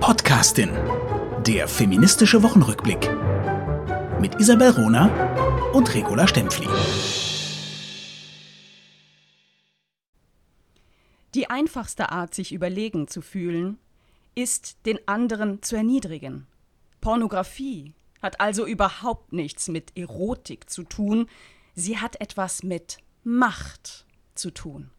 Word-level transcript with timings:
Podcastin. 0.00 0.70
Der 1.46 1.66
feministische 1.66 2.42
Wochenrückblick. 2.42 3.10
Mit 4.20 4.38
Isabel 4.40 4.70
Rona 4.70 5.72
und 5.72 5.92
Regula 5.94 6.28
Stempfli. 6.28 6.68
Die 11.34 11.50
einfachste 11.50 12.10
Art, 12.10 12.34
sich 12.34 12.52
überlegen 12.52 13.08
zu 13.08 13.22
fühlen, 13.22 13.78
ist, 14.34 14.76
den 14.86 14.98
anderen 15.08 15.62
zu 15.62 15.76
erniedrigen. 15.76 16.46
Pornografie 17.00 17.94
hat 18.22 18.40
also 18.40 18.66
überhaupt 18.66 19.32
nichts 19.32 19.68
mit 19.68 19.96
Erotik 19.96 20.68
zu 20.70 20.84
tun, 20.84 21.28
sie 21.74 21.98
hat 21.98 22.20
etwas 22.20 22.62
mit 22.62 22.98
Macht 23.24 24.06
zu 24.34 24.50
tun. 24.50 24.90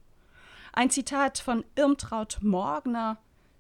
Ein 0.73 0.89
Zitat 0.89 1.37
von 1.39 1.63
Irmtraut 1.75 2.39
Morgner, 2.41 3.17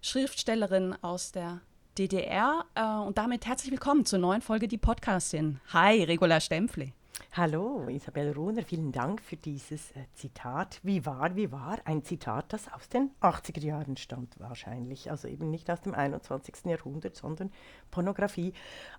Schriftstellerin 0.07 0.95
aus 1.01 1.33
der 1.33 1.59
DDR. 1.97 2.63
Äh, 2.75 3.05
und 3.05 3.17
damit 3.17 3.45
herzlich 3.45 3.71
willkommen 3.71 4.05
zur 4.05 4.19
neuen 4.19 4.41
Folge 4.41 4.69
Die 4.69 4.77
Podcastin. 4.77 5.59
Hi, 5.73 6.01
Regula 6.01 6.39
Stempfli. 6.39 6.93
Hallo, 7.33 7.89
Isabel 7.89 8.31
Runer, 8.31 8.63
vielen 8.63 8.93
Dank 8.93 9.21
für 9.21 9.35
dieses 9.35 9.91
äh, 9.91 10.05
Zitat. 10.13 10.79
Wie 10.81 11.05
war, 11.05 11.35
wie 11.35 11.51
war? 11.51 11.79
Ein 11.83 12.05
Zitat, 12.05 12.53
das 12.53 12.71
aus 12.71 12.87
den 12.87 13.11
80er 13.21 13.59
Jahren 13.59 13.97
stammt 13.97 14.39
wahrscheinlich. 14.39 15.11
Also 15.11 15.27
eben 15.27 15.49
nicht 15.49 15.69
aus 15.69 15.81
dem 15.81 15.93
21. 15.93 16.55
Jahrhundert, 16.63 17.17
sondern 17.17 17.51
Pornografie 17.91 18.53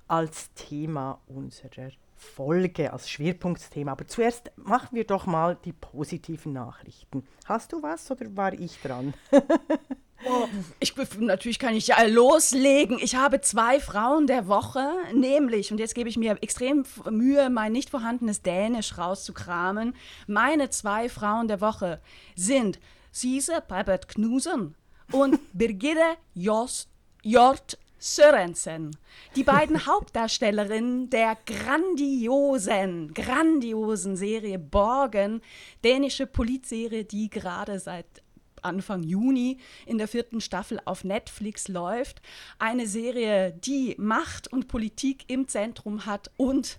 als 0.08 0.52
Thema 0.52 1.22
unserer 1.26 1.90
Folge, 2.16 2.92
als 2.92 3.08
Schwerpunktthema. 3.08 3.92
Aber 3.92 4.06
zuerst 4.06 4.52
machen 4.56 4.90
wir 4.94 5.06
doch 5.06 5.24
mal 5.24 5.56
die 5.64 5.72
positiven 5.72 6.52
Nachrichten. 6.52 7.26
Hast 7.46 7.72
du 7.72 7.82
was 7.82 8.10
oder 8.10 8.36
war 8.36 8.52
ich 8.52 8.78
dran? 8.82 9.14
Oh, 10.24 10.48
ich, 10.80 10.94
natürlich 11.18 11.60
kann 11.60 11.74
ich 11.74 11.86
ja 11.88 12.02
loslegen. 12.02 12.98
Ich 13.00 13.14
habe 13.14 13.40
zwei 13.40 13.78
Frauen 13.78 14.26
der 14.26 14.48
Woche, 14.48 14.90
nämlich, 15.14 15.70
und 15.70 15.78
jetzt 15.78 15.94
gebe 15.94 16.08
ich 16.08 16.16
mir 16.16 16.36
extrem 16.40 16.84
Mühe, 17.08 17.50
mein 17.50 17.72
nicht 17.72 17.90
vorhandenes 17.90 18.42
Dänisch 18.42 18.98
rauszukramen. 18.98 19.94
Meine 20.26 20.70
zwei 20.70 21.08
Frauen 21.08 21.46
der 21.46 21.60
Woche 21.60 22.00
sind 22.34 22.80
Sise 23.12 23.62
Babette 23.66 24.08
Knusen 24.08 24.74
und 25.12 25.38
Birgitte 25.52 26.16
Jost, 26.34 26.88
Jort 27.22 27.78
Sörensen. 28.00 28.96
Die 29.36 29.44
beiden 29.44 29.86
Hauptdarstellerinnen 29.86 31.10
der 31.10 31.36
grandiosen, 31.46 33.14
grandiosen 33.14 34.16
Serie 34.16 34.58
Borgen, 34.58 35.42
dänische 35.84 36.26
Politserie, 36.26 37.04
die 37.04 37.30
gerade 37.30 37.78
seit 37.78 38.22
Anfang 38.68 39.02
Juni 39.02 39.58
in 39.86 39.98
der 39.98 40.06
vierten 40.06 40.40
Staffel 40.40 40.80
auf 40.84 41.02
Netflix 41.02 41.68
läuft. 41.68 42.22
Eine 42.58 42.86
Serie, 42.86 43.52
die 43.52 43.96
Macht 43.98 44.52
und 44.52 44.68
Politik 44.68 45.24
im 45.28 45.48
Zentrum 45.48 46.06
hat 46.06 46.30
und 46.36 46.78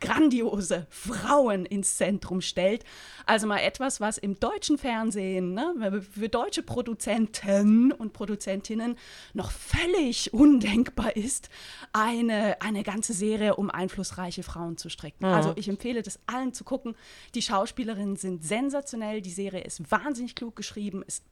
grandiose 0.00 0.86
Frauen 0.90 1.66
ins 1.66 1.96
Zentrum 1.96 2.40
stellt. 2.40 2.84
Also 3.24 3.46
mal 3.46 3.58
etwas, 3.58 4.00
was 4.00 4.18
im 4.18 4.38
deutschen 4.38 4.78
Fernsehen 4.78 5.54
ne, 5.54 6.02
für 6.02 6.28
deutsche 6.28 6.62
Produzenten 6.62 7.92
und 7.92 8.12
Produzentinnen 8.12 8.96
noch 9.34 9.50
völlig 9.50 10.32
undenkbar 10.32 11.16
ist, 11.16 11.50
eine, 11.92 12.60
eine 12.60 12.82
ganze 12.82 13.12
Serie 13.12 13.56
um 13.56 13.70
einflussreiche 13.70 14.42
Frauen 14.42 14.76
zu 14.76 14.88
strecken. 14.88 15.26
Mhm. 15.26 15.34
Also 15.34 15.52
ich 15.56 15.68
empfehle 15.68 16.02
das 16.02 16.18
allen 16.26 16.52
zu 16.52 16.64
gucken. 16.64 16.94
Die 17.34 17.42
Schauspielerinnen 17.42 18.16
sind 18.16 18.44
sensationell, 18.44 19.20
die 19.20 19.30
Serie 19.30 19.62
ist 19.62 19.90
wahnsinnig 19.90 20.34
klug 20.34 20.56
geschrieben, 20.56 21.02
ist 21.06 21.24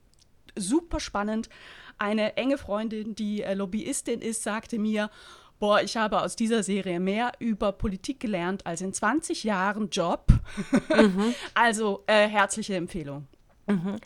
super 0.57 1.01
spannend. 1.01 1.49
Eine 1.99 2.37
enge 2.37 2.59
Freundin, 2.59 3.15
die 3.15 3.43
äh, 3.43 3.55
Lobbyistin 3.55 4.21
ist, 4.21 4.43
sagte 4.43 4.79
mir, 4.79 5.11
boah, 5.65 5.81
ich 5.81 5.97
habe 5.97 6.21
aus 6.21 6.37
dieser 6.37 6.63
Serie 6.63 7.01
mehr 7.01 7.33
über 7.39 7.73
Politik 7.73 8.21
gelernt 8.21 8.67
als 8.67 8.83
in 8.83 8.93
20 8.93 9.45
Jahren 9.45 9.89
Job. 9.89 10.27
Mhm. 10.95 11.35
also 11.55 12.05
äh, 12.07 12.29
herzliche 12.29 12.77
Empfehlung. 12.77 13.27
Mhm. 13.67 13.97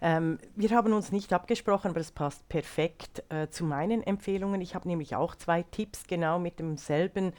Ähm, 0.00 0.38
wir 0.56 0.70
haben 0.70 0.94
uns 0.94 1.12
nicht 1.12 1.34
abgesprochen, 1.34 1.90
aber 1.90 2.00
es 2.00 2.12
passt 2.12 2.48
perfekt 2.48 3.24
äh, 3.28 3.48
zu 3.48 3.66
meinen 3.66 4.02
Empfehlungen. 4.02 4.62
Ich 4.62 4.74
habe 4.74 4.88
nämlich 4.88 5.14
auch 5.14 5.34
zwei 5.34 5.62
Tipps 5.64 6.06
genau 6.06 6.38
mit 6.38 6.58
demselben 6.58 7.34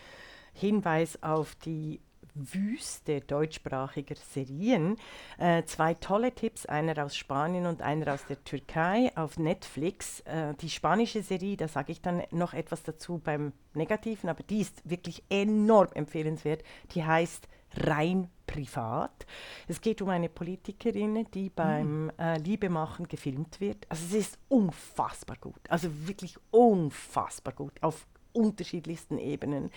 Hinweis 0.54 1.24
auf 1.24 1.56
die 1.56 2.00
Wüste 2.36 3.22
deutschsprachiger 3.22 4.16
Serien. 4.16 4.98
Äh, 5.38 5.64
zwei 5.64 5.94
tolle 5.94 6.34
Tipps, 6.34 6.66
einer 6.66 7.04
aus 7.04 7.16
Spanien 7.16 7.66
und 7.66 7.82
einer 7.82 8.14
aus 8.14 8.26
der 8.26 8.44
Türkei 8.44 9.12
auf 9.16 9.38
Netflix. 9.38 10.22
Äh, 10.22 10.54
die 10.56 10.70
spanische 10.70 11.22
Serie, 11.24 11.58
da 11.58 11.68
sage 11.68 11.92
ich 11.92 12.02
dann 12.02 12.24
noch 12.32 12.54
etwas 12.54 12.84
dazu 12.84 13.20
beim 13.24 13.54
Negativen, 13.74 14.30
aber 14.30 14.44
die 14.44 14.62
ist 14.62 14.88
wirklich 14.90 15.24
enorm 15.30 15.90
empfehlenswert. 15.94 16.64
Die 16.94 17.04
heißt 17.04 17.48
rein 17.76 18.30
privat. 18.46 19.26
Es 19.68 19.82
geht 19.82 20.02
um 20.02 20.10
eine 20.10 20.30
Politikerin, 20.30 21.26
die 21.34 21.50
beim 21.50 22.12
äh, 22.20 22.38
Liebemachen 22.38 23.08
gefilmt 23.08 23.60
wird. 23.60 23.86
Also 23.90 24.06
es 24.06 24.28
ist 24.28 24.40
unfassbar 24.48 25.38
gut, 25.38 25.62
also 25.70 25.90
wirklich 26.08 26.38
unfassbar 26.52 27.54
gut 27.54 27.74
auf 27.82 28.06
unterschiedlichsten 28.34 29.18
Ebenen. 29.18 29.72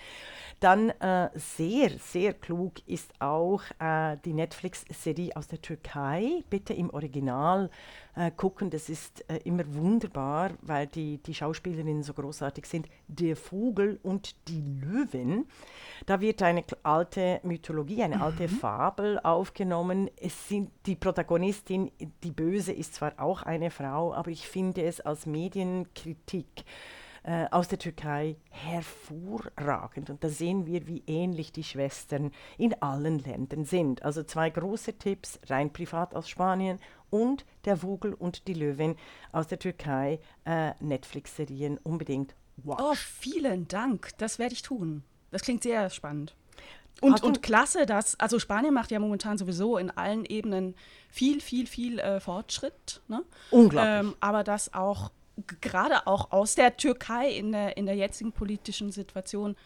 Dann 0.60 0.90
äh, 0.90 1.28
sehr, 1.34 1.90
sehr 1.98 2.32
klug 2.32 2.74
ist 2.86 3.12
auch 3.20 3.62
äh, 3.78 4.16
die 4.24 4.32
Netflix-Serie 4.32 5.36
aus 5.36 5.48
der 5.48 5.60
Türkei. 5.60 6.44
Bitte 6.48 6.72
im 6.72 6.90
Original 6.90 7.70
äh, 8.16 8.30
gucken, 8.30 8.70
das 8.70 8.88
ist 8.88 9.28
äh, 9.28 9.36
immer 9.44 9.64
wunderbar, 9.74 10.52
weil 10.62 10.86
die, 10.86 11.18
die 11.18 11.34
Schauspielerinnen 11.34 12.02
so 12.02 12.14
großartig 12.14 12.64
sind. 12.66 12.88
Der 13.08 13.36
Vogel 13.36 14.00
und 14.02 14.34
die 14.48 14.62
Löwin. 14.62 15.46
Da 16.06 16.20
wird 16.20 16.42
eine 16.42 16.64
alte 16.82 17.40
Mythologie, 17.42 18.02
eine 18.02 18.22
alte 18.22 18.44
mhm. 18.44 18.48
Fabel 18.48 19.20
aufgenommen. 19.20 20.10
Es 20.16 20.48
sind 20.48 20.70
die 20.86 20.96
Protagonistin, 20.96 21.90
die 22.22 22.30
Böse 22.30 22.72
ist 22.72 22.94
zwar 22.94 23.12
auch 23.18 23.42
eine 23.42 23.70
Frau, 23.70 24.14
aber 24.14 24.30
ich 24.30 24.48
finde 24.48 24.82
es 24.82 25.00
als 25.00 25.26
Medienkritik 25.26 26.64
äh, 27.26 27.46
aus 27.50 27.66
der 27.66 27.80
Türkei 27.80 28.36
hervorragend. 28.50 30.10
Und 30.10 30.22
da 30.22 30.28
sehen 30.28 30.64
wir, 30.64 30.86
wie 30.86 31.02
ähnlich 31.08 31.50
die 31.50 31.64
Schwestern 31.64 32.30
in 32.56 32.80
allen 32.80 33.18
Ländern 33.18 33.64
sind. 33.64 34.04
Also 34.04 34.22
zwei 34.22 34.48
große 34.48 34.96
Tipps, 34.96 35.40
rein 35.48 35.72
privat 35.72 36.14
aus 36.14 36.28
Spanien 36.28 36.78
und 37.10 37.44
Der 37.64 37.78
Vogel 37.78 38.14
und 38.14 38.46
die 38.46 38.54
Löwin 38.54 38.94
aus 39.32 39.48
der 39.48 39.58
Türkei, 39.58 40.20
äh, 40.44 40.72
Netflix-Serien 40.78 41.78
unbedingt 41.78 42.36
watch. 42.58 42.80
Oh, 42.80 42.94
vielen 42.94 43.66
Dank, 43.66 44.10
das 44.18 44.38
werde 44.38 44.54
ich 44.54 44.62
tun. 44.62 45.02
Das 45.32 45.42
klingt 45.42 45.64
sehr 45.64 45.90
spannend. 45.90 46.36
Und, 47.00 47.22
und 47.24 47.42
klasse, 47.42 47.86
dass, 47.86 48.18
also 48.20 48.38
Spanien 48.38 48.72
macht 48.72 48.90
ja 48.92 49.00
momentan 49.00 49.36
sowieso 49.36 49.76
in 49.78 49.90
allen 49.90 50.24
Ebenen 50.24 50.76
viel, 51.10 51.40
viel, 51.40 51.66
viel 51.66 51.98
äh, 51.98 52.20
Fortschritt. 52.20 53.02
Ne? 53.08 53.22
Unglaublich. 53.50 54.12
Ähm, 54.12 54.14
aber 54.20 54.44
dass 54.44 54.72
auch 54.72 55.10
gerade 55.60 56.06
auch 56.06 56.32
aus 56.32 56.54
der 56.54 56.76
Türkei 56.76 57.30
in 57.30 57.52
der, 57.52 57.76
in 57.76 57.86
der 57.86 57.94
jetzigen 57.94 58.32
politischen 58.32 58.90
Situation 58.90 59.56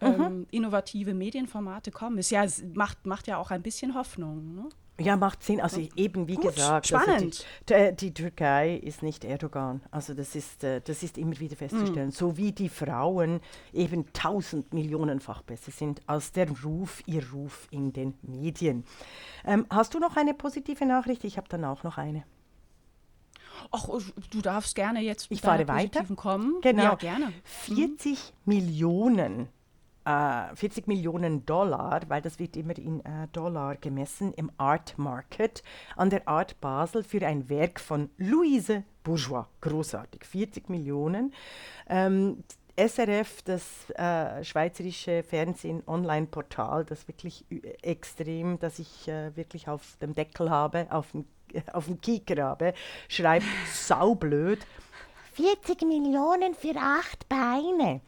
mhm. 0.00 0.06
ähm, 0.06 0.46
innovative 0.50 1.14
Medienformate 1.14 1.90
kommen. 1.90 2.18
Ist 2.18 2.30
ja, 2.30 2.44
macht, 2.74 3.06
macht 3.06 3.26
ja 3.26 3.38
auch 3.38 3.50
ein 3.50 3.62
bisschen 3.62 3.94
Hoffnung. 3.94 4.54
Ne? 4.54 4.68
Ja, 4.98 5.16
macht 5.16 5.42
Sinn. 5.42 5.60
Also 5.60 5.86
eben 5.96 6.26
wie 6.26 6.36
Gut, 6.36 6.54
gesagt, 6.54 6.86
spannend. 6.86 7.44
Also 7.70 7.90
die, 7.90 7.96
die, 7.96 8.14
Türkei 8.14 8.76
ist 8.76 9.02
nicht 9.02 9.24
Erdogan. 9.24 9.82
Also 9.90 10.14
das 10.14 10.34
ist, 10.34 10.64
äh, 10.64 10.80
das 10.80 11.02
ist 11.02 11.18
immer 11.18 11.38
wieder 11.38 11.56
festzustellen. 11.56 12.08
Mm. 12.08 12.12
So 12.12 12.36
wie 12.38 12.52
die 12.52 12.70
Frauen 12.70 13.40
eben 13.74 14.10
tausend 14.14 14.72
Millionenfach 14.72 15.42
besser 15.42 15.70
sind 15.70 16.00
als 16.06 16.32
der 16.32 16.48
Ruf, 16.62 17.02
ihr 17.06 17.30
Ruf 17.30 17.68
in 17.70 17.92
den 17.92 18.14
Medien. 18.22 18.84
Ähm, 19.44 19.66
hast 19.68 19.92
du 19.92 19.98
noch 19.98 20.16
eine 20.16 20.32
positive 20.32 20.86
Nachricht? 20.86 21.24
Ich 21.24 21.36
habe 21.36 21.48
dann 21.48 21.64
auch 21.66 21.82
noch 21.82 21.98
eine. 21.98 22.24
Ach, 23.70 23.88
du 24.30 24.40
darfst 24.40 24.74
gerne 24.74 25.00
jetzt 25.00 25.26
ich 25.30 25.40
fahre 25.40 25.66
weiter. 25.68 26.04
kommen. 26.16 26.60
Genau. 26.62 26.82
Ja, 26.82 26.94
gerne. 26.94 27.32
40 27.44 28.12
mhm. 28.12 28.54
Millionen 28.54 29.48
40 30.06 30.86
äh, 30.86 30.88
Millionen 30.90 31.44
Dollar, 31.46 32.00
weil 32.06 32.22
das 32.22 32.38
wird 32.38 32.56
immer 32.56 32.78
in 32.78 33.04
äh, 33.04 33.26
Dollar 33.32 33.74
gemessen, 33.74 34.32
im 34.34 34.52
Art 34.56 34.96
Market 34.98 35.64
an 35.96 36.10
der 36.10 36.28
Art 36.28 36.60
Basel 36.60 37.02
für 37.02 37.26
ein 37.26 37.48
Werk 37.48 37.80
von 37.80 38.08
Louise 38.16 38.84
Bourgeois. 39.02 39.46
Großartig, 39.62 40.24
40 40.24 40.68
Millionen. 40.68 41.34
Ähm, 41.88 42.44
SRF, 42.78 43.42
das 43.42 43.90
äh, 43.90 44.44
schweizerische 44.44 45.24
Fernsehen-Online-Portal, 45.24 46.84
das 46.84 47.08
wirklich 47.08 47.44
extrem, 47.82 48.58
das 48.60 48.78
ich 48.78 49.08
äh, 49.08 49.34
wirklich 49.34 49.66
auf 49.66 49.96
dem 50.00 50.14
Deckel 50.14 50.50
habe, 50.50 50.86
auf 50.90 51.10
dem 51.12 51.24
auf 51.72 51.86
dem 51.86 52.00
Kicker 52.00 52.42
habe, 52.42 52.74
schreibt 53.08 53.46
saublöd. 53.72 54.60
40 55.34 55.82
Millionen 55.82 56.54
für 56.54 56.74
acht 56.76 57.28
Beine. 57.28 58.00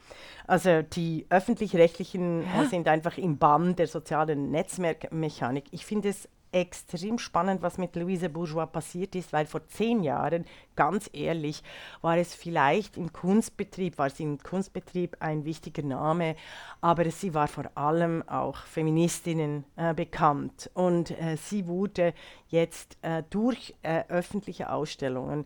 Also 0.47 0.81
die 0.81 1.27
öffentlich-rechtlichen 1.29 2.41
ja. 2.41 2.65
sind 2.65 2.87
einfach 2.87 3.19
im 3.19 3.37
Bann 3.37 3.75
der 3.75 3.85
sozialen 3.85 4.49
Netzwerkmechanik. 4.49 5.65
Ich 5.69 5.85
finde 5.85 6.09
es 6.09 6.27
extrem 6.51 7.19
spannend, 7.19 7.61
was 7.61 7.77
mit 7.77 7.95
Louise 7.95 8.29
Bourgeois 8.29 8.65
passiert 8.65 9.15
ist, 9.15 9.33
weil 9.33 9.45
vor 9.45 9.67
zehn 9.67 10.03
Jahren, 10.03 10.45
ganz 10.75 11.09
ehrlich, 11.13 11.63
war 12.01 12.17
es 12.17 12.33
vielleicht 12.33 12.97
im 12.97 13.13
Kunstbetrieb, 13.13 13.97
war 13.97 14.09
sie 14.09 14.23
im 14.23 14.37
Kunstbetrieb 14.37 15.17
ein 15.19 15.45
wichtiger 15.45 15.83
Name, 15.83 16.35
aber 16.81 17.09
sie 17.11 17.33
war 17.33 17.47
vor 17.47 17.69
allem 17.75 18.27
auch 18.27 18.57
Feministinnen 18.57 19.65
äh, 19.75 19.93
bekannt 19.93 20.69
und 20.73 21.11
äh, 21.11 21.37
sie 21.37 21.67
wurde 21.67 22.13
jetzt 22.47 22.97
äh, 23.01 23.23
durch 23.29 23.75
äh, 23.83 24.03
öffentliche 24.07 24.71
Ausstellungen, 24.71 25.45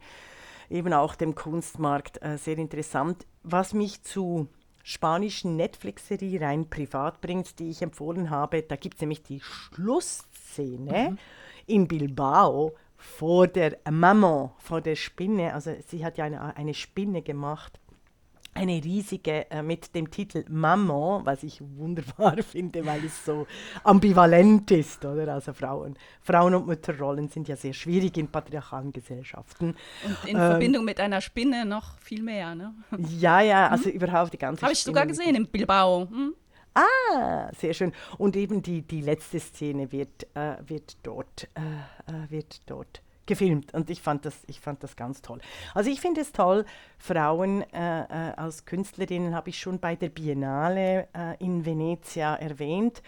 eben 0.69 0.94
auch 0.94 1.15
dem 1.15 1.35
Kunstmarkt, 1.35 2.21
äh, 2.21 2.38
sehr 2.38 2.57
interessant. 2.57 3.25
Was 3.44 3.73
mich 3.73 4.03
zu 4.03 4.47
spanischen 4.83 5.55
Netflix-Serie 5.55 6.41
rein 6.41 6.69
privat 6.69 7.21
bringt, 7.21 7.57
die 7.59 7.69
ich 7.69 7.81
empfohlen 7.81 8.29
habe. 8.29 8.61
Da 8.61 8.75
gibt 8.75 8.95
es 8.95 9.01
nämlich 9.01 9.23
die 9.23 9.41
Schlussszene 10.53 11.09
mhm. 11.09 11.17
in 11.67 11.88
Bilbao 11.88 12.73
vor 12.97 13.47
der 13.47 13.77
Maman, 13.89 14.51
vor 14.57 14.81
der 14.81 14.95
Spinne. 14.95 15.53
Also 15.53 15.75
sie 15.88 16.05
hat 16.05 16.17
ja 16.17 16.25
eine, 16.25 16.55
eine 16.55 16.73
Spinne 16.73 17.21
gemacht 17.21 17.79
eine 18.55 18.83
riesige 18.83 19.50
äh, 19.50 19.63
mit 19.63 19.95
dem 19.95 20.11
Titel 20.11 20.45
Maman, 20.47 21.25
was 21.25 21.41
ich 21.44 21.59
wunderbar 21.75 22.38
finde, 22.44 22.85
weil 22.85 23.03
es 23.03 23.25
so 23.25 23.47
ambivalent 23.83 24.69
ist, 24.71 25.03
oder? 25.03 25.33
Also 25.33 25.53
Frauen, 25.53 25.95
Frauen 26.21 26.53
und 26.53 26.67
Mütterrollen 26.67 27.29
sind 27.29 27.47
ja 27.47 27.55
sehr 27.55 27.73
schwierig 27.73 28.15
in 28.17 28.27
patriarchalen 28.27 28.91
Gesellschaften. 28.91 29.75
Und 30.05 30.29
in 30.29 30.35
ähm, 30.35 30.51
Verbindung 30.51 30.85
mit 30.85 31.00
einer 31.00 31.21
Spinne 31.21 31.65
noch 31.65 31.97
viel 31.97 32.21
mehr, 32.21 32.53
ne? 32.53 32.75
Ja, 33.19 33.41
ja, 33.41 33.69
also 33.69 33.85
hm? 33.85 33.94
überhaupt 33.94 34.33
die 34.33 34.38
ganze 34.38 34.61
Habe 34.61 34.73
ich 34.73 34.83
sogar 34.83 35.07
gesehen 35.07 35.35
in 35.35 35.47
Bilbao. 35.47 36.07
Hm? 36.09 36.35
Ah, 36.73 37.51
sehr 37.57 37.73
schön. 37.73 37.93
Und 38.17 38.35
eben 38.35 38.61
die, 38.61 38.81
die 38.81 39.01
letzte 39.01 39.39
Szene 39.39 39.91
wird, 39.91 40.27
äh, 40.35 40.57
wird, 40.65 40.97
dort, 41.03 41.49
äh, 41.55 42.11
äh 42.11 42.29
wird 42.29 42.61
dort 42.69 43.01
gefilmt 43.25 43.73
und 43.73 43.89
ich 43.89 44.01
fand 44.01 44.25
das, 44.25 44.35
ich 44.47 44.59
fand 44.59 44.83
das 44.83 44.95
ganz 44.95 45.21
toll. 45.21 45.39
Also 45.73 45.89
ich 45.89 46.01
finde 46.01 46.21
es 46.21 46.31
toll, 46.31 46.65
Frauen 46.97 47.61
äh, 47.73 48.01
äh, 48.01 48.33
als 48.35 48.65
Künstlerinnen 48.65 49.33
habe 49.33 49.49
ich 49.49 49.59
schon 49.59 49.79
bei 49.79 49.95
der 49.95 50.09
Biennale 50.09 51.07
äh, 51.13 51.37
in 51.43 51.65
Venezia 51.65 52.35
erwähnt. 52.35 53.01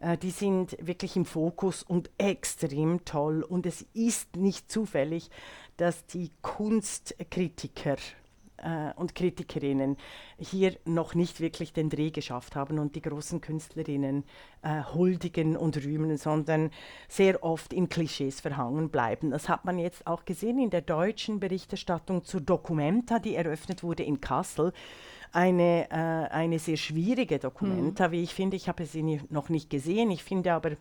Äh, 0.00 0.16
die 0.16 0.30
sind 0.30 0.76
wirklich 0.80 1.16
im 1.16 1.24
Fokus 1.24 1.82
und 1.82 2.10
extrem 2.18 3.04
toll 3.04 3.42
und 3.42 3.66
es 3.66 3.82
ist 3.92 4.36
nicht 4.36 4.70
zufällig, 4.70 5.30
dass 5.76 6.06
die 6.06 6.30
Kunstkritiker 6.42 7.96
äh, 8.62 8.92
und 8.96 9.14
Kritikerinnen 9.14 9.96
hier 10.38 10.76
noch 10.84 11.14
nicht 11.14 11.40
wirklich 11.40 11.72
den 11.72 11.90
Dreh 11.90 12.10
geschafft 12.10 12.56
haben 12.56 12.78
und 12.78 12.94
die 12.94 13.02
großen 13.02 13.40
Künstlerinnen 13.40 14.24
äh, 14.62 14.82
huldigen 14.94 15.56
und 15.56 15.76
rühmen, 15.84 16.16
sondern 16.16 16.70
sehr 17.08 17.42
oft 17.42 17.72
in 17.72 17.88
Klischees 17.88 18.40
verhangen 18.40 18.90
bleiben. 18.90 19.30
Das 19.30 19.48
hat 19.48 19.64
man 19.64 19.78
jetzt 19.78 20.06
auch 20.06 20.24
gesehen 20.24 20.58
in 20.58 20.70
der 20.70 20.82
deutschen 20.82 21.40
Berichterstattung 21.40 22.24
zur 22.24 22.40
Documenta, 22.40 23.18
die 23.18 23.34
eröffnet 23.34 23.82
wurde 23.82 24.02
in 24.02 24.20
Kassel 24.20 24.72
eine, 25.32 25.90
äh, 25.90 26.32
eine 26.32 26.58
sehr 26.58 26.76
schwierige 26.76 27.38
Documenta, 27.38 28.08
mhm. 28.08 28.12
wie 28.12 28.22
ich 28.22 28.34
finde. 28.34 28.56
Ich 28.56 28.68
habe 28.68 28.86
sie 28.86 29.20
noch 29.30 29.48
nicht 29.48 29.70
gesehen. 29.70 30.10
Ich 30.10 30.24
finde 30.24 30.52
aber 30.52 30.72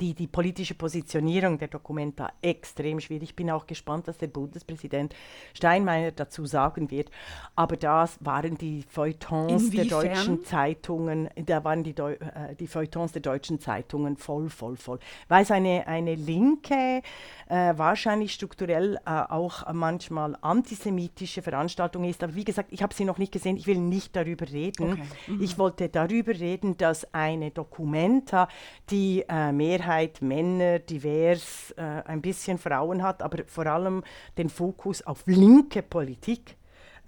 die, 0.00 0.14
die 0.14 0.26
politische 0.26 0.74
Positionierung 0.74 1.58
der 1.58 1.68
Dokumenta 1.68 2.32
extrem 2.42 3.00
schwierig. 3.00 3.30
Ich 3.30 3.36
bin 3.36 3.50
auch 3.50 3.66
gespannt, 3.66 4.06
was 4.06 4.18
der 4.18 4.26
Bundespräsident 4.26 5.14
Steinmeier 5.54 6.12
dazu 6.12 6.46
sagen 6.46 6.90
wird. 6.90 7.10
Aber 7.54 7.76
das 7.76 8.18
waren 8.20 8.56
die 8.56 8.84
Feuilletons 8.88 9.64
Inwiefern? 9.64 9.88
der 9.88 10.14
deutschen 10.14 10.44
Zeitungen, 10.44 11.28
da 11.46 11.64
waren 11.64 11.84
die, 11.84 11.94
Deu 11.94 12.12
äh, 12.12 12.54
die 12.58 12.66
Feuilletons 12.66 13.12
der 13.12 13.22
deutschen 13.22 13.60
Zeitungen 13.60 14.16
voll, 14.16 14.48
voll, 14.48 14.76
voll. 14.76 14.98
Weil 15.28 15.42
es 15.42 15.50
eine, 15.50 15.86
eine 15.86 16.14
linke, 16.14 17.02
äh, 17.48 17.74
wahrscheinlich 17.76 18.32
strukturell 18.32 18.96
äh, 19.06 19.10
auch 19.10 19.72
manchmal 19.72 20.36
antisemitische 20.40 21.42
Veranstaltung 21.42 22.04
ist. 22.04 22.22
Aber 22.22 22.34
wie 22.34 22.44
gesagt, 22.44 22.72
ich 22.72 22.82
habe 22.82 22.94
sie 22.94 23.04
noch 23.04 23.18
nicht 23.18 23.32
gesehen, 23.32 23.56
ich 23.56 23.66
will 23.66 23.78
nicht 23.78 24.16
darüber 24.16 24.50
reden. 24.50 24.92
Okay. 24.92 25.02
Mhm. 25.26 25.42
Ich 25.42 25.58
wollte 25.58 25.88
darüber 25.88 26.32
reden, 26.32 26.76
dass 26.76 27.12
eine 27.12 27.50
Dokumenta, 27.50 28.48
die 28.90 29.24
äh, 29.28 29.52
Mehrheit 29.60 30.22
Männer, 30.22 30.78
divers, 30.78 31.74
äh, 31.76 31.82
ein 31.82 32.22
bisschen 32.22 32.56
Frauen 32.56 33.02
hat, 33.02 33.20
aber 33.22 33.44
vor 33.44 33.66
allem 33.66 34.02
den 34.38 34.48
Fokus 34.48 35.02
auf 35.02 35.22
linke 35.26 35.82
Politik, 35.82 36.56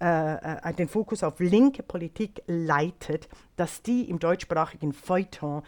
äh, 0.03 0.35
äh, 0.69 0.75
den 0.75 0.89
Fokus 0.89 1.23
auf 1.23 1.41
linke 1.41 1.83
Politik 1.83 2.43
leitet, 2.47 3.31
dass 3.57 3.81
die 3.81 4.11
im 4.11 4.19
deutschsprachigen 4.19 4.93
Feuilleton 4.93 5.63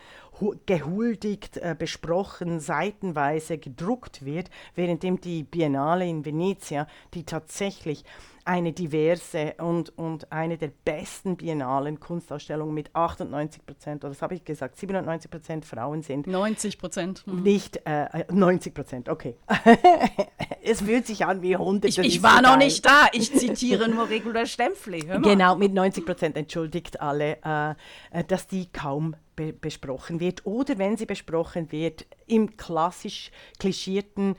gehuldigt, 0.66 1.56
äh, 1.56 1.75
besprochen, 1.78 2.60
seitenweise 2.60 3.56
gedruckt 3.56 4.26
wird, 4.26 4.50
währenddem 4.75 5.22
die 5.22 5.42
Biennale 5.42 6.06
in 6.06 6.26
Venezia, 6.26 6.86
die 7.14 7.25
tatsächlich 7.25 8.04
eine 8.44 8.73
diverse 8.73 9.55
und, 9.58 9.96
und 9.96 10.31
eine 10.31 10.58
der 10.58 10.70
besten 10.85 11.37
biennalen 11.37 11.99
Kunstausstellungen 11.99 12.75
mit 12.75 12.94
98 12.94 13.64
Prozent, 13.64 14.05
oder 14.05 14.12
das 14.12 14.20
habe 14.20 14.35
ich 14.35 14.44
gesagt, 14.44 14.76
97 14.76 15.31
Prozent 15.31 15.64
Frauen 15.64 16.02
sind. 16.02 16.26
90 16.26 16.79
Prozent. 16.79 17.26
Mhm. 17.26 17.43
Nicht 17.43 17.81
äh, 17.87 18.25
90 18.31 18.75
Prozent, 18.75 19.08
okay. 19.08 19.37
es 20.62 20.82
fühlt 20.82 21.06
sich 21.06 21.25
an 21.25 21.41
wie 21.41 21.55
100. 21.55 21.88
Ich, 21.88 21.99
ich 21.99 22.23
war 22.23 22.37
so 22.37 22.43
noch 22.43 22.49
geil. 22.50 22.67
nicht 22.67 22.85
da, 22.85 23.06
ich 23.12 23.32
zitiere 23.35 23.88
nur 23.88 24.08
Regula 24.11 24.44
Stempfli. 24.44 25.00
Genau, 25.00 25.56
mit 25.56 25.73
90 25.73 26.05
Prozent 26.05 26.37
entschuldigt 26.37 27.00
alle, 27.00 27.38
äh, 27.44 27.70
äh, 28.11 28.25
dass 28.25 28.46
die 28.46 28.67
kaum 28.70 29.17
be 29.37 29.52
besprochen 29.52 30.20
wird 30.20 30.46
oder 30.46 30.79
wenn 30.79 30.96
sie 30.96 31.06
besprochen 31.06 31.73
wird, 31.73 32.06
im 32.26 32.56
klassisch 32.56 33.31
klischierten 33.58 34.37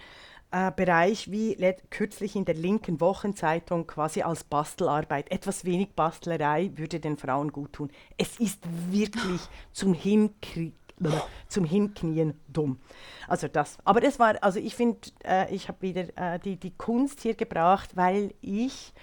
äh, 0.55 0.71
Bereich 0.73 1.29
wie 1.31 1.57
kürzlich 1.89 2.37
in 2.37 2.45
der 2.45 2.55
linken 2.55 3.01
Wochenzeitung 3.01 3.87
quasi 3.87 4.21
als 4.21 4.45
Bastelarbeit. 4.45 5.29
Etwas 5.29 5.65
wenig 5.65 5.89
Bastlerei 5.95 6.71
würde 6.75 7.01
den 7.01 7.17
Frauen 7.17 7.51
gut 7.51 7.73
tun. 7.73 7.91
Es 8.17 8.39
ist 8.39 8.63
wirklich 8.89 9.41
zum 9.73 9.93
Hinkriegen 9.93 10.73
zum 11.49 11.65
Hinknien 11.65 12.39
dumm. 12.47 12.79
Also 13.27 13.49
das. 13.49 13.77
Aber 13.83 13.99
das 13.99 14.17
war, 14.17 14.41
also 14.41 14.59
ich 14.59 14.75
finde, 14.75 14.99
äh, 15.25 15.53
ich 15.53 15.67
habe 15.67 15.81
wieder 15.81 16.05
äh, 16.15 16.39
die, 16.39 16.55
die 16.55 16.71
Kunst 16.71 17.19
hier 17.19 17.33
gebracht, 17.33 17.97
weil 17.97 18.33
ich 18.39 18.93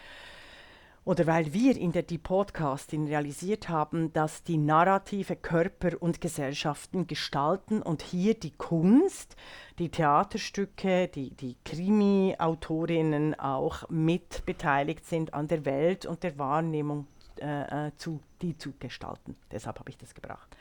oder 1.04 1.26
weil 1.26 1.52
wir 1.52 1.76
in 1.76 1.92
der 1.92 2.02
Die 2.02 2.18
Podcastin 2.18 3.06
realisiert 3.06 3.68
haben, 3.68 4.12
dass 4.12 4.44
die 4.44 4.56
Narrative 4.56 5.34
Körper 5.34 6.00
und 6.00 6.20
Gesellschaften 6.20 7.06
gestalten 7.06 7.82
und 7.82 8.02
hier 8.02 8.34
die 8.34 8.52
Kunst, 8.52 9.34
die 9.78 9.88
Theaterstücke, 9.88 11.08
die, 11.08 11.30
die 11.30 11.56
Krimi-Autorinnen 11.64 13.38
auch 13.38 13.88
mit 13.88 14.46
beteiligt 14.46 15.04
sind 15.06 15.34
an 15.34 15.48
der 15.48 15.64
Welt 15.64 16.06
und 16.06 16.22
der 16.22 16.38
Wahrnehmung 16.38 17.08
äh, 17.40 17.88
äh 17.88 17.92
zu, 17.96 18.20
die 18.40 18.56
zu 18.56 18.72
gestalten. 18.78 19.36
Deshalb 19.50 19.80
habe 19.80 19.90
ich 19.90 19.98
das 19.98 20.14
gebracht. 20.14 20.56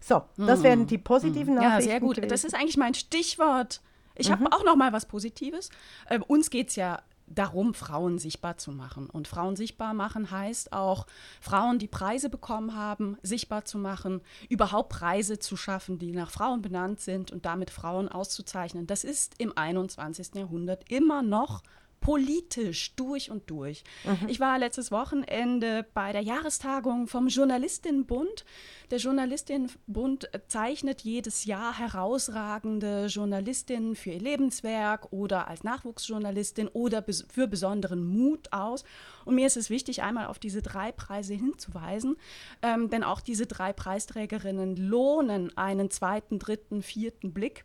So, 0.00 0.22
das 0.38 0.58
hm. 0.58 0.62
wären 0.62 0.86
die 0.86 0.96
positiven 0.96 1.56
hm. 1.56 1.62
Nachrichten. 1.62 1.88
Ja, 1.88 1.92
sehr 1.92 2.00
gut. 2.00 2.16
Gewesen. 2.16 2.30
Das 2.30 2.44
ist 2.44 2.54
eigentlich 2.54 2.78
mein 2.78 2.94
Stichwort. 2.94 3.82
Ich 4.14 4.28
mhm. 4.28 4.32
habe 4.32 4.52
auch 4.52 4.64
noch 4.64 4.76
mal 4.76 4.92
was 4.92 5.06
Positives. 5.06 5.70
Äh, 6.06 6.18
uns 6.26 6.50
geht 6.50 6.68
es 6.68 6.76
ja 6.76 7.02
darum, 7.30 7.74
Frauen 7.74 8.18
sichtbar 8.18 8.58
zu 8.58 8.72
machen. 8.72 9.08
Und 9.08 9.28
Frauen 9.28 9.56
sichtbar 9.56 9.94
machen 9.94 10.30
heißt 10.30 10.72
auch, 10.72 11.06
Frauen, 11.40 11.78
die 11.78 11.88
Preise 11.88 12.28
bekommen 12.28 12.74
haben, 12.74 13.16
sichtbar 13.22 13.64
zu 13.64 13.78
machen, 13.78 14.20
überhaupt 14.48 14.90
Preise 14.90 15.38
zu 15.38 15.56
schaffen, 15.56 15.98
die 15.98 16.12
nach 16.12 16.30
Frauen 16.30 16.60
benannt 16.60 17.00
sind 17.00 17.30
und 17.30 17.46
damit 17.46 17.70
Frauen 17.70 18.08
auszuzeichnen. 18.08 18.86
Das 18.86 19.04
ist 19.04 19.34
im 19.38 19.56
21. 19.56 20.34
Jahrhundert 20.34 20.90
immer 20.90 21.22
noch 21.22 21.62
politisch 22.00 22.94
durch 22.96 23.30
und 23.30 23.50
durch. 23.50 23.84
Mhm. 24.04 24.28
Ich 24.28 24.40
war 24.40 24.58
letztes 24.58 24.90
Wochenende 24.90 25.86
bei 25.94 26.12
der 26.12 26.22
Jahrestagung 26.22 27.06
vom 27.06 27.28
Journalistinnenbund. 27.28 28.44
Der 28.90 28.98
Journalistinnenbund 28.98 30.28
zeichnet 30.48 31.02
jedes 31.02 31.44
Jahr 31.44 31.78
herausragende 31.78 33.06
Journalistinnen 33.06 33.94
für 33.94 34.10
ihr 34.10 34.20
Lebenswerk 34.20 35.12
oder 35.12 35.48
als 35.48 35.62
Nachwuchsjournalistin 35.62 36.68
oder 36.68 37.04
für 37.28 37.46
besonderen 37.46 38.04
Mut 38.04 38.52
aus. 38.52 38.84
Und 39.24 39.34
mir 39.34 39.46
ist 39.46 39.56
es 39.56 39.70
wichtig, 39.70 40.02
einmal 40.02 40.26
auf 40.26 40.38
diese 40.38 40.62
drei 40.62 40.92
Preise 40.92 41.34
hinzuweisen, 41.34 42.16
ähm, 42.62 42.88
denn 42.90 43.04
auch 43.04 43.20
diese 43.20 43.46
drei 43.46 43.72
Preisträgerinnen 43.72 44.76
lohnen 44.76 45.56
einen 45.56 45.90
zweiten, 45.90 46.38
dritten, 46.38 46.82
vierten 46.82 47.32
Blick. 47.32 47.64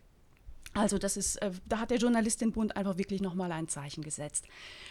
Also 0.76 0.98
das 0.98 1.16
ist, 1.16 1.36
äh, 1.36 1.50
da 1.66 1.80
hat 1.80 1.90
der 1.90 1.98
Journalistinnenbund 1.98 2.76
einfach 2.76 2.98
wirklich 2.98 3.20
nochmal 3.20 3.52
ein 3.52 3.68
Zeichen 3.68 4.02
gesetzt. 4.02 4.46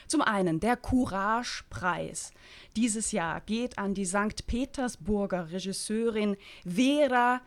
Zum 0.07 0.21
einen 0.21 0.59
der 0.59 0.77
Courage-Preis 0.77 2.31
dieses 2.75 3.11
Jahr 3.11 3.41
geht 3.41 3.77
an 3.77 3.93
die 3.93 4.05
St. 4.05 4.47
Petersburger 4.47 5.51
Regisseurin 5.51 6.37
Vera 6.65 7.41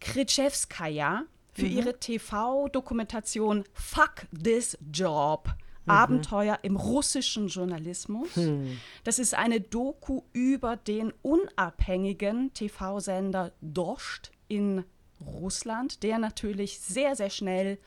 Kritschewskaja 0.00 1.24
für 1.52 1.66
mhm. 1.66 1.72
ihre 1.72 1.98
TV-Dokumentation 1.98 3.64
Fuck 3.72 4.26
This 4.42 4.76
Job. 4.92 5.48
Mhm. 5.86 5.92
Abenteuer 5.92 6.58
im 6.62 6.76
russischen 6.76 7.46
Journalismus. 7.46 8.34
Hm. 8.34 8.76
Das 9.04 9.20
ist 9.20 9.34
eine 9.34 9.60
Doku 9.60 10.22
über 10.32 10.76
den 10.76 11.12
unabhängigen 11.22 12.52
TV-Sender 12.52 13.52
Dost 13.60 14.32
in 14.48 14.84
Russland, 15.24 16.02
der 16.02 16.18
natürlich 16.18 16.80
sehr, 16.80 17.16
sehr 17.16 17.30
schnell 17.30 17.78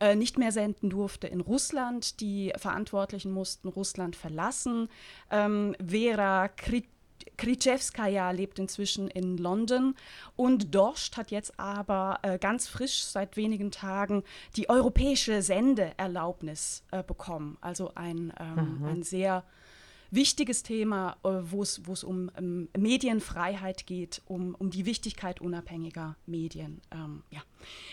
äh, 0.00 0.14
nicht 0.14 0.38
mehr 0.38 0.52
senden 0.52 0.90
durfte 0.90 1.26
in 1.26 1.40
Russland. 1.40 2.20
Die 2.20 2.52
Verantwortlichen 2.56 3.32
mussten 3.32 3.68
Russland 3.68 4.16
verlassen. 4.16 4.88
Ähm, 5.30 5.74
Vera 5.84 6.48
Krit 6.48 6.86
Kryczewskaja 7.36 8.30
lebt 8.30 8.58
inzwischen 8.58 9.08
in 9.08 9.36
London 9.36 9.94
und 10.36 10.74
Dorscht 10.74 11.16
hat 11.16 11.30
jetzt 11.30 11.58
aber 11.58 12.18
äh, 12.22 12.38
ganz 12.38 12.68
frisch 12.68 13.04
seit 13.04 13.36
wenigen 13.36 13.70
Tagen 13.70 14.22
die 14.56 14.68
europäische 14.70 15.42
Sendeerlaubnis 15.42 16.84
äh, 16.92 17.02
bekommen. 17.02 17.58
Also 17.60 17.92
ein, 17.94 18.32
ähm, 18.38 18.78
mhm. 18.78 18.84
ein 18.84 19.02
sehr 19.02 19.44
wichtiges 20.10 20.62
Thema, 20.62 21.16
äh, 21.24 21.28
wo 21.42 21.62
es 21.62 22.04
um 22.04 22.30
ähm, 22.38 22.68
Medienfreiheit 22.76 23.86
geht, 23.86 24.22
um, 24.26 24.54
um 24.54 24.70
die 24.70 24.86
Wichtigkeit 24.86 25.40
unabhängiger 25.40 26.16
Medien. 26.26 26.80
Ähm, 26.92 27.22
ja. 27.30 27.40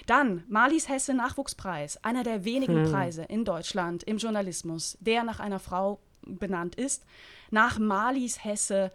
Dann 0.06 0.44
Marlies 0.48 0.90
Hesse 0.90 1.14
Nachwuchspreis, 1.14 2.04
einer 2.04 2.24
der 2.24 2.46
wenigen 2.46 2.86
hm. 2.86 2.92
Preise 2.92 3.24
in 3.24 3.46
Deutschland 3.46 4.04
im 4.04 4.18
Journalismus, 4.18 4.98
der 5.02 5.24
nach 5.24 5.40
einer 5.40 5.60
Frau 5.60 6.00
benannt 6.26 6.76
ist. 6.76 7.06
Nach 7.52 7.80
Marlies 7.80 8.44
Hesse 8.44 8.92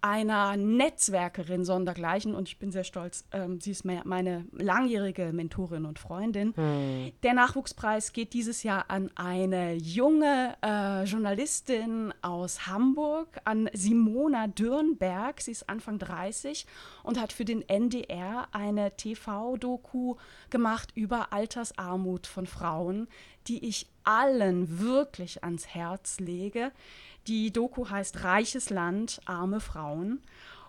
einer 0.00 0.56
Netzwerkerin 0.56 1.64
sondergleichen 1.64 2.34
und 2.34 2.48
ich 2.48 2.58
bin 2.58 2.70
sehr 2.70 2.84
stolz, 2.84 3.24
ähm, 3.32 3.60
sie 3.60 3.70
ist 3.72 3.84
meine 3.84 4.44
langjährige 4.52 5.32
Mentorin 5.32 5.84
und 5.84 5.98
Freundin. 5.98 6.54
Hm. 6.56 7.12
Der 7.22 7.34
Nachwuchspreis 7.34 8.12
geht 8.12 8.32
dieses 8.32 8.62
Jahr 8.62 8.86
an 8.88 9.10
eine 9.16 9.74
junge 9.74 10.56
äh, 10.62 11.04
Journalistin 11.04 12.12
aus 12.22 12.66
Hamburg, 12.66 13.40
an 13.44 13.68
Simona 13.72 14.46
Dürnberg. 14.46 15.40
Sie 15.40 15.52
ist 15.52 15.68
Anfang 15.68 15.98
30 15.98 16.66
und 17.02 17.20
hat 17.20 17.32
für 17.32 17.44
den 17.44 17.66
NDR 17.68 18.48
eine 18.52 18.96
TV-Doku 18.96 20.16
gemacht 20.50 20.92
über 20.94 21.32
Altersarmut 21.32 22.26
von 22.26 22.46
Frauen, 22.46 23.08
die 23.48 23.66
ich 23.66 23.86
allen 24.04 24.78
wirklich 24.78 25.42
ans 25.44 25.66
Herz 25.66 26.20
lege. 26.20 26.72
Die 27.26 27.52
Doku 27.52 27.88
heißt 27.88 28.22
Reiches 28.22 28.70
Land, 28.70 29.20
arme 29.24 29.60
Frauen. 29.60 30.22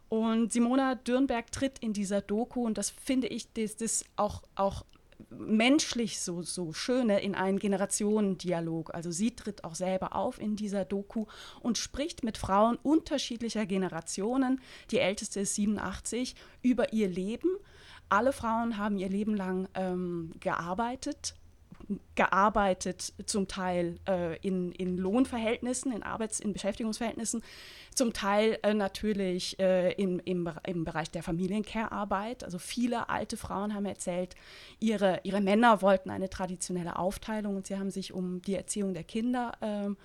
Und 0.10 0.54
Simona 0.54 0.96
Dürnberg 0.96 1.52
tritt 1.52 1.80
in 1.80 1.94
dieser 1.94 2.22
Doku, 2.22 2.66
und 2.66 2.78
das 2.78 2.90
finde 2.90 3.28
ich, 3.28 3.52
das, 3.54 3.76
das 3.76 4.06
auch, 4.16 4.42
auch 4.56 4.86
menschlich 5.30 6.20
so, 6.20 6.42
so 6.44 6.74
schöne 6.74 7.22
in 7.22 7.36
einen 7.36 7.60
Generationendialog. 7.60 8.94
Also 8.94 9.12
sie 9.12 9.36
tritt 9.36 9.64
auch 9.64 9.76
selber 9.76 10.16
auf 10.16 10.40
in 10.40 10.56
dieser 10.56 10.86
Doku 10.86 11.26
und 11.60 11.78
spricht 11.78 12.24
mit 12.24 12.38
Frauen 12.38 12.78
unterschiedlicher 12.78 13.66
Generationen. 13.66 14.62
Die 14.92 15.00
älteste 15.00 15.42
ist 15.42 15.56
87, 15.56 16.36
über 16.62 16.94
ihr 16.94 17.10
Leben. 17.10 17.50
Alle 18.10 18.32
Frauen 18.32 18.78
haben 18.78 18.98
ihr 18.98 19.10
Leben 19.10 19.36
lang 19.36 19.68
ähm, 19.74 20.32
gearbeitet, 20.40 21.36
gearbeitet, 22.16 23.14
zum 23.26 23.48
Teil 23.48 24.00
äh, 24.08 24.38
in, 24.40 24.72
in 24.74 24.98
Lohnverhältnissen, 24.98 25.92
in 25.92 26.04
Arbeits-, 26.04 26.40
in 26.40 26.54
Beschäftigungsverhältnissen, 26.54 27.44
zum 27.96 28.14
Teil 28.14 28.60
äh, 28.64 28.74
natürlich 28.74 29.60
äh, 29.60 29.94
im, 29.94 30.20
im, 30.20 30.50
im 30.66 30.84
Bereich 30.84 31.10
der 31.12 31.24
Familiencare-Arbeit. 31.24 32.44
Also 32.44 32.60
viele 32.60 33.10
alte 33.10 33.38
Frauen 33.38 33.74
haben 33.74 33.86
erzählt, 33.86 34.36
ihre, 34.80 35.20
ihre 35.24 35.42
Männer 35.42 35.82
wollten 35.82 36.10
eine 36.10 36.30
traditionelle 36.30 36.98
Aufteilung 36.98 37.56
und 37.56 37.68
sie 37.68 37.78
haben 37.78 37.92
sich 37.92 38.14
um 38.14 38.42
die 38.42 38.56
Erziehung 38.56 38.94
der 38.94 39.04
Kinder 39.04 39.54
ähm, 39.62 39.98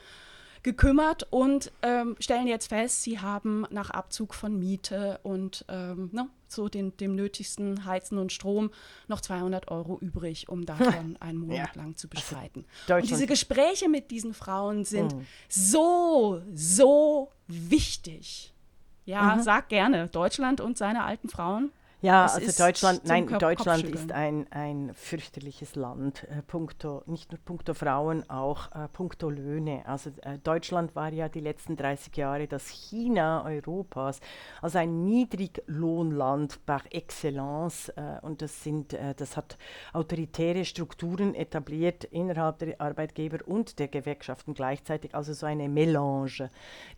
gekümmert 0.62 1.26
und 1.30 1.72
ähm, 1.82 2.16
stellen 2.20 2.46
jetzt 2.46 2.68
fest, 2.68 3.02
sie 3.02 3.18
haben 3.18 3.66
nach 3.70 3.90
Abzug 3.90 4.34
von 4.34 4.58
Miete 4.58 5.18
und 5.22 5.64
ähm, 5.68 6.10
ne, 6.12 6.28
so 6.52 6.68
den, 6.68 6.96
dem 6.96 7.14
nötigsten 7.14 7.84
Heizen 7.84 8.18
und 8.18 8.32
Strom 8.32 8.70
noch 9.08 9.20
200 9.20 9.68
Euro 9.70 9.98
übrig, 9.98 10.48
um 10.48 10.66
davon 10.66 11.16
einen 11.20 11.38
Monat 11.38 11.74
ja. 11.74 11.82
lang 11.82 11.96
zu 11.96 12.08
also 12.08 12.16
bestreiten. 12.16 12.64
Und 12.88 13.10
diese 13.10 13.26
Gespräche 13.26 13.88
mit 13.88 14.10
diesen 14.10 14.34
Frauen 14.34 14.84
sind 14.84 15.14
mhm. 15.14 15.26
so, 15.48 16.42
so 16.54 17.30
wichtig. 17.46 18.52
Ja, 19.04 19.36
mhm. 19.36 19.42
sag 19.42 19.68
gerne, 19.68 20.08
Deutschland 20.08 20.60
und 20.60 20.78
seine 20.78 21.04
alten 21.04 21.28
Frauen. 21.28 21.72
Ja, 22.02 22.26
es 22.26 22.34
also 22.34 22.64
Deutschland, 22.64 23.04
nein, 23.04 23.28
Deutschland 23.28 23.84
ist 23.84 24.10
ein, 24.10 24.50
ein 24.50 24.90
fürchterliches 24.92 25.76
Land, 25.76 26.24
äh, 26.24 26.42
punkto, 26.42 27.04
nicht 27.06 27.30
nur 27.30 27.38
punkto 27.38 27.74
Frauen, 27.74 28.28
auch 28.28 28.72
äh, 28.72 28.88
punkto 28.92 29.30
Löhne. 29.30 29.84
Also 29.86 30.10
äh, 30.22 30.38
Deutschland 30.42 30.96
war 30.96 31.12
ja 31.12 31.28
die 31.28 31.38
letzten 31.38 31.76
30 31.76 32.16
Jahre 32.16 32.48
das 32.48 32.66
China 32.66 33.44
Europas, 33.44 34.18
also 34.60 34.78
ein 34.78 35.04
Niedriglohnland 35.04 36.66
par 36.66 36.82
excellence. 36.90 37.90
Äh, 37.90 38.18
und 38.22 38.42
das, 38.42 38.64
sind, 38.64 38.94
äh, 38.94 39.14
das 39.14 39.36
hat 39.36 39.56
autoritäre 39.92 40.64
Strukturen 40.64 41.36
etabliert 41.36 42.02
innerhalb 42.02 42.58
der 42.58 42.80
Arbeitgeber 42.80 43.46
und 43.46 43.78
der 43.78 43.86
Gewerkschaften 43.86 44.54
gleichzeitig, 44.54 45.14
also 45.14 45.34
so 45.34 45.46
eine 45.46 45.68
Melange, 45.68 46.50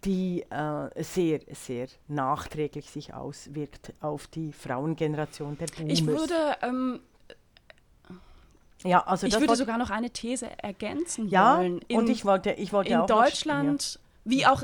die 0.06 0.46
äh, 0.48 1.02
sehr, 1.02 1.40
sehr 1.52 1.88
nachträglich 2.08 2.90
sich 2.90 3.12
auswirkt 3.12 3.92
auf 4.00 4.28
die 4.28 4.50
Frauen 4.50 4.93
Generation 4.96 5.56
der 5.58 5.66
Boomers. 5.66 5.98
Ich 5.98 6.06
würde 6.06 6.34
ähm, 6.62 7.00
ja, 8.84 9.02
also 9.06 9.26
ich 9.26 9.38
würde 9.40 9.56
sogar 9.56 9.78
noch 9.78 9.90
eine 9.90 10.10
These 10.10 10.46
ergänzen 10.58 11.28
ja, 11.28 11.58
wollen. 11.58 11.80
In, 11.88 11.98
und 11.98 12.10
ich 12.10 12.24
wollte, 12.24 12.52
ich 12.52 12.72
wollte 12.72 12.90
in 12.90 12.98
auch 12.98 13.06
Deutschland, 13.06 13.98
noch, 14.24 14.30
wie 14.30 14.46
auch, 14.46 14.62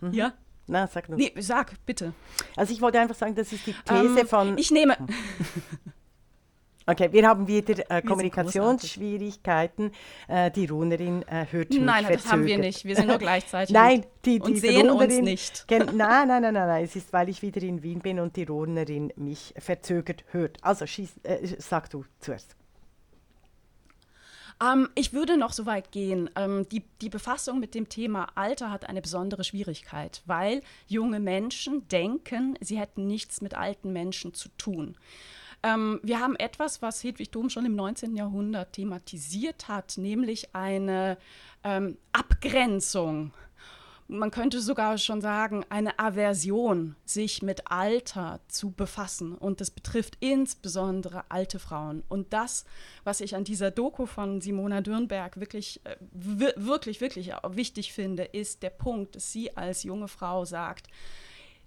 mhm. 0.00 0.12
ja. 0.12 0.32
Na, 0.66 0.86
sag 0.86 1.08
nur. 1.08 1.18
Nee, 1.18 1.32
sag, 1.38 1.74
bitte. 1.86 2.12
Also 2.56 2.72
ich 2.72 2.80
wollte 2.80 3.00
einfach 3.00 3.14
sagen, 3.14 3.34
das 3.34 3.52
ist 3.52 3.66
die 3.66 3.74
These 3.84 4.20
ähm, 4.20 4.26
von. 4.26 4.58
Ich 4.58 4.70
nehme. 4.70 4.96
Okay, 6.90 7.12
wir 7.12 7.28
haben 7.28 7.46
wieder 7.46 7.88
äh, 7.88 8.02
Kommunikationsschwierigkeiten. 8.02 9.92
Äh, 10.26 10.50
die 10.50 10.66
Runerin 10.66 11.22
äh, 11.22 11.46
hört 11.48 11.70
mich 11.70 11.78
Nein, 11.78 12.04
verzögert. 12.04 12.24
das 12.24 12.32
haben 12.32 12.46
wir 12.46 12.58
nicht. 12.58 12.84
Wir 12.84 12.96
sind 12.96 13.06
nur 13.06 13.18
gleichzeitig. 13.28 13.72
nein, 13.72 14.04
die, 14.24 14.40
die 14.40 14.50
und 14.50 14.56
sehen 14.56 14.90
Runerin, 14.90 15.18
uns 15.18 15.20
nicht. 15.20 15.66
nein, 15.70 15.86
nein, 15.94 16.26
nein, 16.26 16.42
nein, 16.42 16.54
nein. 16.54 16.84
Es 16.84 16.96
ist, 16.96 17.12
weil 17.12 17.28
ich 17.28 17.42
wieder 17.42 17.62
in 17.62 17.84
Wien 17.84 18.00
bin 18.00 18.18
und 18.18 18.34
die 18.34 18.42
Runerin 18.42 19.12
mich 19.14 19.54
verzögert 19.56 20.24
hört. 20.32 20.58
Also 20.62 20.84
schieß, 20.84 21.20
äh, 21.22 21.46
sag 21.58 21.90
du 21.90 22.04
zuerst. 22.18 22.56
Ähm, 24.60 24.88
ich 24.96 25.12
würde 25.12 25.36
noch 25.36 25.52
so 25.52 25.66
weit 25.66 25.92
gehen. 25.92 26.28
Ähm, 26.34 26.68
die, 26.70 26.82
die 27.00 27.08
Befassung 27.08 27.60
mit 27.60 27.76
dem 27.76 27.88
Thema 27.88 28.26
Alter 28.34 28.72
hat 28.72 28.88
eine 28.88 29.00
besondere 29.00 29.44
Schwierigkeit, 29.44 30.22
weil 30.26 30.60
junge 30.88 31.20
Menschen 31.20 31.86
denken, 31.86 32.58
sie 32.60 32.80
hätten 32.80 33.06
nichts 33.06 33.40
mit 33.42 33.54
alten 33.54 33.92
Menschen 33.92 34.34
zu 34.34 34.48
tun. 34.58 34.96
Ähm, 35.62 36.00
wir 36.02 36.20
haben 36.20 36.36
etwas, 36.36 36.82
was 36.82 37.04
Hedwig 37.04 37.30
Dom 37.30 37.50
schon 37.50 37.66
im 37.66 37.76
19. 37.76 38.16
Jahrhundert 38.16 38.72
thematisiert 38.72 39.68
hat, 39.68 39.98
nämlich 39.98 40.54
eine 40.54 41.18
ähm, 41.64 41.98
Abgrenzung 42.12 43.32
man 44.10 44.30
könnte 44.30 44.60
sogar 44.60 44.98
schon 44.98 45.20
sagen, 45.20 45.64
eine 45.68 45.98
Aversion, 45.98 46.96
sich 47.04 47.42
mit 47.42 47.70
Alter 47.70 48.40
zu 48.48 48.72
befassen. 48.72 49.34
Und 49.34 49.60
das 49.60 49.70
betrifft 49.70 50.16
insbesondere 50.20 51.24
alte 51.30 51.58
Frauen. 51.58 52.02
Und 52.08 52.32
das, 52.32 52.64
was 53.04 53.20
ich 53.20 53.36
an 53.36 53.44
dieser 53.44 53.70
Doku 53.70 54.06
von 54.06 54.40
Simona 54.40 54.80
Dürnberg 54.80 55.38
wirklich, 55.38 55.80
äh, 55.84 55.96
wirklich, 56.10 57.00
wirklich 57.00 57.30
wichtig 57.50 57.92
finde, 57.92 58.24
ist 58.24 58.62
der 58.62 58.70
Punkt, 58.70 59.16
dass 59.16 59.32
sie 59.32 59.56
als 59.56 59.84
junge 59.84 60.08
Frau 60.08 60.44
sagt, 60.44 60.88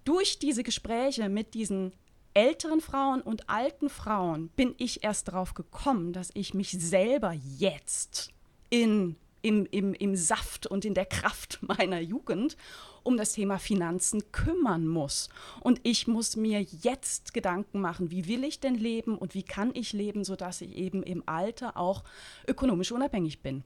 durch 0.03 0.38
diese 0.38 0.63
Gespräche 0.63 1.29
mit 1.29 1.53
diesen 1.53 1.93
älteren 2.33 2.81
Frauen 2.81 3.21
und 3.21 3.49
alten 3.49 3.89
Frauen 3.89 4.49
bin 4.55 4.75
ich 4.77 5.03
erst 5.03 5.27
darauf 5.27 5.53
gekommen, 5.53 6.13
dass 6.13 6.31
ich 6.33 6.53
mich 6.53 6.71
selber 6.71 7.33
jetzt 7.57 8.31
in, 8.69 9.15
im, 9.41 9.67
im, 9.71 9.93
im 9.93 10.15
Saft 10.15 10.67
und 10.67 10.85
in 10.85 10.93
der 10.93 11.05
Kraft 11.05 11.59
meiner 11.61 11.99
Jugend 11.99 12.57
um 13.03 13.17
das 13.17 13.33
Thema 13.33 13.59
Finanzen 13.59 14.31
kümmern 14.31 14.87
muss. 14.87 15.29
Und 15.59 15.81
ich 15.83 16.07
muss 16.07 16.37
mir 16.37 16.61
jetzt 16.61 17.33
Gedanken 17.33 17.81
machen, 17.81 18.11
wie 18.11 18.27
will 18.27 18.45
ich 18.45 18.61
denn 18.61 18.75
leben 18.75 19.17
und 19.17 19.33
wie 19.33 19.43
kann 19.43 19.71
ich 19.73 19.91
leben, 19.91 20.23
sodass 20.23 20.61
ich 20.61 20.73
eben 20.75 21.03
im 21.03 21.23
Alter 21.25 21.75
auch 21.75 22.03
ökonomisch 22.47 22.93
unabhängig 22.93 23.41
bin 23.41 23.63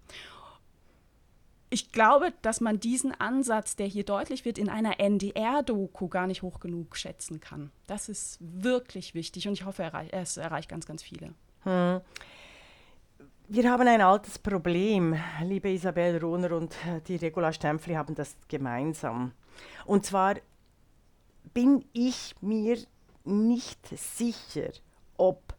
ich 1.70 1.92
glaube, 1.92 2.34
dass 2.42 2.62
man 2.62 2.80
diesen 2.80 3.14
Ansatz, 3.20 3.76
der 3.76 3.88
hier 3.88 4.06
deutlich 4.06 4.46
wird, 4.46 4.58
in 4.58 4.70
einer 4.70 5.00
NDR-Doku 5.00 6.08
gar 6.08 6.28
nicht 6.28 6.42
hoch 6.42 6.60
genug 6.60 6.96
schätzen 6.96 7.42
kann. 7.42 7.72
Das 7.88 8.08
ist 8.08 8.38
wirklich 8.40 9.14
wichtig 9.14 9.48
und 9.48 9.54
ich 9.54 9.66
hoffe, 9.66 9.92
es 10.12 10.38
erreicht 10.38 10.70
ganz, 10.70 10.86
ganz 10.86 11.04
viele. 11.04 11.34
Hm. 11.64 12.02
Wir 13.50 13.72
haben 13.72 13.88
ein 13.88 14.02
altes 14.02 14.40
Problem, 14.40 15.16
liebe 15.42 15.70
Isabel 15.70 16.18
Rohner 16.18 16.52
und 16.52 16.76
die 17.08 17.16
Regula 17.16 17.54
Stempfli 17.54 17.94
haben 17.94 18.14
das 18.14 18.36
gemeinsam. 18.48 19.32
Und 19.86 20.06
zwar 20.06 20.36
bin 21.54 21.86
ich 21.94 22.36
mir 22.42 22.78
nicht 23.24 23.88
sicher, 23.98 24.70
ob 25.18 25.57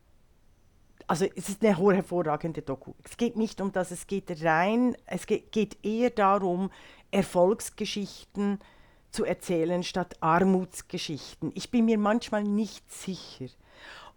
also 1.08 1.24
es 1.34 1.48
ist 1.48 1.64
eine 1.64 1.76
hervorragende 1.76 2.62
Doku. 2.62 2.92
Es 3.02 3.16
geht 3.16 3.36
nicht 3.36 3.60
um 3.60 3.72
das, 3.72 3.90
es 3.90 4.06
geht 4.06 4.44
rein, 4.44 4.94
es 5.06 5.26
geht 5.26 5.84
eher 5.84 6.10
darum, 6.10 6.70
Erfolgsgeschichten 7.10 8.60
zu 9.10 9.24
erzählen 9.24 9.82
statt 9.82 10.16
Armutsgeschichten. 10.20 11.50
Ich 11.54 11.70
bin 11.70 11.86
mir 11.86 11.98
manchmal 11.98 12.44
nicht 12.44 12.92
sicher, 12.92 13.46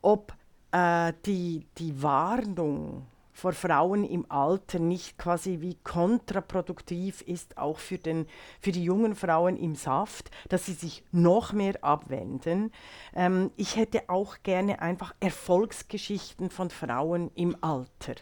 ob 0.01 0.33
äh, 0.71 1.13
die, 1.25 1.65
die 1.77 2.03
Warnung 2.03 3.07
vor 3.41 3.53
Frauen 3.53 4.03
im 4.03 4.29
Alter 4.29 4.77
nicht 4.77 5.17
quasi 5.17 5.61
wie 5.61 5.75
kontraproduktiv 5.83 7.21
ist, 7.21 7.57
auch 7.57 7.79
für, 7.79 7.97
den, 7.97 8.27
für 8.59 8.71
die 8.71 8.83
jungen 8.83 9.15
Frauen 9.15 9.57
im 9.57 9.73
Saft, 9.73 10.29
dass 10.49 10.67
sie 10.67 10.73
sich 10.73 11.03
noch 11.11 11.51
mehr 11.51 11.83
abwenden. 11.83 12.71
Ähm, 13.15 13.49
ich 13.57 13.77
hätte 13.77 14.09
auch 14.09 14.35
gerne 14.43 14.79
einfach 14.79 15.15
Erfolgsgeschichten 15.19 16.51
von 16.51 16.69
Frauen 16.69 17.31
im 17.33 17.57
Alter 17.61 18.13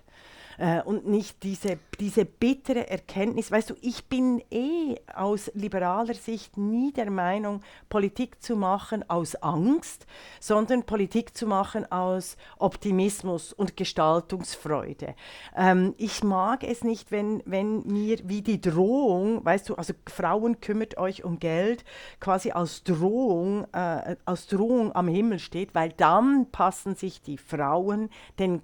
äh, 0.59 0.81
und 0.81 1.07
nicht 1.07 1.41
diese, 1.43 1.79
diese 1.99 2.25
bittere 2.25 2.89
Erkenntnis. 2.89 3.51
Weißt 3.51 3.69
du, 3.69 3.75
ich 3.81 4.05
bin 4.05 4.43
eh 4.51 4.97
aus 5.15 5.49
liberaler 5.55 6.13
Sicht 6.13 6.57
nie 6.57 6.91
der 6.91 7.09
Meinung, 7.09 7.61
Politik 7.87 8.41
zu 8.43 8.55
machen 8.55 9.09
aus 9.09 9.35
Angst, 9.35 10.05
sondern 10.39 10.83
Politik 10.83 11.35
zu 11.35 11.47
machen 11.47 11.89
aus 11.91 12.37
Optimismus 12.57 13.53
und 13.53 13.77
Gestaltungsfreude. 13.77 15.15
Ähm, 15.55 15.95
ich 15.97 16.23
mag 16.23 16.63
es 16.63 16.83
nicht, 16.83 17.11
wenn, 17.11 17.41
wenn 17.45 17.87
mir 17.87 18.17
wie 18.25 18.41
die 18.41 18.59
Drohung, 18.59 19.43
weißt 19.45 19.69
du, 19.69 19.75
also 19.75 19.93
Frauen 20.07 20.59
kümmert 20.59 20.97
euch 20.97 21.23
um 21.23 21.39
Geld, 21.39 21.85
quasi 22.19 22.51
als 22.51 22.83
Drohung, 22.83 23.65
äh, 23.71 24.17
als 24.25 24.47
Drohung 24.47 24.93
am 24.93 25.07
Himmel 25.07 25.39
steht, 25.39 25.73
weil 25.73 25.89
dann 25.89 26.47
passen 26.51 26.95
sich 26.95 27.21
die 27.21 27.37
Frauen 27.37 28.09
den 28.39 28.61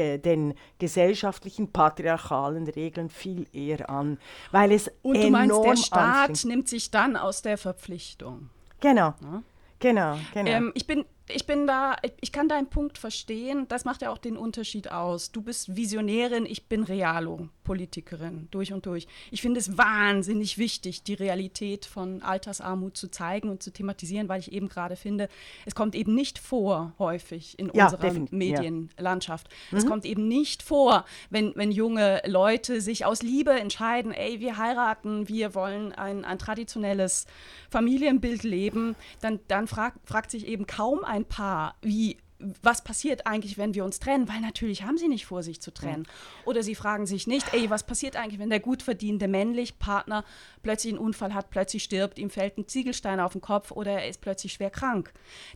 den 0.00 0.54
gesellschaftlichen 0.78 1.72
patriarchalen 1.72 2.66
Regeln 2.68 3.10
viel 3.10 3.46
eher 3.52 3.88
an, 3.90 4.18
weil 4.50 4.72
es 4.72 4.90
Und 5.02 5.22
du 5.22 5.30
meinst, 5.30 5.64
der 5.64 5.76
Staat 5.76 6.44
nimmt 6.44 6.68
sich 6.68 6.90
dann 6.90 7.16
aus 7.16 7.42
der 7.42 7.58
Verpflichtung. 7.58 8.50
Genau. 8.80 9.14
Ja? 9.20 9.42
Genau, 9.80 10.18
genau. 10.34 10.50
Ähm, 10.50 10.72
ich 10.74 10.86
bin 10.86 11.06
ich 11.28 11.46
bin 11.46 11.66
da, 11.66 11.96
ich 12.20 12.32
kann 12.32 12.48
deinen 12.48 12.68
Punkt 12.68 12.98
verstehen. 12.98 13.66
Das 13.68 13.84
macht 13.84 14.02
ja 14.02 14.10
auch 14.10 14.18
den 14.18 14.36
Unterschied 14.36 14.90
aus. 14.90 15.32
Du 15.32 15.42
bist 15.42 15.76
Visionärin, 15.76 16.46
ich 16.46 16.66
bin 16.66 16.82
Realo-Politikerin 16.82 18.48
durch 18.50 18.72
und 18.72 18.86
durch. 18.86 19.06
Ich 19.30 19.42
finde 19.42 19.60
es 19.60 19.76
wahnsinnig 19.78 20.58
wichtig, 20.58 21.02
die 21.02 21.14
Realität 21.14 21.86
von 21.86 22.22
Altersarmut 22.22 22.96
zu 22.96 23.10
zeigen 23.10 23.48
und 23.48 23.62
zu 23.62 23.72
thematisieren, 23.72 24.28
weil 24.28 24.40
ich 24.40 24.52
eben 24.52 24.68
gerade 24.68 24.96
finde, 24.96 25.28
es 25.66 25.74
kommt 25.74 25.94
eben 25.94 26.14
nicht 26.14 26.38
vor 26.38 26.94
häufig 26.98 27.58
in 27.58 27.70
ja, 27.74 27.84
unserer 27.84 28.12
Medienlandschaft. 28.30 29.48
Ja. 29.70 29.78
Es 29.78 29.84
mhm. 29.84 29.88
kommt 29.88 30.04
eben 30.04 30.28
nicht 30.28 30.62
vor, 30.62 31.04
wenn, 31.30 31.52
wenn 31.56 31.70
junge 31.70 32.22
Leute 32.26 32.80
sich 32.80 33.04
aus 33.04 33.22
Liebe 33.22 33.52
entscheiden, 33.52 34.12
ey, 34.12 34.40
wir 34.40 34.56
heiraten, 34.56 35.28
wir 35.28 35.54
wollen 35.54 35.92
ein, 35.92 36.24
ein 36.24 36.38
traditionelles 36.38 37.26
Familienbild 37.70 38.42
leben, 38.42 38.96
dann, 39.20 39.40
dann 39.48 39.66
frag, 39.66 39.94
fragt 40.04 40.30
sich 40.30 40.46
eben 40.46 40.66
kaum 40.66 41.04
ein 41.04 41.19
Paar, 41.24 41.76
wie 41.82 42.18
was 42.62 42.82
passiert 42.82 43.26
eigentlich, 43.26 43.58
wenn 43.58 43.74
wir 43.74 43.84
uns 43.84 43.98
trennen? 43.98 44.28
Weil 44.28 44.40
natürlich 44.40 44.82
haben 44.82 44.98
sie 44.98 45.08
nicht 45.08 45.26
vor, 45.26 45.42
sich 45.42 45.60
zu 45.60 45.72
trennen. 45.72 46.06
Oder 46.44 46.62
sie 46.62 46.74
fragen 46.74 47.06
sich 47.06 47.26
nicht, 47.26 47.52
ey, 47.52 47.70
was 47.70 47.84
passiert 47.84 48.16
eigentlich, 48.16 48.38
wenn 48.38 48.50
der 48.50 48.60
gut 48.60 48.82
verdienende 48.82 49.28
männliche 49.28 49.74
Partner 49.78 50.24
plötzlich 50.62 50.92
einen 50.92 51.02
Unfall 51.02 51.34
hat, 51.34 51.50
plötzlich 51.50 51.82
stirbt, 51.82 52.18
ihm 52.18 52.30
fällt 52.30 52.58
ein 52.58 52.68
Ziegelstein 52.68 53.20
auf 53.20 53.32
den 53.32 53.40
Kopf 53.40 53.70
oder 53.70 53.92
er 53.92 54.08
ist 54.08 54.20
plötzlich 54.20 54.52
schwer 54.52 54.70
krank. 54.70 55.12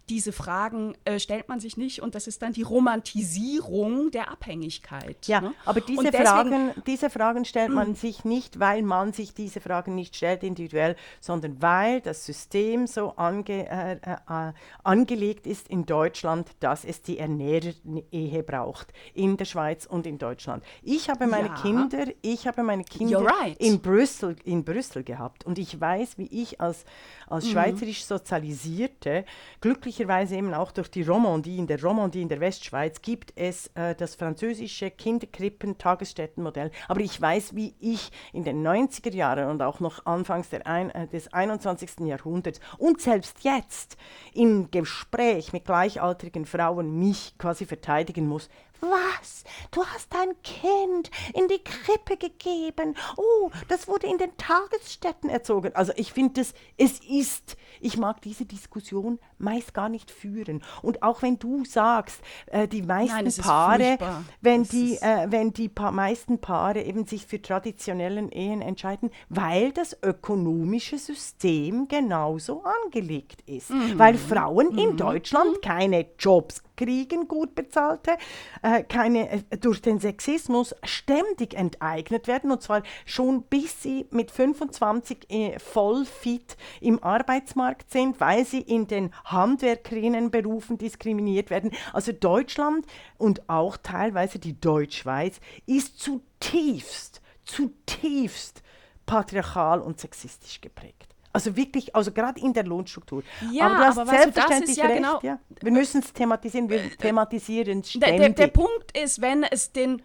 Diese 0.08 0.32
Fragen 0.32 0.96
äh, 1.04 1.18
stellt 1.18 1.48
man 1.48 1.60
sich 1.60 1.76
nicht 1.76 2.02
und 2.02 2.14
das 2.14 2.26
ist 2.26 2.42
dann 2.42 2.52
die 2.52 2.62
Romantisierung 2.62 4.10
der 4.10 4.30
Abhängigkeit. 4.30 5.26
Ja, 5.26 5.40
ne? 5.40 5.54
aber 5.64 5.80
diese 5.80 6.04
deswegen, 6.04 6.24
Fragen, 6.24 6.70
diese 6.86 7.10
Fragen 7.10 7.44
stellt 7.44 7.70
man 7.70 7.92
mm. 7.92 7.94
sich 7.94 8.24
nicht, 8.24 8.60
weil 8.60 8.82
man 8.82 9.12
sich 9.12 9.34
diese 9.34 9.60
Fragen 9.60 9.94
nicht 9.94 10.16
stellt 10.16 10.42
individuell, 10.42 10.96
sondern 11.20 11.60
weil 11.62 12.00
das 12.00 12.24
System 12.24 12.86
so 12.86 13.16
ange, 13.16 13.68
äh, 13.68 13.92
äh, 13.94 14.52
angelegt 14.82 15.46
ist 15.46 15.68
in 15.68 15.86
Deutschland, 15.86 16.50
dass 16.60 16.73
es 16.82 17.02
die 17.02 17.18
Ernährerehe 17.18 18.42
braucht 18.42 18.92
in 19.14 19.36
der 19.36 19.44
Schweiz 19.44 19.86
und 19.86 20.06
in 20.06 20.18
Deutschland. 20.18 20.64
Ich 20.82 21.08
habe 21.08 21.28
meine 21.28 21.48
ja. 21.48 21.54
Kinder, 21.54 22.06
ich 22.22 22.48
habe 22.48 22.64
meine 22.64 22.82
Kinder 22.82 23.24
right. 23.24 23.56
in 23.58 23.80
Brüssel, 23.80 24.34
in 24.44 24.64
Brüssel 24.64 25.04
gehabt. 25.04 25.44
Und 25.44 25.58
ich 25.58 25.80
weiß, 25.80 26.18
wie 26.18 26.26
ich 26.42 26.60
als, 26.60 26.84
als 27.28 27.44
mhm. 27.44 27.50
schweizerisch 27.50 28.04
Sozialisierte, 28.04 29.24
glücklicherweise 29.60 30.36
eben 30.36 30.54
auch 30.54 30.72
durch 30.72 30.90
die 30.90 31.02
Romandie, 31.02 31.58
in 31.58 31.66
der 31.66 31.80
Romandie 31.82 32.22
in 32.22 32.28
der 32.28 32.40
Westschweiz 32.40 33.02
gibt 33.02 33.32
es 33.36 33.68
äh, 33.74 33.94
das 33.94 34.14
französische 34.14 34.90
Kinderkrippen-Tagesstättenmodell. 34.90 36.70
Aber 36.88 37.00
ich 37.00 37.20
weiß, 37.20 37.54
wie 37.54 37.74
ich 37.78 38.10
in 38.32 38.44
den 38.44 38.66
90er 38.66 39.14
Jahren 39.14 39.50
und 39.50 39.62
auch 39.62 39.80
noch 39.80 40.06
anfangs 40.06 40.48
ein, 40.64 40.90
äh, 40.90 41.06
des 41.08 41.32
21. 41.32 42.00
Jahrhunderts 42.00 42.60
und 42.78 43.00
selbst 43.00 43.44
jetzt 43.44 43.96
im 44.32 44.70
Gespräch 44.70 45.52
mit 45.52 45.64
gleichaltrigen 45.64 46.46
Frauen 46.46 46.63
mich 47.00 47.36
quasi 47.38 47.66
verteidigen 47.66 48.26
muss, 48.26 48.48
was? 48.84 49.44
Du 49.70 49.84
hast 49.84 50.12
dein 50.12 50.40
Kind 50.42 51.10
in 51.34 51.48
die 51.48 51.62
Krippe 51.62 52.16
gegeben. 52.16 52.96
Oh, 53.16 53.50
das 53.68 53.88
wurde 53.88 54.06
in 54.06 54.18
den 54.18 54.36
Tagesstätten 54.36 55.30
erzogen. 55.30 55.74
Also 55.74 55.92
ich 55.96 56.12
finde 56.12 56.40
es, 56.40 56.54
es 56.76 57.00
ist, 57.00 57.56
ich 57.80 57.96
mag 57.96 58.20
diese 58.22 58.44
Diskussion 58.44 59.18
meist 59.38 59.74
gar 59.74 59.88
nicht 59.88 60.10
führen. 60.10 60.62
Und 60.82 61.02
auch 61.02 61.22
wenn 61.22 61.38
du 61.38 61.64
sagst, 61.64 62.20
äh, 62.46 62.66
die 62.66 62.82
meisten 62.82 63.24
Nein, 63.24 63.34
Paare, 63.38 63.98
wenn 64.40 64.64
die, 64.64 64.96
äh, 64.96 65.26
wenn 65.30 65.52
die 65.52 65.68
pa 65.68 65.90
meisten 65.90 66.40
Paare 66.40 66.82
eben 66.82 67.06
sich 67.06 67.26
für 67.26 67.40
traditionellen 67.40 68.30
Ehen 68.30 68.62
entscheiden, 68.62 69.10
weil 69.28 69.72
das 69.72 69.96
ökonomische 70.02 70.98
System 70.98 71.88
genauso 71.88 72.64
angelegt 72.84 73.42
ist. 73.46 73.70
Mhm. 73.70 73.98
Weil 73.98 74.16
Frauen 74.16 74.72
mhm. 74.72 74.78
in 74.78 74.96
Deutschland 74.96 75.62
keine 75.62 76.06
Jobs 76.18 76.62
kriegen, 76.76 77.28
gut 77.28 77.54
bezahlte, 77.54 78.16
äh, 78.62 78.82
keine, 78.82 79.30
äh, 79.30 79.58
durch 79.58 79.80
den 79.80 80.00
Sexismus 80.00 80.74
ständig 80.84 81.54
enteignet 81.54 82.26
werden 82.26 82.50
und 82.50 82.62
zwar 82.62 82.82
schon 83.04 83.42
bis 83.42 83.82
sie 83.82 84.06
mit 84.10 84.30
25 84.30 85.30
äh, 85.30 85.58
voll 85.58 86.04
fit 86.04 86.56
im 86.80 87.02
Arbeitsmarkt 87.02 87.90
sind, 87.90 88.20
weil 88.20 88.44
sie 88.44 88.60
in 88.60 88.86
den 88.86 89.10
Handwerkerinnenberufen 89.24 90.78
diskriminiert 90.78 91.50
werden. 91.50 91.72
Also 91.92 92.12
Deutschland 92.12 92.86
und 93.18 93.48
auch 93.48 93.76
teilweise 93.76 94.38
die 94.38 94.58
Deutschschweiz 94.60 95.40
ist 95.66 95.98
zutiefst, 95.98 97.20
zutiefst 97.44 98.62
patriarchal 99.06 99.80
und 99.80 100.00
sexistisch 100.00 100.60
geprägt. 100.60 101.13
Also 101.34 101.56
wirklich, 101.56 101.96
also 101.96 102.12
gerade 102.12 102.40
in 102.40 102.52
der 102.52 102.62
Lohnstruktur. 102.62 103.24
Ja, 103.50 103.66
aber 103.66 103.74
du 103.74 103.80
hast 103.82 103.98
aber 103.98 104.10
selbstverständlich 104.10 104.76
ja 104.76 104.86
recht. 104.86 104.96
Genau, 104.98 105.18
ja. 105.20 105.40
Wir 105.60 105.72
müssen 105.72 106.00
es 106.00 106.12
thematisieren, 106.12 106.68
wir 106.68 106.96
thematisieren 106.96 107.80
es 107.80 107.90
ständig. 107.90 108.18
Der, 108.20 108.28
der, 108.28 108.30
der 108.30 108.46
Punkt 108.46 108.96
ist, 108.96 109.20
wenn 109.20 109.42
es 109.42 109.72
den 109.72 110.00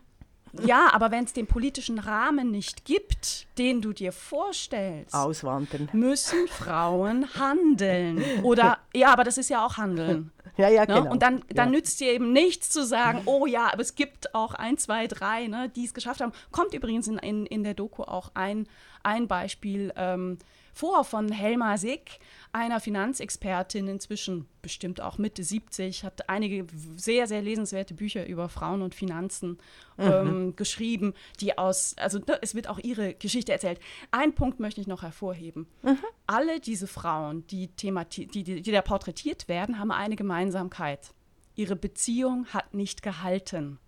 ja, 0.65 0.89
aber 0.91 1.11
wenn 1.11 1.25
es 1.25 1.33
den 1.33 1.45
politischen 1.45 1.99
Rahmen 1.99 2.49
nicht 2.51 2.85
gibt, 2.85 3.45
den 3.57 3.81
du 3.81 3.93
dir 3.93 4.11
vorstellst, 4.11 5.13
Auswandern. 5.13 5.89
müssen 5.93 6.47
Frauen 6.47 7.27
handeln. 7.35 8.23
Oder, 8.43 8.79
ja, 8.95 9.13
aber 9.13 9.23
das 9.23 9.37
ist 9.37 9.49
ja 9.49 9.63
auch 9.63 9.77
Handeln. 9.77 10.31
Ja, 10.57 10.67
ja, 10.67 10.81
ne? 10.81 10.95
genau. 10.95 11.11
Und 11.11 11.21
dann, 11.21 11.43
dann 11.49 11.67
ja. 11.67 11.77
nützt 11.77 11.99
dir 11.99 12.11
eben 12.11 12.33
nichts 12.33 12.69
zu 12.69 12.83
sagen, 12.83 13.21
oh 13.25 13.45
ja, 13.45 13.71
aber 13.71 13.81
es 13.81 13.95
gibt 13.95 14.33
auch 14.33 14.55
ein, 14.55 14.77
zwei, 14.77 15.07
drei, 15.07 15.47
ne, 15.47 15.69
die 15.69 15.85
es 15.85 15.93
geschafft 15.93 16.21
haben. 16.21 16.33
Kommt 16.51 16.73
übrigens 16.73 17.07
in, 17.07 17.17
in, 17.19 17.45
in 17.45 17.63
der 17.63 17.75
Doku 17.75 18.03
auch 18.03 18.31
ein, 18.33 18.67
ein 19.03 19.27
Beispiel. 19.27 19.93
Ähm, 19.95 20.39
vor 20.79 21.03
von 21.03 21.29
Helma 21.29 21.77
Sick, 21.77 22.19
einer 22.53 22.79
Finanzexpertin, 22.79 23.89
inzwischen 23.89 24.47
bestimmt 24.61 25.01
auch 25.01 25.17
Mitte 25.17 25.43
70, 25.43 26.05
hat 26.05 26.29
einige 26.29 26.67
sehr, 26.95 27.27
sehr 27.27 27.41
lesenswerte 27.41 27.93
Bücher 27.93 28.25
über 28.25 28.47
Frauen 28.47 28.81
und 28.81 28.95
Finanzen 28.95 29.57
mhm. 29.97 30.05
ähm, 30.05 30.55
geschrieben, 30.55 31.15
die 31.41 31.57
aus, 31.57 31.95
also 31.97 32.19
ne, 32.19 32.39
es 32.41 32.55
wird 32.55 32.69
auch 32.69 32.79
ihre 32.79 33.13
Geschichte 33.13 33.51
erzählt. 33.51 33.81
Ein 34.11 34.33
Punkt 34.33 34.61
möchte 34.61 34.79
ich 34.79 34.87
noch 34.87 35.03
hervorheben. 35.03 35.67
Mhm. 35.81 35.97
Alle 36.27 36.61
diese 36.61 36.87
Frauen, 36.87 37.45
die, 37.47 37.67
die, 37.67 37.91
die, 38.27 38.61
die 38.61 38.71
da 38.71 38.81
porträtiert 38.81 39.49
werden, 39.49 39.79
haben 39.79 39.91
eine 39.91 40.15
Gemeinsamkeit. 40.15 41.13
Ihre 41.55 41.75
Beziehung 41.75 42.45
hat 42.53 42.73
nicht 42.73 43.03
gehalten. 43.03 43.79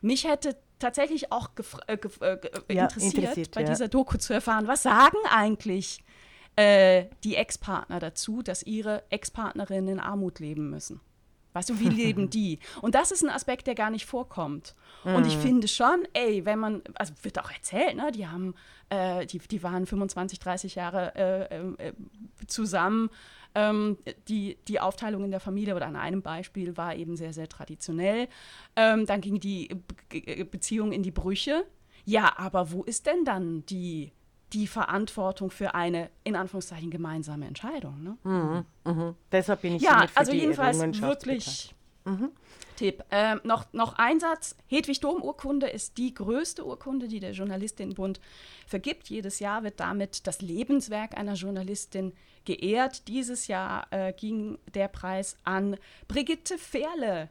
Mich 0.00 0.26
hätte 0.26 0.56
tatsächlich 0.80 1.30
auch 1.30 1.50
äh, 1.86 1.92
äh, 1.92 2.38
ja, 2.68 2.82
interessiert, 2.82 3.14
interessiert, 3.14 3.50
bei 3.52 3.60
ja. 3.60 3.68
dieser 3.68 3.86
Doku 3.86 4.18
zu 4.18 4.32
erfahren, 4.32 4.66
was 4.66 4.82
sagen 4.82 5.18
eigentlich 5.30 6.02
äh, 6.56 7.06
die 7.24 7.36
Ex-Partner 7.36 7.98
dazu, 7.98 8.42
dass 8.42 8.62
ihre 8.62 9.02
Ex-Partnerinnen 9.10 9.94
in 9.94 10.00
Armut 10.00 10.38
leben 10.38 10.70
müssen. 10.70 11.00
Weißt 11.52 11.70
du, 11.70 11.78
wie 11.80 11.88
leben 11.88 12.30
die? 12.30 12.58
Und 12.80 12.94
das 12.94 13.10
ist 13.10 13.22
ein 13.22 13.30
Aspekt, 13.30 13.66
der 13.66 13.74
gar 13.74 13.90
nicht 13.90 14.06
vorkommt. 14.06 14.74
Mhm. 15.04 15.14
Und 15.14 15.26
ich 15.26 15.36
mhm. 15.36 15.40
finde 15.40 15.68
schon, 15.68 16.06
ey, 16.12 16.44
wenn 16.44 16.58
man, 16.58 16.82
also 16.94 17.14
wird 17.22 17.38
auch 17.38 17.50
erzählt, 17.50 17.96
ne, 17.96 18.10
die 18.12 18.26
haben, 18.26 18.54
äh, 18.88 19.26
die, 19.26 19.38
die 19.38 19.62
waren 19.62 19.86
25, 19.86 20.38
30 20.38 20.74
Jahre 20.74 21.14
äh, 21.14 21.56
ähm, 21.56 21.76
äh, 21.78 21.92
zusammen. 22.46 23.10
Ähm, 23.54 23.98
die, 24.28 24.56
die 24.66 24.80
Aufteilung 24.80 25.24
in 25.24 25.30
der 25.30 25.40
Familie 25.40 25.76
oder 25.76 25.86
an 25.86 25.96
einem 25.96 26.22
Beispiel 26.22 26.76
war 26.78 26.94
eben 26.94 27.16
sehr, 27.16 27.34
sehr 27.34 27.48
traditionell. 27.48 28.28
Ähm, 28.76 29.04
dann 29.04 29.20
ging 29.20 29.40
die 29.40 29.68
Be 30.08 30.44
Beziehung 30.44 30.92
in 30.92 31.02
die 31.02 31.10
Brüche. 31.10 31.66
Ja, 32.06 32.32
aber 32.38 32.72
wo 32.72 32.82
ist 32.82 33.06
denn 33.06 33.24
dann 33.26 33.64
die 33.66 34.12
die 34.52 34.66
Verantwortung 34.66 35.50
für 35.50 35.74
eine, 35.74 36.10
in 36.24 36.36
Anführungszeichen, 36.36 36.90
gemeinsame 36.90 37.46
Entscheidung. 37.46 38.02
Ne? 38.02 38.18
Mhm, 38.24 38.64
mhm. 38.84 39.14
Deshalb 39.30 39.62
bin 39.62 39.76
ich 39.76 39.82
ja, 39.82 40.06
also 40.14 40.32
jedenfalls 40.32 40.78
wirklich 41.00 41.74
Mhm. 42.04 42.32
Tipp. 42.76 43.04
Ähm, 43.10 43.40
noch, 43.44 43.72
noch 43.72 43.98
ein 43.98 44.18
Satz. 44.18 44.56
Hedwig 44.66 45.00
Dom-Urkunde 45.00 45.68
ist 45.68 45.98
die 45.98 46.14
größte 46.14 46.66
Urkunde, 46.66 47.06
die 47.06 47.20
der 47.20 47.32
Journalistinnenbund 47.32 48.20
vergibt. 48.66 49.08
Jedes 49.08 49.38
Jahr 49.38 49.62
wird 49.62 49.78
damit 49.78 50.26
das 50.26 50.40
Lebenswerk 50.40 51.16
einer 51.16 51.34
Journalistin 51.34 52.12
geehrt. 52.44 53.06
Dieses 53.08 53.46
Jahr 53.46 53.86
äh, 53.90 54.12
ging 54.12 54.58
der 54.74 54.88
Preis 54.88 55.36
an 55.44 55.76
Brigitte 56.08 56.58
Fehrle. 56.58 57.28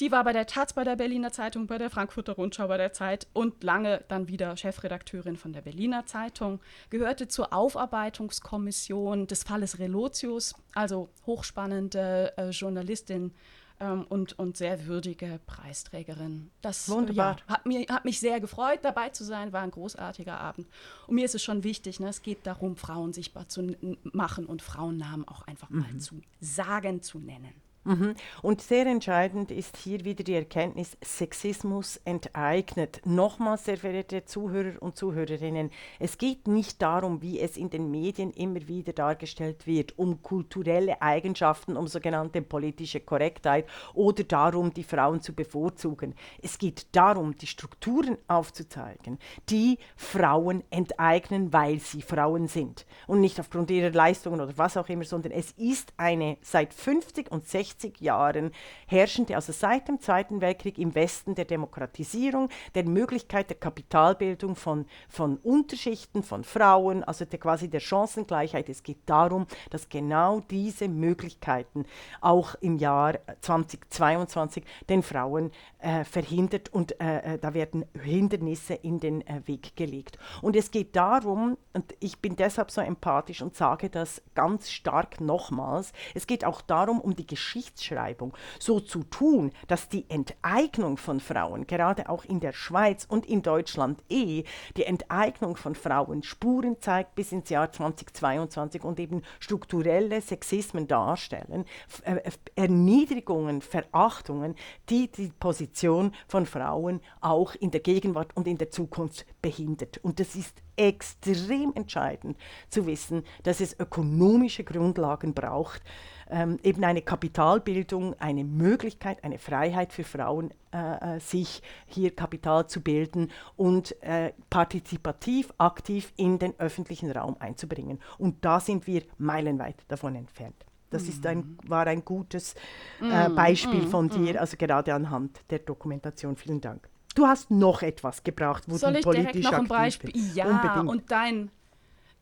Die 0.00 0.10
war 0.10 0.24
bei 0.24 0.32
der 0.32 0.46
Taz, 0.46 0.72
bei 0.72 0.84
der 0.84 0.96
Berliner 0.96 1.32
Zeitung, 1.32 1.66
bei 1.66 1.78
der 1.78 1.90
Frankfurter 1.90 2.34
Rundschau, 2.34 2.68
bei 2.68 2.76
der 2.76 2.92
Zeit 2.92 3.26
und 3.32 3.62
lange 3.62 4.04
dann 4.08 4.28
wieder 4.28 4.56
Chefredakteurin 4.56 5.36
von 5.36 5.52
der 5.52 5.62
Berliner 5.62 6.06
Zeitung, 6.06 6.60
gehörte 6.90 7.28
zur 7.28 7.52
Aufarbeitungskommission 7.52 9.26
des 9.26 9.44
Falles 9.44 9.78
Relotius, 9.78 10.54
also 10.74 11.08
hochspannende 11.26 12.32
äh, 12.36 12.50
Journalistin 12.50 13.32
ähm, 13.80 14.04
und, 14.08 14.38
und 14.38 14.56
sehr 14.56 14.86
würdige 14.86 15.40
Preisträgerin. 15.46 16.50
Das 16.62 16.88
Wunderbar. 16.88 17.36
Ja, 17.36 17.54
hat, 17.54 17.66
mir, 17.66 17.86
hat 17.88 18.04
mich 18.04 18.20
sehr 18.20 18.40
gefreut, 18.40 18.80
dabei 18.82 19.10
zu 19.10 19.24
sein, 19.24 19.52
war 19.52 19.62
ein 19.62 19.70
großartiger 19.70 20.38
Abend. 20.38 20.68
Und 21.06 21.16
mir 21.16 21.24
ist 21.24 21.34
es 21.34 21.42
schon 21.42 21.64
wichtig, 21.64 22.00
ne, 22.00 22.08
es 22.08 22.22
geht 22.22 22.46
darum, 22.46 22.76
Frauen 22.76 23.12
sichtbar 23.12 23.48
zu 23.48 23.76
machen 24.12 24.46
und 24.46 24.62
Frauennamen 24.62 25.26
auch 25.26 25.42
einfach 25.42 25.70
mhm. 25.70 25.80
mal 25.80 25.98
zu 25.98 26.20
sagen, 26.40 27.02
zu 27.02 27.18
nennen. 27.18 27.63
Mhm. 27.84 28.14
Und 28.40 28.62
sehr 28.62 28.86
entscheidend 28.86 29.50
ist 29.50 29.76
hier 29.76 30.04
wieder 30.04 30.24
die 30.24 30.34
Erkenntnis, 30.34 30.96
Sexismus 31.02 32.00
enteignet. 32.04 33.02
Nochmals, 33.04 33.66
sehr 33.66 33.76
verehrte 33.76 34.24
Zuhörer 34.24 34.80
und 34.80 34.96
Zuhörerinnen, 34.96 35.70
es 35.98 36.16
geht 36.16 36.48
nicht 36.48 36.80
darum, 36.80 37.20
wie 37.20 37.40
es 37.40 37.58
in 37.58 37.68
den 37.68 37.90
Medien 37.90 38.30
immer 38.32 38.66
wieder 38.68 38.94
dargestellt 38.94 39.66
wird, 39.66 39.98
um 39.98 40.22
kulturelle 40.22 41.02
Eigenschaften, 41.02 41.76
um 41.76 41.86
sogenannte 41.86 42.40
politische 42.40 43.00
Korrektheit 43.00 43.66
oder 43.92 44.24
darum, 44.24 44.72
die 44.72 44.84
Frauen 44.84 45.20
zu 45.20 45.34
bevorzugen. 45.34 46.14
Es 46.42 46.56
geht 46.56 46.86
darum, 46.92 47.36
die 47.36 47.46
Strukturen 47.46 48.16
aufzuzeigen, 48.28 49.18
die 49.50 49.78
Frauen 49.94 50.64
enteignen, 50.70 51.52
weil 51.52 51.80
sie 51.80 52.00
Frauen 52.00 52.48
sind 52.48 52.86
und 53.06 53.20
nicht 53.20 53.38
aufgrund 53.38 53.70
ihrer 53.70 53.90
Leistungen 53.90 54.40
oder 54.40 54.56
was 54.56 54.78
auch 54.78 54.88
immer, 54.88 55.04
sondern 55.04 55.32
es 55.32 55.50
ist 55.52 55.92
eine 55.98 56.38
seit 56.40 56.72
50 56.72 57.30
und 57.30 57.46
60 57.46 57.73
60 57.78 58.00
Jahren 58.00 58.52
herrschende, 58.86 59.36
also 59.36 59.52
seit 59.52 59.88
dem 59.88 60.00
Zweiten 60.00 60.40
Weltkrieg 60.40 60.78
im 60.78 60.94
Westen 60.94 61.34
der 61.34 61.44
Demokratisierung, 61.44 62.48
der 62.74 62.84
Möglichkeit 62.84 63.50
der 63.50 63.56
Kapitalbildung 63.56 64.56
von, 64.56 64.86
von 65.08 65.36
Unterschichten, 65.38 66.22
von 66.22 66.44
Frauen, 66.44 67.04
also 67.04 67.24
der, 67.24 67.38
quasi 67.38 67.68
der 67.68 67.80
Chancengleichheit. 67.80 68.68
Es 68.68 68.82
geht 68.82 68.98
darum, 69.06 69.46
dass 69.70 69.88
genau 69.88 70.40
diese 70.40 70.88
Möglichkeiten 70.88 71.84
auch 72.20 72.54
im 72.60 72.76
Jahr 72.76 73.18
2022 73.40 74.64
den 74.88 75.02
Frauen 75.02 75.50
äh, 75.78 76.04
verhindert 76.04 76.72
und 76.72 77.00
äh, 77.00 77.34
äh, 77.34 77.38
da 77.38 77.54
werden 77.54 77.84
Hindernisse 78.00 78.74
in 78.74 79.00
den 79.00 79.26
äh, 79.26 79.42
Weg 79.46 79.76
gelegt. 79.76 80.18
Und 80.42 80.56
es 80.56 80.70
geht 80.70 80.96
darum, 80.96 81.58
und 81.72 81.94
ich 82.00 82.20
bin 82.20 82.36
deshalb 82.36 82.70
so 82.70 82.80
empathisch 82.80 83.42
und 83.42 83.56
sage 83.56 83.90
das 83.90 84.22
ganz 84.34 84.70
stark 84.70 85.20
nochmals, 85.20 85.92
es 86.14 86.26
geht 86.26 86.44
auch 86.44 86.60
darum, 86.60 87.00
um 87.00 87.16
die 87.16 87.26
Geschichte 87.26 87.63
Geschichtsschreibung 87.64 88.34
so 88.58 88.80
zu 88.80 89.04
tun, 89.04 89.52
dass 89.68 89.88
die 89.88 90.08
Enteignung 90.08 90.96
von 90.96 91.20
Frauen, 91.20 91.66
gerade 91.66 92.08
auch 92.08 92.24
in 92.24 92.40
der 92.40 92.52
Schweiz 92.52 93.06
und 93.08 93.26
in 93.26 93.42
Deutschland 93.42 94.02
eh, 94.08 94.44
die 94.76 94.84
Enteignung 94.84 95.56
von 95.56 95.74
Frauen 95.74 96.22
Spuren 96.22 96.76
zeigt 96.80 97.14
bis 97.14 97.32
ins 97.32 97.48
Jahr 97.50 97.72
2022 97.72 98.84
und 98.84 99.00
eben 99.00 99.22
strukturelle 99.40 100.20
Sexismen 100.20 100.86
darstellen, 100.86 101.64
äh, 102.02 102.20
Erniedrigungen, 102.54 103.62
Verachtungen, 103.62 104.54
die 104.88 105.10
die 105.10 105.32
Position 105.38 106.12
von 106.28 106.46
Frauen 106.46 107.00
auch 107.20 107.54
in 107.54 107.70
der 107.70 107.80
Gegenwart 107.80 108.36
und 108.36 108.46
in 108.46 108.58
der 108.58 108.70
Zukunft 108.70 109.26
behindert. 109.40 109.98
Und 110.02 110.20
das 110.20 110.34
ist 110.34 110.62
extrem 110.76 111.72
entscheidend 111.74 112.36
zu 112.68 112.86
wissen, 112.86 113.24
dass 113.44 113.60
es 113.60 113.78
ökonomische 113.78 114.64
Grundlagen 114.64 115.34
braucht, 115.34 115.82
ähm, 116.30 116.58
eben 116.62 116.84
eine 116.84 117.02
Kapitalbildung, 117.02 118.14
eine 118.20 118.44
Möglichkeit, 118.44 119.22
eine 119.24 119.38
Freiheit 119.38 119.92
für 119.92 120.04
Frauen, 120.04 120.52
äh, 120.72 121.16
äh, 121.16 121.20
sich 121.20 121.62
hier 121.86 122.14
Kapital 122.14 122.66
zu 122.66 122.80
bilden 122.80 123.30
und 123.56 124.00
äh, 124.02 124.32
partizipativ, 124.50 125.52
aktiv 125.58 126.12
in 126.16 126.38
den 126.38 126.58
öffentlichen 126.58 127.10
Raum 127.10 127.36
einzubringen. 127.38 128.00
Und 128.18 128.44
da 128.44 128.60
sind 128.60 128.86
wir 128.86 129.02
meilenweit 129.18 129.76
davon 129.88 130.16
entfernt. 130.16 130.64
Das 130.90 131.08
ist 131.08 131.26
ein, 131.26 131.38
mhm. 131.38 131.58
war 131.66 131.86
ein 131.88 132.04
gutes 132.04 132.54
äh, 133.02 133.28
mhm. 133.28 133.34
Beispiel 133.34 133.82
mm, 133.82 133.88
von 133.88 134.08
dir, 134.08 134.40
also 134.40 134.56
gerade 134.56 134.94
anhand 134.94 135.40
der 135.50 135.58
Dokumentation. 135.58 136.36
Vielen 136.36 136.60
Dank. 136.60 136.88
Du 137.16 137.26
hast 137.26 137.50
noch 137.50 137.82
etwas 137.82 138.22
gebracht, 138.22 138.64
wo 138.68 138.76
Soll 138.76 138.94
du 138.94 139.00
politisch 139.00 139.32
direkt 139.32 139.52
noch 139.52 139.58
ein 139.58 139.68
Beispiel? 139.68 140.12
Ja, 140.34 140.46
Unbedingt. 140.46 140.88
und 140.88 141.10
dein 141.10 141.50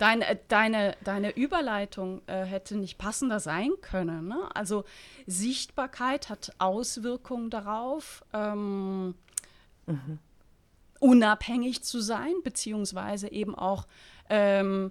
Deine, 0.03 0.27
äh, 0.27 0.37
deine, 0.49 0.97
deine 1.05 1.31
Überleitung 1.31 2.23
äh, 2.27 2.43
hätte 2.43 2.77
nicht 2.77 2.99
passender 2.99 3.39
sein 3.39 3.71
können. 3.83 4.27
Ne? 4.27 4.49
Also 4.53 4.83
Sichtbarkeit 5.29 6.29
hat 6.29 6.53
Auswirkungen 6.59 7.51
darauf, 7.51 8.25
ähm, 8.33 9.15
mhm. 9.87 10.19
unabhängig 10.99 11.85
zu 11.85 12.01
sein, 12.01 12.33
beziehungsweise 12.43 13.31
eben 13.31 13.55
auch 13.55 13.87
ähm, 14.29 14.91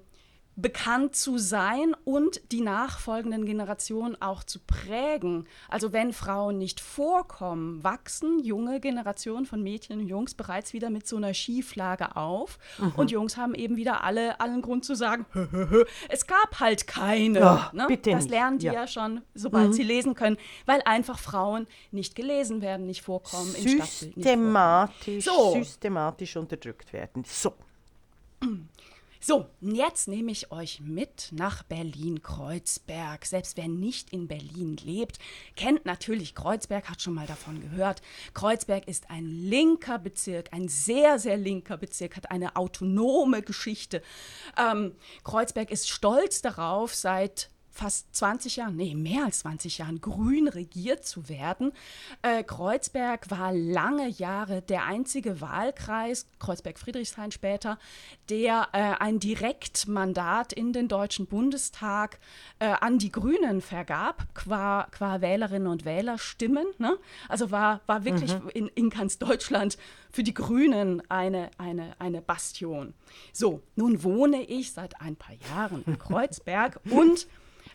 bekannt 0.61 1.15
zu 1.15 1.37
sein 1.37 1.95
und 2.03 2.41
die 2.51 2.61
nachfolgenden 2.61 3.45
Generationen 3.45 4.21
auch 4.21 4.43
zu 4.43 4.59
prägen. 4.59 5.47
Also 5.69 5.93
wenn 5.93 6.13
Frauen 6.13 6.57
nicht 6.57 6.79
vorkommen, 6.79 7.83
wachsen 7.83 8.39
junge 8.43 8.79
Generationen 8.79 9.45
von 9.45 9.63
Mädchen 9.63 9.99
und 9.99 10.07
Jungs 10.07 10.33
bereits 10.33 10.73
wieder 10.73 10.89
mit 10.89 11.07
so 11.07 11.17
einer 11.17 11.33
Schieflage 11.33 12.15
auf. 12.15 12.59
Mhm. 12.77 12.93
Und 12.95 13.11
Jungs 13.11 13.37
haben 13.37 13.55
eben 13.55 13.75
wieder 13.75 14.03
alle 14.03 14.39
allen 14.39 14.61
Grund 14.61 14.85
zu 14.85 14.95
sagen, 14.95 15.25
es 16.09 16.27
gab 16.27 16.59
halt 16.59 16.87
keine. 16.87 17.41
Oh, 17.73 17.75
ne? 17.75 17.97
das 17.97 18.27
lernen 18.27 18.59
die 18.59 18.67
ja, 18.67 18.73
ja 18.73 18.87
schon, 18.87 19.21
sobald 19.33 19.69
mhm. 19.69 19.73
sie 19.73 19.83
lesen 19.83 20.15
können, 20.15 20.37
weil 20.65 20.81
einfach 20.85 21.19
Frauen 21.19 21.67
nicht 21.91 22.15
gelesen 22.15 22.61
werden, 22.61 22.85
nicht 22.85 23.01
vorkommen. 23.01 23.51
Systematisch, 23.51 25.25
so. 25.25 25.53
systematisch 25.53 26.35
unterdrückt 26.37 26.93
werden. 26.93 27.23
So. 27.25 27.53
So, 29.23 29.45
jetzt 29.61 30.07
nehme 30.07 30.31
ich 30.31 30.51
euch 30.51 30.79
mit 30.79 31.29
nach 31.31 31.61
Berlin-Kreuzberg. 31.61 33.23
Selbst 33.23 33.55
wer 33.55 33.67
nicht 33.67 34.11
in 34.11 34.27
Berlin 34.27 34.77
lebt, 34.77 35.19
kennt 35.55 35.85
natürlich 35.85 36.33
Kreuzberg, 36.33 36.89
hat 36.89 37.03
schon 37.03 37.13
mal 37.13 37.27
davon 37.27 37.61
gehört. 37.61 38.01
Kreuzberg 38.33 38.87
ist 38.87 39.11
ein 39.11 39.27
linker 39.27 39.99
Bezirk, 39.99 40.51
ein 40.53 40.67
sehr, 40.69 41.19
sehr 41.19 41.37
linker 41.37 41.77
Bezirk, 41.77 42.15
hat 42.15 42.31
eine 42.31 42.55
autonome 42.55 43.43
Geschichte. 43.43 44.01
Ähm, 44.57 44.95
Kreuzberg 45.23 45.69
ist 45.69 45.87
stolz 45.87 46.41
darauf, 46.41 46.95
seit 46.95 47.51
fast 47.71 48.13
20 48.15 48.57
Jahren, 48.57 48.75
nee, 48.75 48.95
mehr 48.95 49.25
als 49.25 49.39
20 49.39 49.77
Jahren 49.79 50.01
grün 50.01 50.47
regiert 50.47 51.05
zu 51.05 51.29
werden. 51.29 51.71
Äh, 52.21 52.43
Kreuzberg 52.43 53.31
war 53.31 53.53
lange 53.53 54.09
Jahre 54.09 54.61
der 54.61 54.85
einzige 54.85 55.41
Wahlkreis, 55.41 56.25
Kreuzberg-Friedrichshain 56.39 57.31
später, 57.31 57.79
der 58.29 58.67
äh, 58.73 58.95
ein 58.99 59.19
Direktmandat 59.19 60.53
in 60.53 60.73
den 60.73 60.87
Deutschen 60.87 61.27
Bundestag 61.27 62.19
äh, 62.59 62.65
an 62.65 62.99
die 62.99 63.11
Grünen 63.11 63.61
vergab, 63.61 64.27
qua, 64.35 64.87
qua 64.91 65.21
Wählerinnen 65.21 65.67
und 65.67 65.85
Wählerstimmen. 65.85 66.67
Ne? 66.77 66.97
Also 67.29 67.51
war, 67.51 67.81
war 67.87 68.03
wirklich 68.03 68.33
mhm. 68.33 68.49
in, 68.49 68.67
in 68.67 68.89
ganz 68.89 69.17
Deutschland 69.17 69.77
für 70.11 70.23
die 70.23 70.33
Grünen 70.33 71.01
eine, 71.09 71.51
eine, 71.57 71.95
eine 71.99 72.21
Bastion. 72.21 72.93
So, 73.31 73.61
nun 73.75 74.03
wohne 74.03 74.43
ich 74.43 74.73
seit 74.73 74.99
ein 75.01 75.15
paar 75.15 75.35
Jahren 75.49 75.83
in 75.85 75.97
Kreuzberg 75.97 76.79
und 76.89 77.27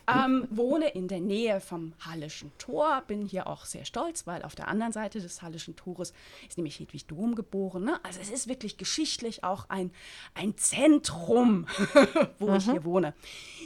ähm, 0.09 0.47
wohne 0.51 0.88
in 0.88 1.09
der 1.09 1.21
Nähe 1.21 1.61
vom 1.61 1.92
Hallischen 2.01 2.53
Tor, 2.59 3.03
bin 3.07 3.25
hier 3.25 3.47
auch 3.47 3.64
sehr 3.64 3.85
stolz, 3.85 4.27
weil 4.27 4.42
auf 4.42 4.55
der 4.55 4.69
anderen 4.69 4.92
Seite 4.92 5.21
des 5.21 5.42
Hallischen 5.42 5.77
Tores 5.77 6.12
ist 6.49 6.59
nämlich 6.59 6.79
Hedwig 6.79 7.07
Dom 7.07 7.35
geboren. 7.35 7.85
Ne? 7.85 7.99
Also 8.05 8.21
es 8.21 8.31
ist 8.31 8.49
wirklich 8.49 8.77
geschichtlich 8.77 9.45
auch 9.45 9.69
ein, 9.69 9.90
ein 10.35 10.57
Zentrum, 10.57 11.66
wo 12.38 12.49
mhm. 12.49 12.57
ich 12.57 12.64
hier 12.64 12.85
wohne. 12.85 13.14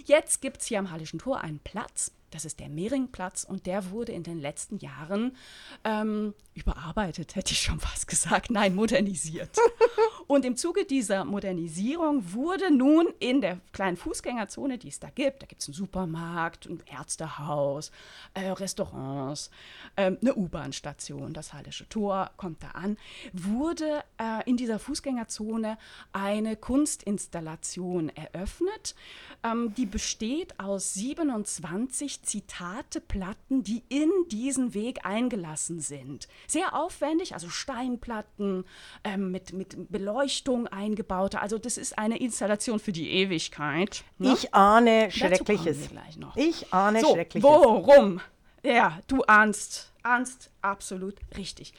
Jetzt 0.05 0.41
gibt 0.41 0.63
es 0.63 0.67
hier 0.67 0.79
am 0.79 0.91
Hallischen 0.91 1.19
Tor 1.19 1.41
einen 1.41 1.59
Platz, 1.59 2.13
das 2.31 2.45
ist 2.45 2.61
der 2.61 2.69
Mehringplatz 2.69 3.45
und 3.45 3.67
der 3.67 3.91
wurde 3.91 4.13
in 4.13 4.23
den 4.23 4.39
letzten 4.39 4.79
Jahren 4.79 5.37
ähm, 5.85 6.35
überarbeitet, 6.61 7.37
hätte 7.37 7.53
ich 7.53 7.61
schon 7.61 7.81
fast 7.81 8.07
gesagt. 8.07 8.51
Nein, 8.51 8.75
modernisiert. 8.75 9.57
Und 10.27 10.45
im 10.45 10.57
Zuge 10.57 10.85
dieser 10.85 11.25
Modernisierung 11.25 12.33
wurde 12.33 12.71
nun 12.71 13.09
in 13.19 13.41
der 13.41 13.59
kleinen 13.73 13.97
Fußgängerzone, 13.97 14.79
die 14.79 14.89
es 14.89 15.01
da 15.01 15.11
gibt, 15.11 15.43
da 15.43 15.47
gibt 15.47 15.63
es 15.63 15.69
einen 15.69 15.75
Supermarkt, 15.75 16.67
ein 16.67 16.81
Ärztehaus, 16.87 17.91
äh, 18.35 18.49
Restaurants, 18.51 19.51
äh, 19.97 20.13
eine 20.21 20.35
U-Bahn-Station, 20.35 21.35
das 21.35 21.53
Hallische 21.53 21.89
Tor 21.89 22.31
kommt 22.37 22.63
da 22.63 22.69
an, 22.69 22.97
wurde 23.33 24.05
äh, 24.19 24.49
in 24.49 24.57
dieser 24.57 24.79
Fußgängerzone 24.79 25.79
eine 26.13 26.57
Kunstinstallation 26.57 28.11
eröffnet. 28.11 28.95
Ähm, 29.43 29.75
die 29.75 29.87
besteht 29.87 30.61
aus 30.61 30.95
27 30.95 32.23
Zitateplatten, 32.23 33.65
die 33.65 33.83
in 33.89 34.11
diesen 34.31 34.75
Weg 34.75 35.05
eingelassen 35.05 35.81
sind. 35.81 36.29
Sehr 36.51 36.75
aufwendig, 36.75 37.35
also 37.35 37.49
Steinplatten 37.49 38.65
ähm, 39.05 39.31
mit, 39.31 39.53
mit 39.53 39.91
Beleuchtung 39.91 40.67
eingebaute. 40.67 41.41
Also 41.41 41.59
das 41.59 41.77
ist 41.77 41.97
eine 41.97 42.19
Installation 42.19 42.81
für 42.81 42.91
die 42.91 43.09
Ewigkeit. 43.09 44.03
Ne? 44.19 44.33
Ich 44.33 44.53
ahne 44.53 45.13
Schreckliches. 45.13 45.91
Ich 46.35 46.73
ahne 46.73 47.01
so, 47.03 47.15
Schreckliches. 47.15 47.49
Worum? 47.49 48.21
Ja, 48.65 48.99
du 49.07 49.23
ahnst, 49.23 49.93
ahnst 50.03 50.51
absolut 50.61 51.21
richtig. 51.37 51.73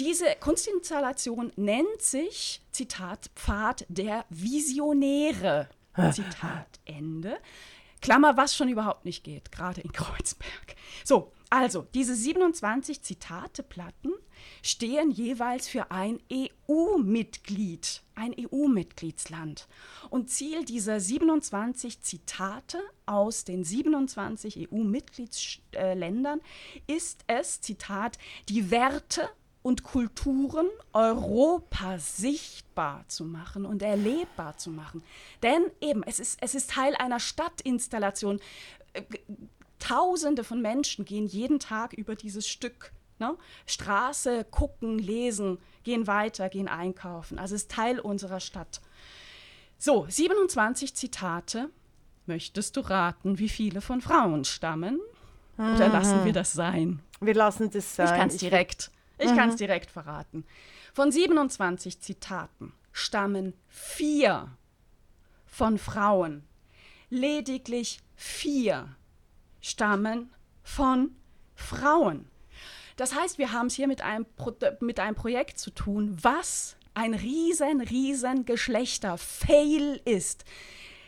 Diese 0.00 0.26
Kunstinstallation 0.40 1.52
nennt 1.54 2.02
sich, 2.02 2.60
Zitat, 2.72 3.30
Pfad 3.36 3.86
der 3.88 4.24
Visionäre. 4.30 5.68
Zitat 6.12 6.80
Ende. 6.86 7.38
Klammer, 8.00 8.36
was 8.36 8.56
schon 8.56 8.68
überhaupt 8.68 9.04
nicht 9.04 9.22
geht, 9.22 9.52
gerade 9.52 9.80
in 9.80 9.92
Kreuzberg. 9.92 10.74
So, 11.04 11.30
also, 11.52 11.86
diese 11.92 12.14
27 12.14 13.02
Zitateplatten 13.02 14.10
stehen 14.62 15.10
jeweils 15.10 15.68
für 15.68 15.90
ein 15.90 16.18
EU-Mitglied, 16.32 18.00
ein 18.14 18.34
EU-Mitgliedsland. 18.38 19.68
Und 20.08 20.30
Ziel 20.30 20.64
dieser 20.64 20.98
27 20.98 22.00
Zitate 22.00 22.78
aus 23.04 23.44
den 23.44 23.64
27 23.64 24.66
EU-Mitgliedsländern 24.72 26.40
ist 26.86 27.22
es, 27.26 27.60
Zitat, 27.60 28.16
die 28.48 28.70
Werte 28.70 29.28
und 29.60 29.82
Kulturen 29.82 30.68
Europas 30.94 32.16
sichtbar 32.16 33.04
zu 33.08 33.26
machen 33.26 33.66
und 33.66 33.82
erlebbar 33.82 34.56
zu 34.56 34.70
machen. 34.70 35.02
Denn 35.42 35.70
eben, 35.82 36.02
es 36.02 36.18
ist, 36.18 36.38
es 36.40 36.54
ist 36.54 36.70
Teil 36.70 36.94
einer 36.96 37.20
Stadtinstallation. 37.20 38.40
Tausende 39.82 40.44
von 40.44 40.62
Menschen 40.62 41.04
gehen 41.04 41.26
jeden 41.26 41.58
Tag 41.58 41.92
über 41.92 42.14
dieses 42.14 42.46
Stück. 42.46 42.92
Ne? 43.18 43.36
Straße, 43.66 44.44
gucken, 44.44 45.00
lesen, 45.00 45.58
gehen 45.82 46.06
weiter, 46.06 46.48
gehen 46.48 46.68
einkaufen. 46.68 47.38
Also 47.38 47.56
es 47.56 47.62
ist 47.62 47.72
Teil 47.72 47.98
unserer 47.98 48.38
Stadt. 48.38 48.80
So, 49.78 50.06
27 50.08 50.94
Zitate. 50.94 51.68
Möchtest 52.26 52.76
du 52.76 52.82
raten, 52.82 53.40
wie 53.40 53.48
viele 53.48 53.80
von 53.80 54.00
Frauen 54.00 54.44
stammen? 54.44 55.00
Oder 55.58 55.88
lassen 55.88 56.24
wir 56.24 56.32
das 56.32 56.52
sein? 56.52 57.00
Wir 57.20 57.34
lassen 57.34 57.68
das 57.68 57.96
sein. 57.96 58.06
Ich 58.06 58.12
kann 58.12 58.28
es 58.28 58.36
direkt. 58.36 58.92
Ich 59.18 59.32
mhm. 59.32 59.36
kann 59.36 59.48
es 59.48 59.56
direkt 59.56 59.90
verraten. 59.90 60.44
Von 60.94 61.10
27 61.10 62.00
Zitaten 62.00 62.72
stammen 62.92 63.54
vier 63.68 64.48
von 65.46 65.78
Frauen. 65.78 66.44
Lediglich 67.10 68.00
vier 68.14 68.94
stammen 69.62 70.30
von 70.62 71.16
Frauen. 71.54 72.28
Das 72.96 73.14
heißt, 73.14 73.38
wir 73.38 73.52
haben 73.52 73.68
es 73.68 73.74
hier 73.74 73.88
mit 73.88 74.02
einem, 74.02 74.26
Pro 74.36 74.52
mit 74.80 75.00
einem 75.00 75.16
Projekt 75.16 75.58
zu 75.58 75.70
tun, 75.70 76.18
was 76.20 76.76
ein 76.94 77.14
riesen, 77.14 77.80
riesen 77.80 78.44
Geschlechter-Fail 78.44 80.00
ist. 80.04 80.44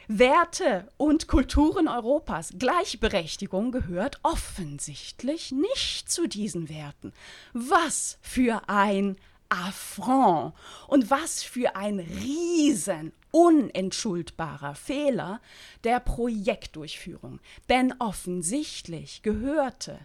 Werte 0.08 0.88
und 0.96 1.28
Kulturen 1.28 1.88
Europas. 1.88 2.54
Gleichberechtigung 2.58 3.72
gehört 3.72 4.20
offensichtlich 4.22 5.52
nicht 5.52 6.10
zu 6.10 6.26
diesen 6.26 6.68
Werten. 6.68 7.12
Was 7.52 8.18
für 8.20 8.62
ein 8.68 9.16
Affront 9.48 10.54
und 10.88 11.10
was 11.10 11.42
für 11.42 11.76
ein 11.76 12.00
riesen 12.00 13.12
unentschuldbarer 13.34 14.76
Fehler 14.76 15.40
der 15.82 15.98
Projektdurchführung. 15.98 17.40
Denn 17.68 17.92
offensichtlich 17.98 19.22
gehörte 19.22 19.98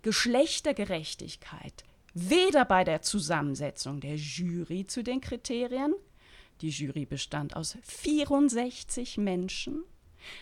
Geschlechtergerechtigkeit 0.00 1.84
weder 2.14 2.64
bei 2.64 2.84
der 2.84 3.02
Zusammensetzung 3.02 4.00
der 4.00 4.16
Jury 4.16 4.86
zu 4.86 5.04
den 5.04 5.20
Kriterien, 5.20 5.94
die 6.62 6.70
Jury 6.70 7.04
bestand 7.04 7.54
aus 7.54 7.76
64 7.82 9.18
Menschen, 9.18 9.84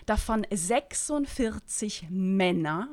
davon 0.07 0.47
46 0.49 2.07
Männer. 2.09 2.89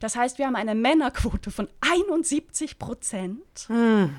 Das 0.00 0.16
heißt, 0.16 0.36
wir 0.36 0.46
haben 0.46 0.56
eine 0.56 0.74
Männerquote 0.74 1.50
von 1.50 1.68
71 1.80 2.78
Prozent. 2.78 3.68
Hm. 3.68 4.14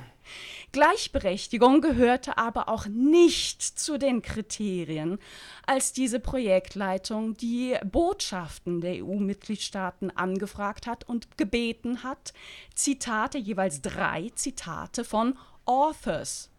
Gleichberechtigung 0.72 1.82
gehörte 1.82 2.38
aber 2.38 2.70
auch 2.70 2.86
nicht 2.86 3.62
zu 3.62 3.98
den 3.98 4.22
Kriterien, 4.22 5.20
als 5.66 5.92
diese 5.92 6.20
Projektleitung 6.20 7.36
die 7.36 7.76
Botschaften 7.84 8.80
der 8.80 9.04
EU-Mitgliedstaaten 9.04 10.16
angefragt 10.16 10.88
hat 10.88 11.08
und 11.10 11.38
gebeten 11.38 12.04
hat, 12.04 12.34
Zitate, 12.74 13.38
jeweils 13.38 13.82
drei 13.82 14.32
Zitate 14.36 15.04
von 15.04 15.38
Authors 15.66 16.50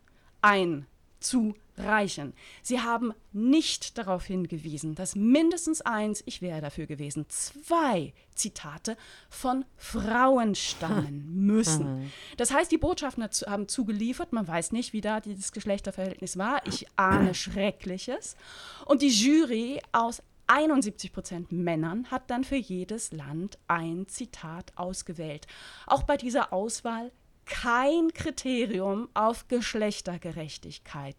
ein 0.42 0.86
zu 1.20 1.54
reichen. 1.76 2.34
Sie 2.62 2.80
haben 2.80 3.14
nicht 3.32 3.96
darauf 3.98 4.24
hingewiesen, 4.24 4.94
dass 4.94 5.14
mindestens 5.14 5.80
eins, 5.80 6.22
ich 6.26 6.42
wäre 6.42 6.60
dafür 6.60 6.86
gewesen, 6.86 7.26
zwei 7.28 8.12
Zitate 8.34 8.96
von 9.28 9.64
Frauen 9.76 10.54
stammen 10.54 11.32
müssen. 11.46 12.00
Mhm. 12.00 12.12
Das 12.36 12.52
heißt, 12.52 12.70
die 12.70 12.78
Botschaften 12.78 13.24
haben 13.46 13.68
zugeliefert, 13.68 14.32
man 14.32 14.46
weiß 14.46 14.72
nicht, 14.72 14.92
wie 14.92 15.00
da 15.00 15.20
dieses 15.20 15.52
Geschlechterverhältnis 15.52 16.36
war. 16.36 16.66
Ich 16.66 16.86
ahne 16.96 17.34
Schreckliches. 17.42 18.36
Und 18.84 19.02
die 19.02 19.08
Jury 19.08 19.80
aus 19.92 20.22
71 20.48 21.12
Prozent 21.12 21.52
Männern 21.52 22.10
hat 22.10 22.30
dann 22.30 22.44
für 22.44 22.56
jedes 22.56 23.12
Land 23.12 23.58
ein 23.68 24.06
Zitat 24.08 24.72
ausgewählt. 24.76 25.46
Auch 25.86 26.02
bei 26.02 26.16
dieser 26.16 26.52
Auswahl 26.52 27.12
kein 27.46 28.12
Kriterium 28.12 29.08
auf 29.14 29.48
Geschlechtergerechtigkeit 29.48 31.16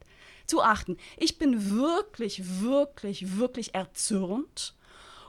zu 0.47 0.62
achten. 0.62 0.97
Ich 1.17 1.38
bin 1.38 1.71
wirklich, 1.71 2.62
wirklich, 2.62 3.38
wirklich 3.38 3.75
erzürnt 3.75 4.75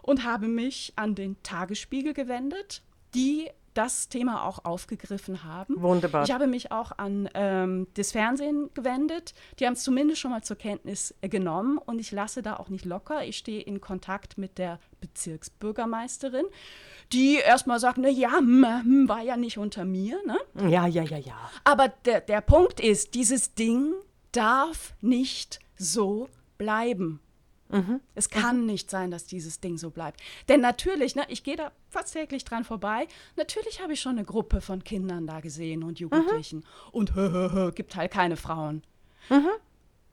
und 0.03 0.25
habe 0.25 0.49
mich 0.49 0.93
an 0.97 1.15
den 1.15 1.43
Tagesspiegel 1.43 2.15
gewendet, 2.15 2.83
die 3.15 3.51
das 3.75 4.09
Thema 4.09 4.45
auch 4.45 4.65
aufgegriffen 4.65 5.45
haben. 5.45 5.83
Wunderbar. 5.83 6.25
Ich 6.25 6.31
habe 6.31 6.47
mich 6.47 6.71
auch 6.71 6.93
an 6.97 7.29
ähm, 7.35 7.89
das 7.95 8.13
Fernsehen 8.13 8.71
gewendet. 8.73 9.35
Die 9.59 9.67
haben 9.67 9.75
es 9.75 9.83
zumindest 9.83 10.21
schon 10.21 10.31
mal 10.31 10.43
zur 10.43 10.57
Kenntnis 10.57 11.15
äh, 11.21 11.29
genommen 11.29 11.79
und 11.79 11.99
ich 11.99 12.13
lasse 12.13 12.41
da 12.41 12.57
auch 12.57 12.69
nicht 12.69 12.85
locker. 12.85 13.25
Ich 13.25 13.37
stehe 13.37 13.61
in 13.61 13.81
Kontakt 13.81 14.39
mit 14.39 14.59
der 14.59 14.79
Bezirksbürgermeisterin, 15.01 16.47
die 17.13 17.37
erstmal 17.37 17.81
sagt, 17.81 17.99
na 17.99 18.09
ja, 18.09 18.39
hm, 18.39 18.65
hm, 18.65 19.09
war 19.09 19.23
ja 19.23 19.37
nicht 19.37 19.59
unter 19.59 19.85
mir. 19.85 20.21
Ne? 20.25 20.39
Ja, 20.71 20.87
ja, 20.87 21.03
ja, 21.03 21.19
ja. 21.19 21.51
Aber 21.65 21.89
der, 21.89 22.21
der 22.21 22.41
Punkt 22.41 22.81
ist, 22.81 23.15
dieses 23.15 23.55
Ding 23.55 23.93
darf 24.37 24.95
nicht 25.01 25.61
so 25.77 26.29
bleiben. 26.59 27.21
Mhm. 27.71 28.01
Es 28.15 28.31
kann 28.31 28.61
mhm. 28.61 28.67
nicht 28.67 28.91
sein, 28.91 29.11
dass 29.11 29.25
dieses 29.25 29.61
Ding 29.61 29.79
so 29.79 29.91
bleibt. 29.91 30.21
Denn 30.49 30.61
natürlich, 30.61 31.17
ne, 31.17 31.25
ich 31.29 31.43
gehe 31.43 31.57
da 31.57 31.73
fast 31.89 32.13
täglich 32.13 32.45
dran 32.45 32.65
vorbei, 32.65 33.09
natürlich 33.37 33.83
habe 33.83 33.95
ich 33.95 34.01
schon 34.01 34.13
eine 34.13 34.25
Gruppe 34.25 34.61
von 34.61 34.85
Kindern 34.85 35.27
da 35.27 35.41
gesehen 35.41 35.83
und 35.83 35.99
Jugendlichen. 35.99 36.59
Mhm. 36.59 36.65
Und 36.93 37.15
hö, 37.15 37.33
hö, 37.33 37.53
hö, 37.53 37.73
gibt 37.73 37.97
halt 37.97 38.13
keine 38.13 38.37
Frauen. 38.37 38.83
Mhm. 39.29 39.49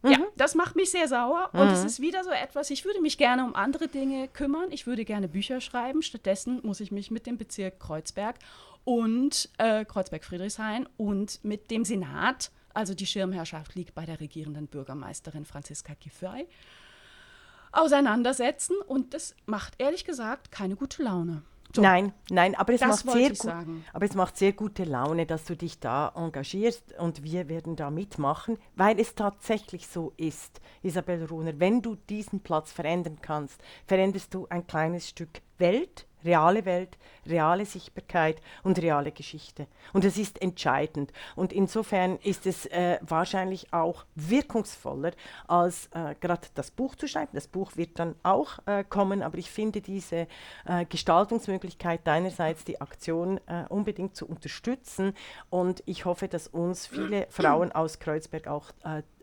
Ja, 0.03 0.17
mhm. 0.17 0.25
das 0.35 0.55
macht 0.55 0.75
mich 0.75 0.89
sehr 0.89 1.07
sauer 1.07 1.49
und 1.53 1.67
es 1.67 1.81
mhm. 1.81 1.85
ist 1.85 1.99
wieder 1.99 2.23
so 2.23 2.31
etwas, 2.31 2.71
ich 2.71 2.85
würde 2.85 3.01
mich 3.01 3.19
gerne 3.19 3.45
um 3.45 3.53
andere 3.53 3.87
Dinge 3.87 4.27
kümmern, 4.27 4.71
ich 4.71 4.87
würde 4.87 5.05
gerne 5.05 5.27
Bücher 5.27 5.61
schreiben, 5.61 6.01
stattdessen 6.01 6.59
muss 6.63 6.79
ich 6.79 6.91
mich 6.91 7.11
mit 7.11 7.27
dem 7.27 7.37
Bezirk 7.37 7.79
Kreuzberg 7.79 8.37
und 8.83 9.49
äh, 9.59 9.85
Kreuzberg-Friedrichshain 9.85 10.89
und 10.97 11.43
mit 11.43 11.69
dem 11.69 11.85
Senat, 11.85 12.49
also 12.73 12.93
die 12.93 13.05
Schirmherrschaft 13.05 13.75
liegt 13.75 13.93
bei 13.93 14.05
der 14.05 14.19
regierenden 14.19 14.67
Bürgermeisterin 14.67 15.45
Franziska 15.45 15.93
Giffey, 15.99 16.47
auseinandersetzen 17.71 18.75
und 18.87 19.13
das 19.13 19.35
macht 19.45 19.75
ehrlich 19.79 20.05
gesagt 20.05 20.51
keine 20.51 20.75
gute 20.75 21.03
Laune. 21.03 21.43
So. 21.73 21.81
Nein, 21.81 22.11
nein, 22.29 22.53
aber 22.55 22.73
es, 22.73 22.81
macht 22.81 23.09
sehr 23.09 23.31
aber 23.93 24.05
es 24.05 24.13
macht 24.13 24.37
sehr 24.37 24.51
gute 24.51 24.83
Laune, 24.83 25.25
dass 25.25 25.45
du 25.45 25.55
dich 25.55 25.79
da 25.79 26.11
engagierst 26.15 26.97
und 26.99 27.23
wir 27.23 27.47
werden 27.47 27.77
da 27.77 27.89
mitmachen, 27.89 28.57
weil 28.75 28.99
es 28.99 29.15
tatsächlich 29.15 29.87
so 29.87 30.11
ist, 30.17 30.59
Isabel 30.81 31.23
Runer, 31.25 31.59
wenn 31.59 31.81
du 31.81 31.95
diesen 31.95 32.41
Platz 32.41 32.73
verändern 32.73 33.19
kannst, 33.21 33.61
veränderst 33.85 34.33
du 34.33 34.47
ein 34.49 34.67
kleines 34.67 35.07
Stück 35.07 35.41
Welt 35.61 36.05
reale 36.23 36.65
Welt, 36.65 36.97
reale 37.25 37.65
Sichtbarkeit 37.65 38.41
und 38.63 38.81
reale 38.81 39.11
Geschichte. 39.11 39.67
Und 39.93 40.03
das 40.03 40.17
ist 40.17 40.41
entscheidend. 40.41 41.11
Und 41.35 41.53
insofern 41.53 42.17
ist 42.17 42.45
es 42.45 42.65
äh, 42.67 42.97
wahrscheinlich 43.01 43.73
auch 43.73 44.05
wirkungsvoller, 44.15 45.11
als 45.47 45.87
äh, 45.93 46.15
gerade 46.19 46.47
das 46.55 46.71
Buch 46.71 46.95
zu 46.95 47.07
schreiben. 47.07 47.31
Das 47.33 47.47
Buch 47.47 47.75
wird 47.75 47.99
dann 47.99 48.15
auch 48.23 48.59
äh, 48.65 48.83
kommen, 48.83 49.21
aber 49.21 49.37
ich 49.37 49.51
finde 49.51 49.81
diese 49.81 50.27
äh, 50.65 50.85
Gestaltungsmöglichkeit 50.85 52.05
deinerseits, 52.05 52.63
die 52.63 52.81
Aktion 52.81 53.39
äh, 53.47 53.65
unbedingt 53.69 54.15
zu 54.15 54.27
unterstützen. 54.27 55.13
Und 55.49 55.83
ich 55.85 56.05
hoffe, 56.05 56.27
dass 56.27 56.47
uns 56.47 56.87
viele 56.87 57.27
Frauen 57.29 57.71
aus 57.71 57.99
Kreuzberg 57.99 58.47
auch 58.47 58.71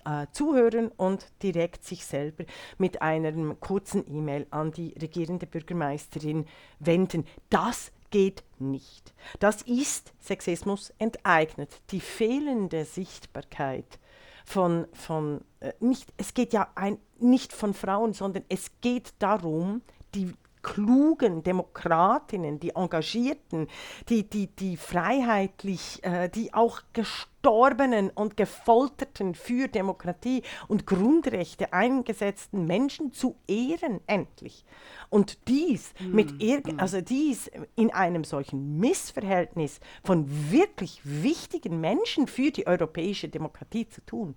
äh, 0.09 0.27
zuhören 0.33 0.89
und 0.97 1.27
direkt 1.43 1.85
sich 1.85 2.07
selber 2.07 2.45
mit 2.79 3.03
einem 3.03 3.61
kurzen 3.61 4.05
E-Mail 4.09 4.47
an 4.51 4.73
die 4.73 4.95
regierende 5.01 5.47
Bürgermeisterin 5.47 6.47
wenden. 6.79 7.27
Das 7.51 7.93
geht 8.11 8.43
nicht. 8.59 9.13
Das 9.39 9.63
ist 9.63 10.15
Sexismus 10.19 10.95
enteignet. 10.99 11.83
Die 11.91 12.01
fehlende 12.01 12.87
Sichtbarkeit 12.87 13.99
von, 14.47 14.87
von 14.95 15.43
äh, 15.61 15.73
nicht, 15.81 16.13
es 16.17 16.33
geht 16.33 16.55
ja 16.55 16.71
ein, 16.75 16.99
nicht 17.19 17.53
von 17.53 17.75
Frauen, 17.75 18.15
sondern 18.15 18.45
es 18.49 18.71
geht 18.81 19.13
darum, 19.19 19.83
die 20.15 20.33
klugen 20.63 21.43
Demokratinnen, 21.43 22.61
die 22.61 22.71
Engagierten, 22.71 23.69
die, 24.09 24.29
die, 24.29 24.49
die 24.49 24.77
freiheitlich, 24.77 26.03
äh, 26.05 26.29
die 26.29 26.55
auch 26.55 26.81
gestorbenen 26.93 28.11
und 28.11 28.37
gefolterten 28.37 29.35
für 29.35 29.69
Demokratie 29.69 30.43
und 30.67 30.87
Grundrechte 30.87 31.73
eingesetzten 31.73 32.67
Menschen 32.67 33.13
zu 33.13 33.37
ehren, 33.47 34.01
endlich. 34.07 34.65
Und 35.11 35.49
dies 35.49 35.95
mm, 36.01 36.15
mit 36.15 36.39
mm. 36.39 36.81
also 36.81 37.01
dies 37.01 37.51
in 37.77 37.93
einem 37.93 38.25
solchen 38.25 38.79
Missverhältnis 38.79 39.81
von 40.05 40.51
wirklich 40.51 41.01
wichtigen 41.05 41.81
Menschen 41.81 42.27
für 42.27 42.51
die 42.51 42.67
europäische 42.67 43.29
Demokratie 43.29 43.89
zu 43.89 44.05
tun, 44.05 44.37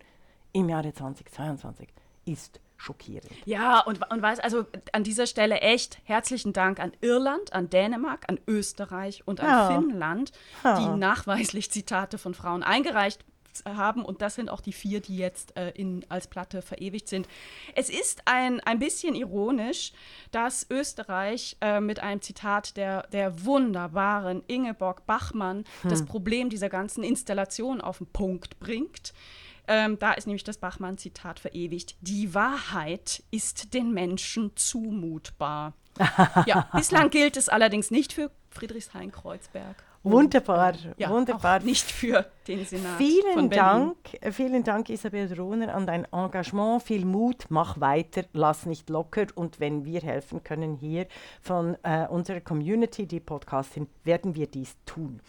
im 0.54 0.70
Jahre 0.70 0.94
2022 0.94 1.88
ist 2.26 2.60
schockierend. 2.82 3.30
Ja, 3.46 3.80
und, 3.82 4.00
und 4.12 4.22
weiß, 4.22 4.40
also 4.40 4.66
an 4.92 5.04
dieser 5.04 5.28
Stelle 5.28 5.60
echt 5.62 6.00
herzlichen 6.04 6.54
Dank 6.54 6.80
an 6.80 6.94
Irland, 7.02 7.54
an 7.54 7.70
Dänemark, 7.70 8.26
an 8.28 8.40
Österreich 8.48 9.24
und 9.26 9.40
an 9.40 9.48
ja. 9.48 9.68
Finnland, 9.80 10.32
ja. 10.64 10.80
die 10.80 11.00
nachweislich 11.00 11.72
Zitate 11.72 12.18
von 12.18 12.34
Frauen 12.34 12.64
eingereicht 12.64 13.24
haben 13.66 14.04
und 14.04 14.22
das 14.22 14.36
sind 14.36 14.50
auch 14.50 14.62
die 14.62 14.72
vier, 14.72 15.02
die 15.02 15.18
jetzt 15.18 15.58
äh, 15.58 15.72
in, 15.72 16.06
als 16.10 16.28
Platte 16.28 16.62
verewigt 16.62 17.08
sind. 17.08 17.28
Es 17.76 17.90
ist 17.90 18.22
ein, 18.26 18.60
ein 18.62 18.80
bisschen 18.80 19.14
ironisch, 19.14 19.92
dass 20.32 20.66
Österreich 20.70 21.58
äh, 21.62 21.82
mit 21.82 22.00
einem 22.00 22.22
Zitat 22.22 22.78
der, 22.78 23.08
der 23.08 23.46
wunderbaren 23.46 24.44
Ingeborg 24.48 25.06
Bachmann 25.06 25.66
hm. 25.82 25.90
das 25.90 26.06
Problem 26.06 26.50
dieser 26.50 26.70
ganzen 26.70 27.04
Installation 27.04 27.82
auf 27.82 27.98
den 27.98 28.08
Punkt 28.08 28.60
bringt. 28.60 29.14
Ähm, 29.68 30.00
da 30.00 30.14
ist 30.14 30.28
nämlich 30.28 30.44
das 30.44 30.58
Bachmann-Zitat 30.58 31.40
verewigt. 31.40 31.96
Die 32.02 32.34
Wahrheit 32.34 33.24
ist 33.32 33.74
den 33.74 33.92
Menschen 33.94 34.52
zumutbar. 34.56 35.74
ja, 36.46 36.70
bislang 36.74 37.10
gilt 37.10 37.38
es 37.38 37.50
allerdings 37.50 37.92
nicht 37.92 38.14
für 38.14 38.32
Friedrichshain-Kreuzberg. 38.50 39.76
Wunderbar, 40.04 40.74
ja, 40.98 41.10
wunderbar. 41.12 41.60
nicht 41.60 41.92
für 41.92 42.26
den 42.48 42.66
Senat. 42.66 42.98
Vielen 42.98 43.52
Dank, 43.52 43.98
vielen 44.32 44.64
Dank, 44.64 44.90
Isabel 44.90 45.32
Rohner, 45.32 45.76
an 45.76 45.86
dein 45.86 46.08
Engagement. 46.12 46.82
Viel 46.82 47.06
Mut, 47.06 47.46
mach 47.50 47.80
weiter, 47.80 48.24
lass 48.34 48.66
nicht 48.66 48.90
locker. 48.90 49.28
Und 49.36 49.60
wenn 49.60 49.86
wir 49.86 50.02
helfen 50.02 50.44
können 50.44 50.76
hier 50.76 51.06
von 51.40 51.78
äh, 51.84 52.08
unserer 52.08 52.42
Community, 52.42 53.06
die 53.06 53.20
Podcastin, 53.20 53.88
werden 54.04 54.34
wir 54.34 54.48
dies 54.48 54.76
tun. 54.88 55.22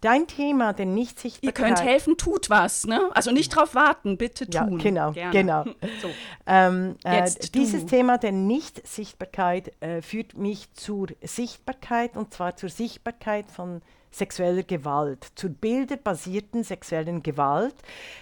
Dein 0.00 0.26
Thema 0.26 0.72
der 0.72 0.86
Nichtsichtbarkeit. 0.86 1.68
Ihr 1.68 1.74
könnt 1.74 1.88
helfen, 1.88 2.16
tut 2.16 2.50
was, 2.50 2.86
ne? 2.86 3.10
Also 3.14 3.30
nicht 3.30 3.48
drauf 3.54 3.74
warten, 3.74 4.16
bitte 4.16 4.48
tun. 4.48 4.78
Ja, 4.78 4.82
genau, 4.82 5.12
Gerne. 5.12 5.32
genau. 5.32 5.64
so. 6.02 6.08
ähm, 6.46 6.96
äh, 7.04 7.30
dieses 7.54 7.86
Thema 7.86 8.18
der 8.18 8.32
Nichtsichtbarkeit 8.32 9.72
äh, 9.80 10.02
führt 10.02 10.36
mich 10.36 10.72
zur 10.74 11.08
Sichtbarkeit 11.22 12.16
und 12.16 12.34
zwar 12.34 12.56
zur 12.56 12.68
Sichtbarkeit 12.68 13.50
von 13.50 13.82
sexueller 14.16 14.62
Gewalt, 14.62 15.26
zur 15.34 15.50
bilderbasierten 15.50 16.64
sexuellen 16.64 17.22
Gewalt, 17.22 17.74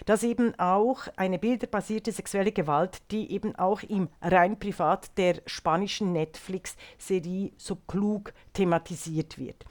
dass 0.06 0.24
eben 0.24 0.58
auch 0.58 1.06
eine 1.16 1.38
bilderbasierte 1.38 2.10
sexuelle 2.10 2.52
Gewalt, 2.52 3.02
die 3.12 3.30
eben 3.30 3.54
auch 3.56 3.82
im 3.82 4.08
rein 4.20 4.58
privat 4.58 5.16
der 5.16 5.36
spanischen 5.46 6.12
Netflix-Serie 6.12 7.52
so 7.56 7.76
klug 7.76 8.32
thematisiert 8.54 9.38
wird. 9.38 9.64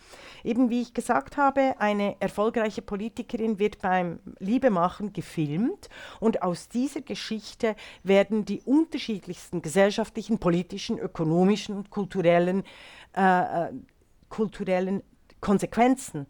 Eben 0.43 0.69
wie 0.69 0.81
ich 0.81 0.93
gesagt 0.93 1.35
habe, 1.35 1.75
eine 1.79 2.15
erfolgreiche 2.21 2.81
Politikerin 2.81 3.59
wird 3.59 3.81
beim 3.81 4.19
Liebemachen 4.39 5.11
gefilmt 5.11 5.89
und 6.21 6.41
aus 6.41 6.69
dieser 6.69 7.01
Geschichte 7.01 7.75
werden 8.03 8.45
die 8.45 8.61
unterschiedlichsten 8.61 9.61
gesellschaftlichen, 9.61 10.39
politischen, 10.39 10.97
ökonomischen 10.99 11.75
und 11.75 11.89
kulturellen 11.89 12.63
äh, 13.15 13.65
äh 13.65 13.73
kulturellen 14.29 15.03
Konsequenzen 15.43 16.25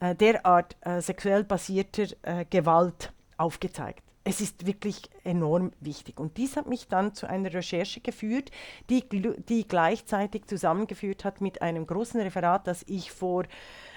äh, 0.00 0.14
derart 0.14 0.76
äh, 0.80 1.00
sexuell 1.02 1.44
basierter 1.44 2.06
äh, 2.22 2.46
Gewalt 2.48 3.12
aufgezeigt. 3.36 4.02
Es 4.24 4.40
ist 4.40 4.66
wirklich 4.66 5.02
enorm 5.22 5.72
wichtig. 5.80 6.18
Und 6.18 6.38
dies 6.38 6.56
hat 6.56 6.66
mich 6.66 6.88
dann 6.88 7.14
zu 7.14 7.28
einer 7.28 7.52
Recherche 7.52 8.00
geführt, 8.00 8.50
die, 8.88 9.04
die 9.06 9.68
gleichzeitig 9.68 10.46
zusammengeführt 10.46 11.26
hat 11.26 11.42
mit 11.42 11.60
einem 11.60 11.86
großen 11.86 12.18
Referat, 12.22 12.66
das 12.66 12.84
ich 12.88 13.12
vor 13.12 13.44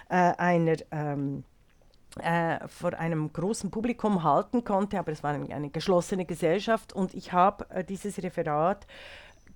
äh, 0.10 0.16
einer 0.16 0.76
ähm, 0.92 1.46
äh, 2.20 2.68
vor 2.68 2.94
einem 2.94 3.32
großen 3.32 3.70
Publikum 3.70 4.24
halten 4.24 4.64
konnte, 4.64 4.98
aber 4.98 5.12
es 5.12 5.24
war 5.24 5.34
eine, 5.34 5.54
eine 5.54 5.70
geschlossene 5.70 6.26
Gesellschaft 6.26 6.94
und 6.94 7.14
ich 7.14 7.32
habe 7.32 7.70
äh, 7.70 7.84
dieses 7.84 8.22
Referat 8.24 8.88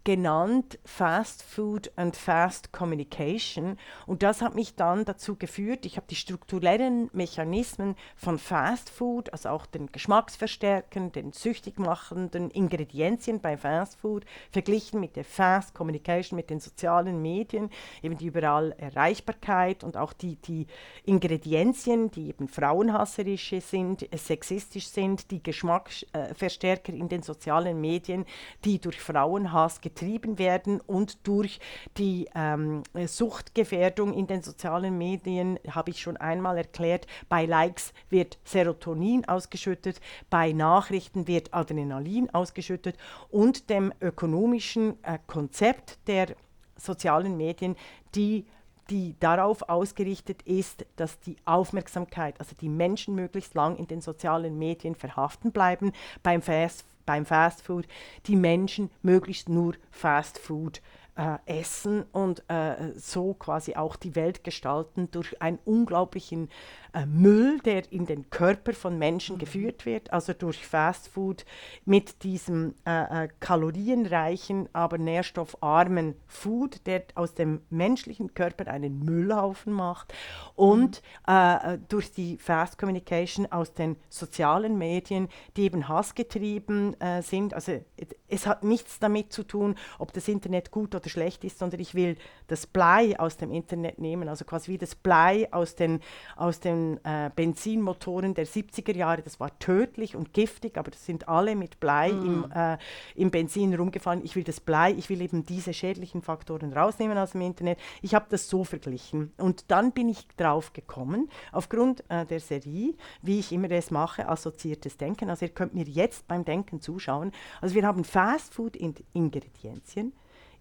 genannt 0.04 0.80
Fast 0.84 1.44
Food 1.44 1.92
and 1.96 2.16
Fast 2.16 2.72
Communication. 2.72 3.78
Und 4.08 4.24
das 4.24 4.42
hat 4.42 4.56
mich 4.56 4.76
dann 4.76 5.06
dazu 5.06 5.36
geführt, 5.36 5.86
ich 5.86 5.98
habe 5.98 6.08
die 6.10 6.16
strukturellen 6.16 7.10
Mechanismen 7.14 7.96
von 8.16 8.40
Fast 8.40 8.90
Food, 8.90 9.32
also 9.32 9.50
auch 9.50 9.66
den 9.66 9.92
Geschmacksverstärkern, 9.92 11.12
den 11.12 11.34
süchtig 11.34 11.78
machenden 11.78 12.50
Ingredienzien 12.50 13.42
bei 13.42 13.58
Fast 13.58 14.00
Food, 14.00 14.26
verglichen 14.52 15.00
mit 15.00 15.16
der 15.16 15.26
Fast 15.26 15.76
Communication, 15.76 16.36
mit 16.36 16.50
den 16.50 16.60
sozialen 16.60 17.22
Medien, 17.22 17.70
eben 18.02 18.18
die 18.18 18.28
überall 18.28 18.72
Erreichbarkeit 18.78 19.84
und 19.84 19.98
auch 19.98 20.14
die, 20.14 20.36
die 20.38 20.66
Ingredienzien, 21.04 22.10
die 22.10 22.30
eben 22.30 22.48
frauenhasserische 22.48 23.62
sind, 23.62 24.08
sexistisch 24.16 24.88
sind, 24.88 25.30
die 25.30 25.44
Geschmacksverstärker 25.44 26.94
in 26.94 27.10
den 27.10 27.22
sozialen 27.22 27.80
Medien, 27.80 28.26
die 28.66 28.80
durch 28.80 29.00
Frauenhass 29.00 29.82
getrieben 29.92 30.40
werden 30.40 30.80
und 30.80 31.28
durch 31.28 31.60
die 31.98 32.28
ähm, 32.34 32.84
Suchtgefährdung 33.06 34.14
in 34.14 34.28
den 34.28 34.42
sozialen 34.42 34.98
Medien, 34.98 35.60
habe 35.70 35.92
ich 35.92 36.02
schon 36.02 36.18
einmal 36.18 36.58
erklärt, 36.58 37.08
bei 37.30 37.46
Likes 37.46 37.94
wird 38.10 38.40
Serotonin 38.44 39.28
ausgeschüttet, 39.28 40.00
bei 40.30 40.54
Nachrichten 40.54 41.28
wird 41.28 41.54
Adrenalin 41.54 42.30
ausgeschüttet 42.30 42.98
und 43.30 43.70
dem 43.70 43.94
ökonomischen 44.02 45.04
äh, 45.04 45.20
Konzept 45.28 46.00
der 46.08 46.36
sozialen 46.78 47.38
Medien, 47.38 47.76
die 48.16 48.46
die 48.92 49.16
darauf 49.22 49.70
ausgerichtet 49.70 50.42
ist, 50.44 50.86
dass 50.98 51.20
die 51.22 51.38
Aufmerksamkeit, 51.46 52.36
also 52.40 52.56
die 52.60 52.70
Menschen 52.70 53.16
möglichst 53.16 53.56
lang 53.56 53.78
in 53.78 53.88
den 53.88 54.02
sozialen 54.02 54.60
Medien 54.60 54.96
verhaften 54.96 55.52
bleiben, 55.52 55.94
beim 56.22 56.42
Fast 56.42 56.86
beim 57.06 57.26
Fast 57.26 57.64
Food 57.64 57.88
die 58.28 58.36
Menschen 58.36 58.92
möglichst 59.02 59.50
nur 59.50 59.74
Fast 59.90 60.38
Food 60.38 60.82
äh, 61.22 61.60
essen 61.60 62.04
und 62.12 62.44
äh, 62.48 62.94
so 62.96 63.36
quasi 63.36 63.76
auch 63.76 63.96
die 63.96 64.16
Welt 64.16 64.44
gestalten 64.44 65.10
durch 65.12 65.40
einen 65.40 65.60
unglaublichen 65.66 66.50
äh, 66.94 67.06
Müll, 67.06 67.60
der 67.60 67.92
in 67.92 68.08
den 68.08 68.32
Körper 68.32 68.74
von 68.74 68.98
Menschen 68.98 69.36
mhm. 69.36 69.40
geführt 69.40 69.86
wird, 69.86 70.12
also 70.12 70.34
durch 70.34 70.66
Fastfood 70.66 71.46
mit 71.86 72.24
diesem 72.24 72.74
äh, 72.88 73.26
äh, 73.26 73.30
kalorienreichen, 73.40 74.68
aber 74.74 74.98
nährstoffarmen 74.98 76.16
Food, 76.26 76.88
der 76.88 77.04
aus 77.14 77.36
dem 77.36 77.62
menschlichen 77.70 78.34
Körper 78.34 78.68
einen 78.68 79.06
Müllhaufen 79.06 79.74
macht 79.74 80.14
und 80.56 81.02
mhm. 81.02 81.12
Äh, 81.28 81.78
durch 81.88 82.12
die 82.12 82.38
Fast 82.38 82.78
Communication 82.78 83.52
aus 83.52 83.74
den 83.74 83.96
sozialen 84.10 84.78
Medien, 84.78 85.30
die 85.56 85.64
eben 85.64 85.88
hassgetrieben 85.88 86.96
sind, 87.22 87.54
also 87.54 87.80
es 88.28 88.48
hat 88.48 88.64
nichts 88.64 89.00
damit 89.00 89.32
zu 89.34 89.44
tun, 89.44 89.76
ob 90.00 90.14
das 90.14 90.28
Internet 90.28 90.72
gut 90.72 90.96
oder 90.96 91.10
schlecht 91.12 91.44
ist, 91.44 91.60
sondern 91.60 91.80
ich 91.80 91.94
will 91.94 92.18
das 92.48 92.68
Blei 92.68 93.20
aus 93.20 93.38
dem 93.38 93.52
Internet 93.52 94.00
nehmen, 94.00 94.28
also 94.28 94.46
quasi 94.46 94.72
wie 94.72 94.78
das 94.78 94.96
Blei 94.96 95.48
aus 95.52 95.76
den, 95.76 96.00
aus 96.36 96.60
den 96.60 97.04
äh, 97.06 97.30
Benzinmotoren 97.36 98.34
der 98.34 98.48
70er 98.48 98.96
Jahre. 98.96 99.22
Das 99.22 99.40
war 99.40 99.58
tödlich 99.60 100.16
und 100.16 100.34
giftig, 100.34 100.78
aber 100.78 100.92
das 100.92 101.06
sind 101.06 101.28
alle 101.28 101.56
mit 101.56 101.80
Blei 101.80 102.12
mm. 102.12 102.26
im, 102.26 102.52
äh, 102.54 102.78
im 103.16 103.32
Benzin 103.32 103.74
rumgefahren. 103.74 104.24
Ich 104.24 104.36
will 104.36 104.44
das 104.44 104.60
Blei, 104.60 104.92
ich 104.92 105.10
will 105.10 105.22
eben 105.22 105.46
diese 105.46 105.74
schädlichen 105.74 106.22
Faktoren 106.22 106.74
rausnehmen 106.74 107.18
aus 107.18 107.32
dem 107.32 107.42
Internet. 107.42 107.80
Ich 108.02 108.16
habe 108.16 108.26
das 108.30 108.50
so 108.50 108.64
verglichen. 108.64 109.34
Und 109.38 109.72
dann 109.72 109.92
bin 109.92 110.10
ich 110.10 110.28
drauf 110.38 110.74
gekommen, 110.74 111.30
aufgrund 111.52 112.04
äh, 112.10 112.26
der 112.26 112.40
Serie, 112.40 112.94
wie 113.22 113.40
ich 113.40 113.52
immer 113.52 113.70
es 113.72 113.92
mache, 113.92 114.28
assoziiertes 114.28 114.98
Denken. 114.98 115.30
Also 115.30 115.46
ihr 115.46 115.54
könnt 115.54 115.74
mir 115.74 115.86
jetzt 115.86 116.28
beim 116.28 116.46
Denken 116.46 116.82
zuschauen. 116.82 117.32
Also 117.62 117.76
wir 117.76 117.86
haben 117.86 118.04
Fast-Food-Ingredienzien 118.04 120.14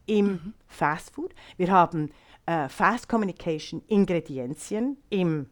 im 0.06 0.26
mhm. 0.26 0.54
Fast-Food. 0.66 1.32
Wir 1.56 1.70
haben 1.70 2.10
äh, 2.46 2.68
Fast-Communication-Ingredienzien 2.68 4.96
im 5.08 5.46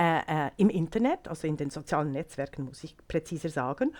äh, 0.00 0.46
äh, 0.46 0.50
im 0.58 0.70
Internet, 0.70 1.26
also 1.26 1.48
in 1.48 1.56
den 1.56 1.70
sozialen 1.70 2.12
Netzwerken, 2.12 2.64
muss 2.64 2.84
ich 2.84 2.94
präziser 3.08 3.48
sagen. 3.48 3.92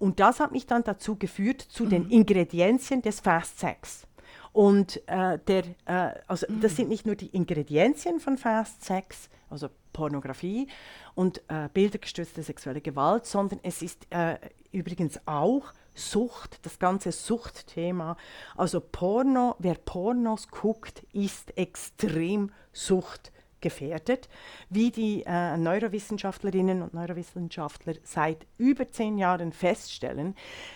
Und 0.00 0.18
das 0.18 0.40
hat 0.40 0.50
mich 0.50 0.66
dann 0.66 0.82
dazu 0.82 1.14
geführt, 1.14 1.62
zu 1.62 1.84
mhm. 1.84 1.90
den 1.90 2.10
Ingredienzien 2.10 3.02
des 3.02 3.20
Fast 3.20 3.60
Sex. 3.60 4.04
Und 4.52 5.00
äh, 5.06 5.38
der, 5.46 5.62
äh, 5.84 6.18
also 6.26 6.46
mhm. 6.48 6.60
das 6.60 6.74
sind 6.74 6.88
nicht 6.88 7.06
nur 7.06 7.14
die 7.14 7.28
Ingredienzien 7.28 8.18
von 8.18 8.36
Fast 8.36 8.84
Sex, 8.84 9.30
also 9.48 9.68
Pornografie 9.92 10.66
und 11.14 11.40
äh, 11.48 11.68
bildergestützte 11.72 12.42
sexuelle 12.42 12.80
Gewalt, 12.80 13.24
sondern 13.24 13.60
es 13.62 13.80
ist 13.80 14.08
äh, 14.10 14.38
übrigens 14.72 15.20
auch 15.24 15.72
Sucht, 15.94 16.64
das 16.66 16.78
ganze 16.78 17.12
Suchtthema. 17.12 18.16
Also 18.56 18.80
Porno, 18.80 19.56
wer 19.58 19.74
Pornos 19.74 20.48
guckt, 20.48 21.04
ist 21.12 21.56
extrem 21.56 22.50
suchtgefährdet, 22.72 24.28
wie 24.70 24.90
die 24.90 25.22
äh, 25.26 25.56
Neurowissenschaftlerinnen 25.56 26.82
und 26.82 26.94
Neurowissenschaftler 26.94 27.94
seit 28.02 28.46
über 28.58 28.90
zehn 28.90 29.18
Jahren 29.18 29.52
feststellen, 29.52 30.34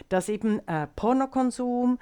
dass 0.08 0.28
eben 0.28 0.66
äh, 0.68 0.86
Pornokonsum, 0.94 1.98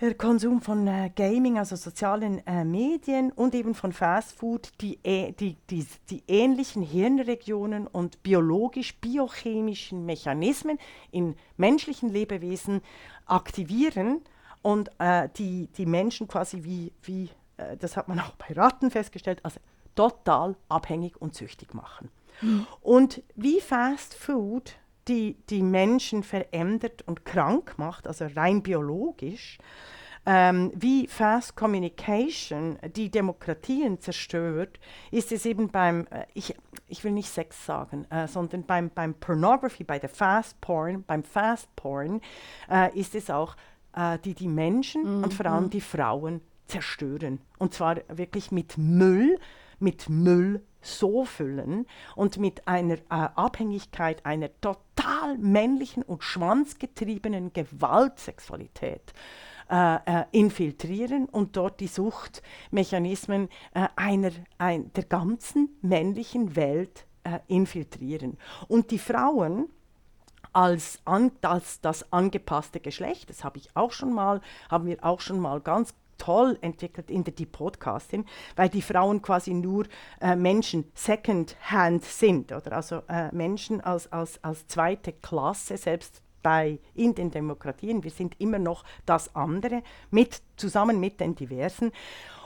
der 0.00 0.14
Konsum 0.14 0.62
von 0.62 0.86
äh, 0.86 1.10
Gaming, 1.14 1.58
also 1.58 1.76
sozialen 1.76 2.44
äh, 2.46 2.64
Medien 2.64 3.32
und 3.32 3.54
eben 3.54 3.74
von 3.74 3.92
Fastfood, 3.92 4.70
die, 4.80 4.98
äh, 5.04 5.32
die, 5.32 5.56
die, 5.68 5.86
die 6.08 6.22
ähnlichen 6.26 6.82
Hirnregionen 6.82 7.86
und 7.86 8.22
biologisch-biochemischen 8.22 10.06
Mechanismen 10.06 10.78
in 11.10 11.36
menschlichen 11.56 12.08
Lebewesen 12.08 12.80
aktivieren 13.26 14.22
und 14.62 14.90
äh, 14.98 15.28
die, 15.36 15.68
die 15.76 15.86
Menschen 15.86 16.28
quasi 16.28 16.64
wie, 16.64 16.92
wie 17.02 17.28
äh, 17.58 17.76
das 17.76 17.96
hat 17.96 18.08
man 18.08 18.20
auch 18.20 18.32
bei 18.32 18.54
Ratten 18.54 18.90
festgestellt, 18.90 19.40
also 19.42 19.60
total 19.94 20.56
abhängig 20.68 21.20
und 21.20 21.34
süchtig 21.34 21.74
machen. 21.74 22.10
Mhm. 22.40 22.66
Und 22.80 23.22
wie 23.36 23.60
Fast 23.60 24.14
Food 24.14 24.76
die 25.08 25.36
die 25.48 25.62
Menschen 25.62 26.22
verändert 26.22 27.02
und 27.06 27.24
krank 27.24 27.74
macht, 27.76 28.06
also 28.06 28.26
rein 28.34 28.62
biologisch, 28.62 29.58
ähm, 30.26 30.70
wie 30.74 31.06
Fast 31.06 31.56
Communication 31.56 32.78
die 32.94 33.10
Demokratien 33.10 34.00
zerstört, 34.00 34.78
ist 35.10 35.32
es 35.32 35.46
eben 35.46 35.70
beim, 35.70 36.06
äh, 36.10 36.26
ich, 36.34 36.54
ich 36.88 37.02
will 37.04 37.12
nicht 37.12 37.30
Sex 37.30 37.64
sagen, 37.64 38.04
äh, 38.10 38.28
sondern 38.28 38.64
beim, 38.64 38.90
beim 38.90 39.14
Pornography, 39.14 39.84
bei 39.84 39.98
der 39.98 40.10
Fast 40.10 40.60
Porn, 40.60 41.04
beim 41.06 41.24
Fast 41.24 41.74
Porn 41.74 42.20
äh, 42.70 42.96
ist 42.98 43.14
es 43.14 43.30
auch, 43.30 43.56
äh, 43.96 44.18
die 44.18 44.34
die 44.34 44.48
Menschen 44.48 45.18
mhm. 45.18 45.24
und 45.24 45.34
vor 45.34 45.46
allem 45.46 45.70
die 45.70 45.80
Frauen 45.80 46.42
zerstören. 46.66 47.40
Und 47.58 47.74
zwar 47.74 47.96
wirklich 48.08 48.52
mit 48.52 48.76
Müll, 48.76 49.38
mit 49.78 50.08
Müll 50.08 50.62
so 50.80 51.24
füllen 51.24 51.86
und 52.16 52.38
mit 52.38 52.66
einer 52.66 52.94
äh, 52.94 52.98
Abhängigkeit 53.08 54.24
einer 54.24 54.48
total 54.60 55.38
männlichen 55.38 56.02
und 56.02 56.22
schwanzgetriebenen 56.24 57.52
Gewaltsexualität 57.52 59.12
äh, 59.70 59.94
äh, 60.04 60.24
infiltrieren 60.32 61.26
und 61.26 61.56
dort 61.56 61.78
die 61.80 61.86
Suchtmechanismen 61.86 63.48
äh, 63.74 63.86
einer, 63.94 64.32
ein, 64.58 64.92
der 64.94 65.04
ganzen 65.04 65.78
männlichen 65.80 66.56
Welt 66.56 67.06
äh, 67.22 67.38
infiltrieren. 67.46 68.36
Und 68.66 68.90
die 68.90 68.98
Frauen, 68.98 69.68
als, 70.52 70.98
an, 71.04 71.30
als 71.42 71.80
das 71.80 72.12
angepasste 72.12 72.80
Geschlecht, 72.80 73.30
das 73.30 73.44
habe 73.44 73.58
ich 73.58 73.76
auch 73.76 73.92
schon 73.92 74.12
mal, 74.12 74.40
haben 74.68 74.86
wir 74.86 75.04
auch 75.04 75.20
schon 75.20 75.38
mal 75.38 75.60
ganz 75.60 75.94
toll 76.20 76.56
entwickelt 76.60 77.10
in 77.10 77.24
der 77.24 77.32
Deep 77.32 77.52
Podcasting, 77.52 78.24
weil 78.54 78.68
die 78.68 78.82
Frauen 78.82 79.20
quasi 79.22 79.52
nur 79.52 79.86
äh, 80.20 80.36
Menschen 80.36 80.84
Second-Hand 80.94 82.04
sind, 82.04 82.52
oder 82.52 82.72
also 82.72 83.02
äh, 83.08 83.34
Menschen 83.34 83.80
als, 83.80 84.12
als, 84.12 84.38
als 84.44 84.66
zweite 84.68 85.12
Klasse, 85.12 85.76
selbst 85.76 86.22
bei 86.42 86.78
in 86.94 87.14
den 87.14 87.30
Demokratien. 87.30 88.04
Wir 88.04 88.10
sind 88.10 88.40
immer 88.40 88.58
noch 88.58 88.84
das 89.06 89.34
andere, 89.34 89.82
mit, 90.10 90.42
zusammen 90.56 91.00
mit 91.00 91.20
den 91.20 91.34
Diversen. 91.34 91.92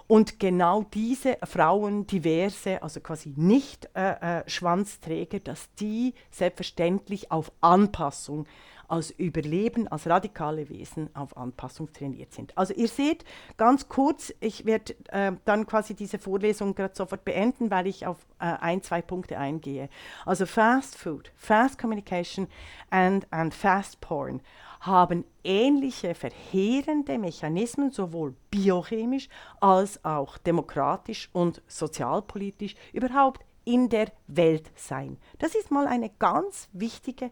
Und 0.07 0.38
genau 0.38 0.84
diese 0.92 1.38
Frauen, 1.44 2.07
diverse, 2.07 2.82
also 2.82 3.00
quasi 3.00 3.32
nicht 3.36 3.88
äh, 3.94 4.40
äh, 4.40 4.48
Schwanzträger, 4.48 5.40
dass 5.40 5.72
die 5.74 6.14
selbstverständlich 6.30 7.30
auf 7.30 7.50
Anpassung 7.61 8.46
als 8.86 9.11
Überleben, 9.11 9.88
als 9.88 10.07
radikale 10.07 10.68
Wesen 10.68 11.09
auf 11.14 11.36
Anpassung 11.36 11.92
trainiert 11.92 12.32
sind. 12.32 12.57
Also 12.57 12.74
ihr 12.74 12.88
seht, 12.88 13.24
ganz 13.57 13.88
kurz, 13.88 14.32
ich 14.40 14.66
werde 14.66 14.94
äh, 15.09 15.32
dann 15.46 15.66
quasi 15.66 15.94
diese 15.94 16.18
Vorlesung 16.18 16.74
gerade 16.74 16.94
sofort 16.94 17.24
beenden, 17.24 17.70
weil 17.70 17.86
ich 17.86 18.07
auf 18.07 18.18
äh, 18.38 18.44
ein, 18.44 18.82
zwei 18.82 19.00
Punkte 19.00 19.38
eingehe. 19.38 19.88
Also 20.26 20.46
Fast 20.46 20.96
Food, 20.96 21.32
Fast 21.36 21.78
Communication 21.78 22.46
and, 22.90 23.26
and 23.30 23.55
Fast 23.55 24.00
Porn 24.00 24.42
haben 24.87 25.24
ähnliche 25.43 26.14
verheerende 26.14 27.18
Mechanismen, 27.18 27.91
sowohl 27.91 28.35
biochemisch 28.51 29.28
als 29.61 30.05
auch 30.05 30.39
demokratisch 30.39 31.30
und 31.32 31.62
sozialpolitisch 31.66 32.74
überhaupt 32.93 33.45
in 33.64 33.89
der 33.89 34.12
Welt 34.26 34.70
sein. 34.76 35.16
Das 35.39 35.55
ist 35.55 35.70
mal 35.70 35.87
eine 35.87 36.11
ganz 36.18 36.68
wichtige 36.72 37.30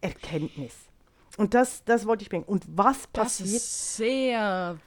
Erkenntnis. 0.00 0.74
Und 1.36 1.54
das, 1.54 1.84
das 1.84 2.06
wollte 2.06 2.22
ich 2.22 2.30
bringen. 2.30 2.44
Und 2.44 2.64
was 2.68 3.06
passiert? 3.08 3.48
Das 3.48 3.56
ist 3.56 3.96
sehr 3.96 4.78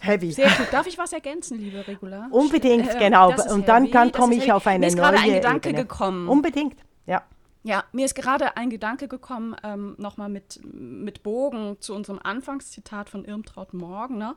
heavy. 0.00 0.32
Sehr 0.32 0.50
gut. 0.50 0.68
Darf 0.72 0.86
ich 0.86 0.96
was 0.96 1.12
ergänzen, 1.12 1.58
liebe 1.58 1.86
Regula? 1.86 2.28
Unbedingt, 2.30 2.88
äh, 2.94 2.98
genau. 2.98 3.32
Und 3.52 3.68
dann, 3.68 3.90
dann 3.90 4.12
komme 4.12 4.36
ich 4.36 4.52
auf 4.52 4.66
eine 4.66 4.80
mir 4.80 4.86
ist 4.86 4.96
neue 4.96 5.18
ein 5.18 5.32
Gedanke 5.32 5.70
Ebene. 5.70 5.84
gekommen. 5.84 6.28
Unbedingt, 6.28 6.76
ja. 7.06 7.22
Ja, 7.64 7.84
mir 7.92 8.04
ist 8.04 8.14
gerade 8.14 8.56
ein 8.56 8.70
Gedanke 8.70 9.08
gekommen, 9.08 9.56
ähm, 9.64 9.96
nochmal 9.98 10.28
mit, 10.28 10.60
mit 10.64 11.22
Bogen 11.22 11.76
zu 11.80 11.94
unserem 11.94 12.20
Anfangszitat 12.22 13.10
von 13.10 13.24
Irmtraut 13.24 13.74
Morgen. 13.74 14.18
Ne? 14.18 14.36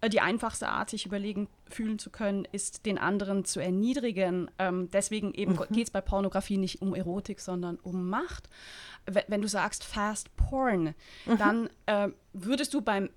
Äh, 0.00 0.10
die 0.10 0.20
einfachste 0.20 0.68
Art, 0.68 0.90
sich 0.90 1.06
überlegen, 1.06 1.48
fühlen 1.70 1.98
zu 1.98 2.10
können, 2.10 2.46
ist, 2.50 2.84
den 2.84 2.98
anderen 2.98 3.44
zu 3.44 3.60
erniedrigen. 3.60 4.50
Ähm, 4.58 4.90
deswegen 4.90 5.32
eben 5.34 5.52
mhm. 5.52 5.64
geht 5.70 5.86
es 5.86 5.90
bei 5.90 6.00
Pornografie 6.00 6.58
nicht 6.58 6.82
um 6.82 6.94
Erotik, 6.94 7.40
sondern 7.40 7.76
um 7.76 8.10
Macht 8.10 8.50
wenn 9.26 9.42
du 9.42 9.48
sagst 9.48 9.84
Fast 9.84 10.34
Porn, 10.36 10.94
mhm. 11.26 11.38
dann 11.38 11.70
äh, 11.86 12.08
würdest 12.32 12.74
du 12.74 12.80
beim, 12.80 13.10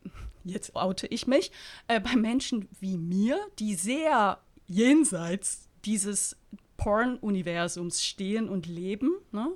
jetzt 0.43 0.75
oute 0.75 1.07
ich 1.07 1.27
mich, 1.27 1.51
äh, 1.87 1.99
bei 1.99 2.15
Menschen 2.15 2.67
wie 2.79 2.97
mir, 2.97 3.37
die 3.59 3.75
sehr 3.75 4.39
jenseits 4.67 5.67
dieses 5.85 6.37
Porn-Universums 6.81 8.03
stehen 8.03 8.49
und 8.49 8.65
leben, 8.65 9.11
ne? 9.31 9.55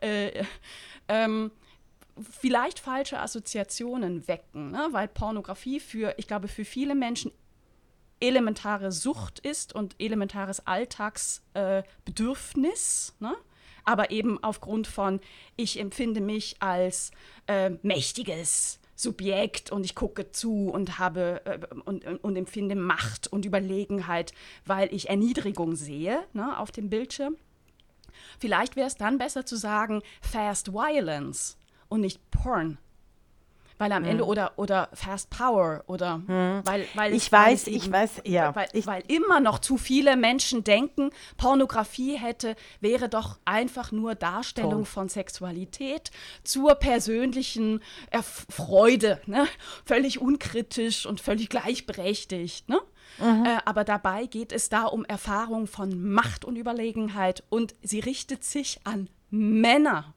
äh, 0.00 0.42
ähm, 1.08 1.52
vielleicht 2.18 2.80
falsche 2.80 3.20
Assoziationen 3.20 4.26
wecken, 4.26 4.72
ne? 4.72 4.88
weil 4.90 5.06
Pornografie 5.06 5.78
für, 5.78 6.14
ich 6.16 6.26
glaube, 6.26 6.48
für 6.48 6.64
viele 6.64 6.96
Menschen 6.96 7.30
elementare 8.18 8.90
Sucht 8.90 9.38
ist 9.38 9.72
und 9.74 9.94
elementares 10.00 10.66
Alltagsbedürfnis. 10.66 13.14
Äh, 13.20 13.24
ne? 13.24 13.36
aber 13.84 14.10
eben 14.10 14.42
aufgrund 14.42 14.88
von, 14.88 15.20
ich 15.56 15.78
empfinde 15.78 16.20
mich 16.20 16.56
als 16.60 17.12
äh, 17.46 17.70
mächtiges 17.82 18.80
Subjekt 18.96 19.70
und 19.72 19.84
ich 19.84 19.94
gucke 19.94 20.30
zu 20.30 20.68
und 20.68 20.98
habe 20.98 21.42
äh, 21.44 21.58
und, 21.84 22.06
und, 22.06 22.36
empfinde 22.36 22.76
Macht 22.76 23.26
und 23.26 23.44
Überlegenheit, 23.44 24.32
weil 24.64 24.92
ich 24.94 25.08
Erniedrigung 25.08 25.76
sehe 25.76 26.24
ne, 26.32 26.58
auf 26.58 26.70
dem 26.70 26.90
Bildschirm. 26.90 27.36
Vielleicht 28.38 28.76
wäre 28.76 28.86
es 28.86 28.96
dann 28.96 29.18
besser 29.18 29.44
zu 29.44 29.56
sagen 29.56 30.02
Fast 30.20 30.72
Violence 30.72 31.56
und 31.88 32.00
nicht 32.00 32.20
Porn. 32.30 32.78
Weil 33.76 33.90
am 33.92 34.04
Ende 34.04 34.24
oder, 34.24 34.52
oder 34.56 34.88
Fast 34.92 35.30
Power 35.30 35.82
oder 35.88 36.22
weil, 36.64 36.86
weil 36.94 37.12
Ich 37.12 37.30
weiß, 37.30 37.62
es 37.62 37.66
ich 37.66 37.84
eben- 37.84 37.92
weiß, 37.92 38.22
ja. 38.24 38.54
Weil, 38.54 38.68
Ich- 38.72 38.86
weil 38.86 39.02
immer 39.08 39.40
noch 39.40 39.58
zu 39.58 39.76
viele 39.78 40.16
Menschen 40.16 40.62
denken, 40.62 41.10
Pornografie 41.36 42.16
hätte, 42.16 42.54
wäre 42.80 43.08
doch 43.08 43.38
einfach 43.44 43.90
nur 43.90 44.14
Darstellung 44.14 44.70
Toll. 44.70 44.84
von 44.84 45.08
Sexualität 45.08 46.12
zur 46.44 46.76
persönlichen 46.76 47.80
Erf 48.10 48.46
Freude. 48.48 49.20
Ne? 49.26 49.46
Völlig 49.84 50.20
unkritisch 50.20 51.04
und 51.04 51.20
völlig 51.20 51.48
gleichberechtigt. 51.48 52.68
Ne? 52.68 52.80
Mhm. 53.18 53.44
Äh, 53.44 53.58
aber 53.64 53.84
dabei 53.84 54.26
geht 54.26 54.52
es 54.52 54.68
da 54.68 54.84
um 54.84 55.04
Erfahrung 55.04 55.66
von 55.66 56.00
Macht 56.12 56.44
und 56.44 56.56
Überlegenheit 56.56 57.42
und 57.48 57.74
sie 57.82 58.00
richtet 58.00 58.44
sich 58.44 58.80
an 58.84 59.08
Männer. 59.30 60.13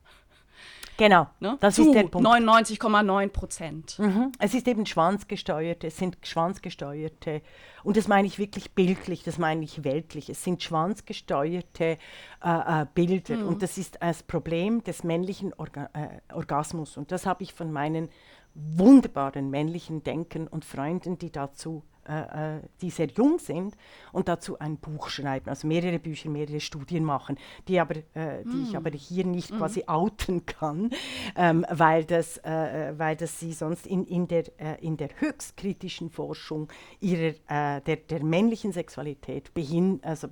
Genau, 0.98 1.28
Ne? 1.40 1.58
das 1.60 1.76
zu 1.76 1.84
ist 1.84 1.94
der 1.94 2.04
Punkt. 2.04 2.28
99,9 2.28 3.30
Prozent. 3.30 4.00
Mhm. 4.00 4.32
Es 4.40 4.54
ist 4.54 4.68
eben 4.68 4.86
schwanzgesteuerte, 4.86 5.88
es 5.88 5.98
sind 5.98 6.18
schwanzgesteuerte, 6.24 7.42
und 7.84 7.96
das 7.96 8.08
meine 8.08 8.28
ich 8.28 8.40
wirklich 8.40 8.72
bildlich, 8.72 9.24
das 9.24 9.38
meine 9.38 9.64
ich 9.64 9.84
weltlich, 9.84 10.30
es 10.30 10.44
sind 10.44 10.62
schwanzgesteuerte 10.64 11.86
äh, 11.86 12.82
äh, 12.82 12.86
Bilder 12.94 13.46
und 13.46 13.62
das 13.62 13.78
ist 13.78 14.00
das 14.02 14.24
Problem 14.24 14.84
des 14.84 15.04
männlichen 15.04 15.54
Orga 15.54 15.90
äh, 15.94 16.34
Orgasmus 16.34 16.98
und 16.98 17.12
das 17.12 17.26
habe 17.26 17.44
ich 17.44 17.54
von 17.54 17.72
meinen 17.72 18.10
wunderbaren 18.56 19.50
männlichen 19.50 20.04
Denken 20.04 20.48
und 20.48 20.66
Freunden, 20.66 21.18
die 21.20 21.32
dazu 21.32 21.84
äh, 22.08 22.56
äh, 22.58 22.62
die 22.82 22.90
sehr 22.90 23.08
jung 23.08 23.38
sind 23.40 23.76
und 24.12 24.28
dazu 24.28 24.60
ein 24.60 24.78
Buch 24.78 25.10
schreiben, 25.10 25.50
also 25.50 25.68
mehrere 25.68 26.00
Bücher, 26.00 26.30
mehrere 26.30 26.60
Studien 26.60 27.04
machen, 27.04 27.38
die, 27.68 27.80
aber, 27.80 27.98
äh, 28.14 28.44
die 28.46 28.64
ich 28.70 28.78
aber 28.78 28.92
hier 28.92 29.26
nicht 29.26 29.52
quasi 29.58 29.84
outen 29.88 30.46
kann, 30.46 30.92
ähm, 31.36 31.66
weil, 31.70 32.06
das, 32.06 32.38
äh, 32.38 32.92
äh, 32.92 33.00
weil 33.00 33.16
das 33.16 33.40
sie 33.40 33.52
sonst 33.52 33.86
in, 33.88 34.06
in, 34.06 34.28
der, 34.28 34.46
äh, 34.60 34.86
in 34.86 34.96
der 34.96 35.10
höchst 35.20 35.58
kritischen 35.58 36.10
Forschung 36.10 36.70
ihrer, 37.00 37.34
der, 37.48 37.82
der 37.82 38.24
männlichen 38.24 38.72
Sexualität 38.72 39.54
behin, 39.54 40.00
also, 40.04 40.28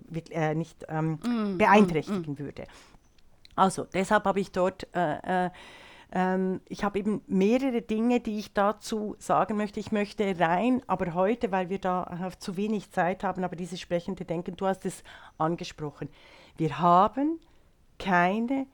nicht 0.56 0.86
ähm, 0.88 1.20
beeinträchtigen 1.58 2.40
würde. 2.40 2.66
Also, 3.56 3.86
deshalb 3.94 4.26
habe 4.26 4.40
ich 4.40 4.52
dort, 4.52 4.88
ähm, 6.16 6.62
ich 6.70 6.86
habe 6.86 6.98
eben 6.98 7.22
mehrere 7.28 7.82
Dinge, 7.82 8.22
die 8.22 8.40
ich 8.40 8.54
dazu 8.54 9.18
sagen 9.20 9.58
möchte. 9.58 9.82
Ich 9.82 9.92
möchte 9.92 10.40
rein, 10.40 10.82
aber 10.88 11.14
heute, 11.14 11.52
weil 11.52 11.70
wir 11.70 11.78
da 11.78 12.32
zu 12.40 12.56
wenig 12.56 12.90
Zeit 12.92 13.24
haben, 13.24 13.44
aber 13.44 13.58
dieses 13.58 13.82
sprechende 13.82 14.24
Denken, 14.24 14.56
du 14.56 14.66
hast 14.66 14.86
es 14.86 15.04
angesprochen. 15.38 16.08
Wir 16.56 16.80
haben 16.80 17.42
keine 18.00 18.66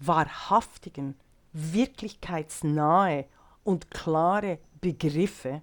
wahrhaftigen, 0.00 1.14
wirklichkeitsnahe 1.52 3.26
und 3.62 3.92
klare 3.92 4.58
Begriffe, 4.80 5.62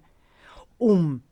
um 0.78 1.22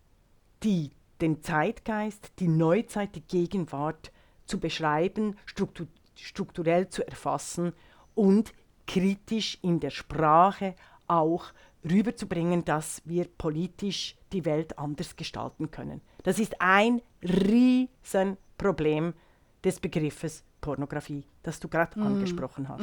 die, 0.62 0.90
den 1.22 1.42
Zeitgeist, 1.42 2.32
die 2.38 2.48
Neuzeit, 2.48 3.14
die 3.14 3.22
Gegenwart 3.22 4.12
zu 4.44 4.60
beschreiben, 4.60 5.36
struktu 5.46 5.86
strukturell 6.20 6.88
zu 6.88 7.06
erfassen 7.06 7.72
und 8.16 8.52
kritisch 8.88 9.58
in 9.62 9.78
der 9.78 9.90
Sprache 9.90 10.74
auch 11.06 11.52
rüberzubringen, 11.88 12.64
dass 12.64 13.02
wir 13.04 13.26
politisch 13.26 14.16
die 14.32 14.44
Welt 14.44 14.78
anders 14.78 15.14
gestalten 15.14 15.70
können. 15.70 16.00
Das 16.24 16.40
ist 16.40 16.60
ein 16.60 17.00
Riesenproblem 17.22 19.14
des 19.62 19.78
Begriffes 19.78 20.42
Pornografie, 20.60 21.24
das 21.44 21.60
du 21.60 21.68
gerade 21.68 22.00
angesprochen 22.00 22.68
hast. 22.68 22.82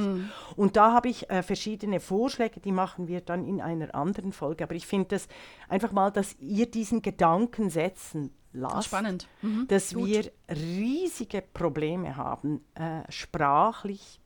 Und 0.55 0.77
da 0.77 0.93
habe 0.93 1.09
ich 1.09 1.29
äh, 1.29 1.43
verschiedene 1.43 1.99
Vorschläge, 1.99 2.61
die 2.61 2.71
machen 2.71 3.09
wir 3.09 3.19
dann 3.19 3.45
in 3.45 3.59
einer 3.59 3.93
anderen 3.93 4.31
Folge. 4.31 4.63
Aber 4.63 4.75
ich 4.75 4.87
finde 4.87 5.09
das 5.09 5.27
einfach 5.67 5.91
mal, 5.91 6.09
dass 6.09 6.37
ihr 6.39 6.71
diesen 6.71 7.01
Gedanken 7.01 7.69
setzen 7.69 8.31
lasst, 8.53 8.87
Spannend. 8.87 9.27
Mhm. 9.41 9.67
dass 9.67 9.93
Gut. 9.93 10.07
wir 10.07 10.31
riesige 10.49 11.41
Probleme 11.41 12.15
haben, 12.15 12.63
äh, 12.75 13.01
sprachlich 13.09 14.21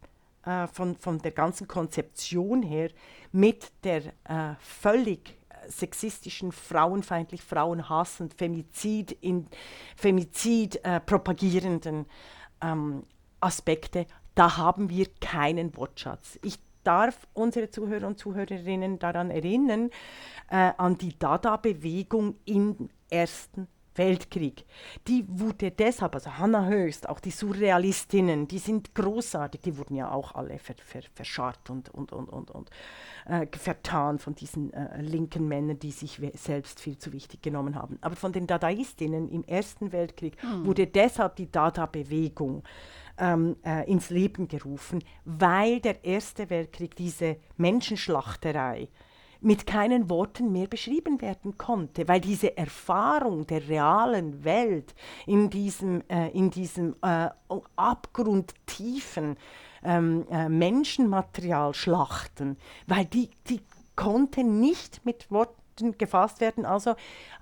äh, 0.46 0.68
von, 0.68 0.96
von 0.96 1.20
der 1.20 1.32
ganzen 1.32 1.68
Konzeption 1.68 2.62
her 2.62 2.90
mit 3.32 3.72
der 3.84 4.08
äh, 4.26 4.56
völlig 4.60 5.38
sexistischen, 5.68 6.52
frauenfeindlich, 6.52 7.42
frauenhassend, 7.42 8.34
Femizid, 8.34 9.12
in, 9.12 9.48
Femizid 9.96 10.84
äh, 10.84 11.00
propagierenden 11.00 12.06
ähm, 12.62 13.04
Aspekte. 13.40 14.06
Da 14.36 14.58
haben 14.58 14.90
wir 14.90 15.08
keinen 15.20 15.76
Wortschatz. 15.76 16.40
Ich 16.44 16.60
darf 16.84 17.28
unsere 17.34 17.70
Zuhörer 17.70 18.08
und 18.08 18.18
Zuhörerinnen 18.18 19.00
daran 19.00 19.30
erinnern, 19.30 19.90
äh, 20.50 20.72
an 20.78 20.98
die 20.98 21.18
Dada-Bewegung 21.18 22.36
im 22.46 22.90
Ersten 23.10 23.68
Weltkrieg. 24.00 24.66
Die 25.08 25.26
wurde 25.28 25.70
deshalb, 25.70 26.16
also 26.16 26.38
Hannah 26.38 26.66
Höchst, 26.66 27.08
auch 27.08 27.20
die 27.20 27.32
Surrealistinnen, 27.32 28.47
die 28.47 28.58
sind 28.58 28.95
großartig, 28.95 29.62
die 29.62 29.78
wurden 29.78 29.95
ja 29.95 30.10
auch 30.10 30.34
alle 30.34 30.58
ver, 30.58 30.76
ver, 30.84 31.04
verscharrt 31.14 31.70
und, 31.70 31.89
und, 31.93 32.12
und, 32.12 32.30
und, 32.30 32.50
und 32.50 32.70
äh, 33.28 33.45
vertan 33.52 34.18
von 34.18 34.34
diesen 34.34 34.74
äh, 34.74 35.02
linken 35.02 35.47
Männern, 35.47 35.78
die 35.78 35.91
sich 35.91 36.20
selbst 36.34 36.80
viel 36.80 36.97
zu 36.97 37.14
wichtig 37.14 37.41
genommen 37.41 37.76
haben. 37.76 38.00
Aber 38.02 38.16
von 38.16 38.32
den 38.32 38.47
Dadaistinnen 38.47 39.30
im 39.30 39.43
Ersten 39.43 39.91
Weltkrieg 39.91 40.38
wurde 40.64 40.88
deshalb 40.88 41.36
die 41.36 41.52
Dada-Bewegung 41.52 42.64
ähm, 43.18 43.58
äh, 43.66 43.89
ins 43.91 44.10
Leben 44.10 44.47
gerufen, 44.47 45.04
weil 45.26 45.82
der 45.82 46.04
Erste 46.06 46.50
Weltkrieg 46.50 46.95
diese 46.95 47.38
Menschenschlachterei 47.58 48.88
mit 49.42 49.66
keinen 49.66 50.10
Worten 50.10 50.52
mehr 50.52 50.68
beschrieben 50.68 51.22
werden 51.22 51.58
konnte, 51.58 52.08
weil 52.08 52.20
diese 52.20 52.58
Erfahrung 52.58 53.48
der 53.48 53.68
realen 53.68 54.44
Welt 54.44 54.94
in 55.26 55.50
diesem, 55.50 56.04
äh, 56.10 56.30
in 56.30 56.50
diesem 56.50 56.96
äh, 57.02 57.30
abgrundtiefen 57.76 59.38
ähm, 59.84 60.26
äh, 60.30 60.50
Menschenmaterial 60.50 61.74
schlachten, 61.74 62.58
weil 62.88 63.06
die, 63.06 63.30
die 63.48 63.62
konnte 63.96 64.44
nicht 64.44 65.06
mit 65.06 65.32
Worten 65.32 65.98
gefasst 65.98 66.42
werden. 66.42 66.66
Also 66.66 66.96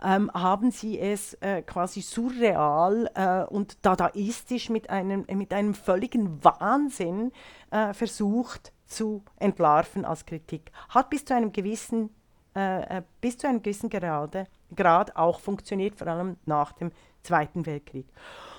ähm, 0.03 0.31
haben 0.31 0.69
sie 0.69 0.99
es 0.99 1.33
äh, 1.35 1.63
quasi 1.63 2.01
surreal 2.01 3.09
äh, 3.15 3.43
und 3.51 3.83
dadaistisch 3.83 4.69
mit 4.69 4.91
einem, 4.91 5.25
mit 5.33 5.53
einem 5.53 5.73
völligen 5.73 6.43
Wahnsinn 6.43 7.31
äh, 7.71 7.93
versucht 7.93 8.71
zu 8.87 9.23
entlarven 9.37 10.05
als 10.05 10.25
Kritik. 10.25 10.71
Hat 10.89 11.09
bis 11.09 11.25
zu 11.25 11.35
einem 11.35 11.51
gewissen, 11.51 12.09
äh, 12.55 12.97
äh, 12.97 13.01
bis 13.21 13.37
zu 13.37 13.47
einem 13.47 13.61
gewissen 13.61 13.89
Grade, 13.89 14.47
Grad 14.75 15.15
auch 15.15 15.39
funktioniert, 15.39 15.95
vor 15.95 16.07
allem 16.07 16.37
nach 16.45 16.73
dem 16.73 16.91
Zweiten 17.23 17.65
Weltkrieg. 17.65 18.07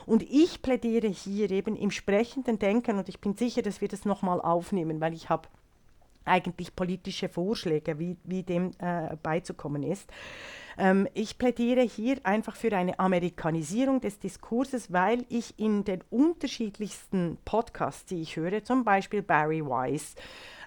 Und 0.07 0.23
ich 0.23 0.63
plädiere 0.63 1.09
hier 1.09 1.51
eben 1.51 1.77
im 1.77 1.91
sprechenden 1.91 2.59
Denken, 2.59 2.99
und 2.99 3.09
ich 3.09 3.21
bin 3.21 3.37
sicher, 3.37 3.63
dass 3.63 3.81
wir 3.81 3.89
das 3.89 4.05
nochmal 4.05 4.41
aufnehmen, 4.41 5.01
weil 5.01 5.13
ich 5.13 5.29
habe 5.29 5.49
eigentlich 6.29 6.75
politische 6.77 7.29
Vorschläge, 7.29 7.99
wie, 7.99 8.17
wie 8.25 8.43
dem 8.43 8.71
äh, 8.79 9.17
beizukommen 9.23 9.83
ist. 9.83 10.11
Ähm, 10.79 11.09
ich 11.15 11.39
plädiere 11.39 11.83
hier 11.83 12.19
einfach 12.23 12.55
für 12.55 12.75
eine 12.77 12.99
Amerikanisierung 12.99 14.01
des 14.01 14.19
Diskurses, 14.21 14.93
weil 14.93 15.25
ich 15.29 15.59
in 15.59 15.85
den 15.85 16.05
unterschiedlichsten 16.11 17.39
Podcasts, 17.45 18.05
die 18.07 18.23
ich 18.23 18.37
höre, 18.37 18.63
zum 18.63 18.85
Beispiel 18.85 19.23
Barry 19.23 19.65
Weiss, 19.65 20.15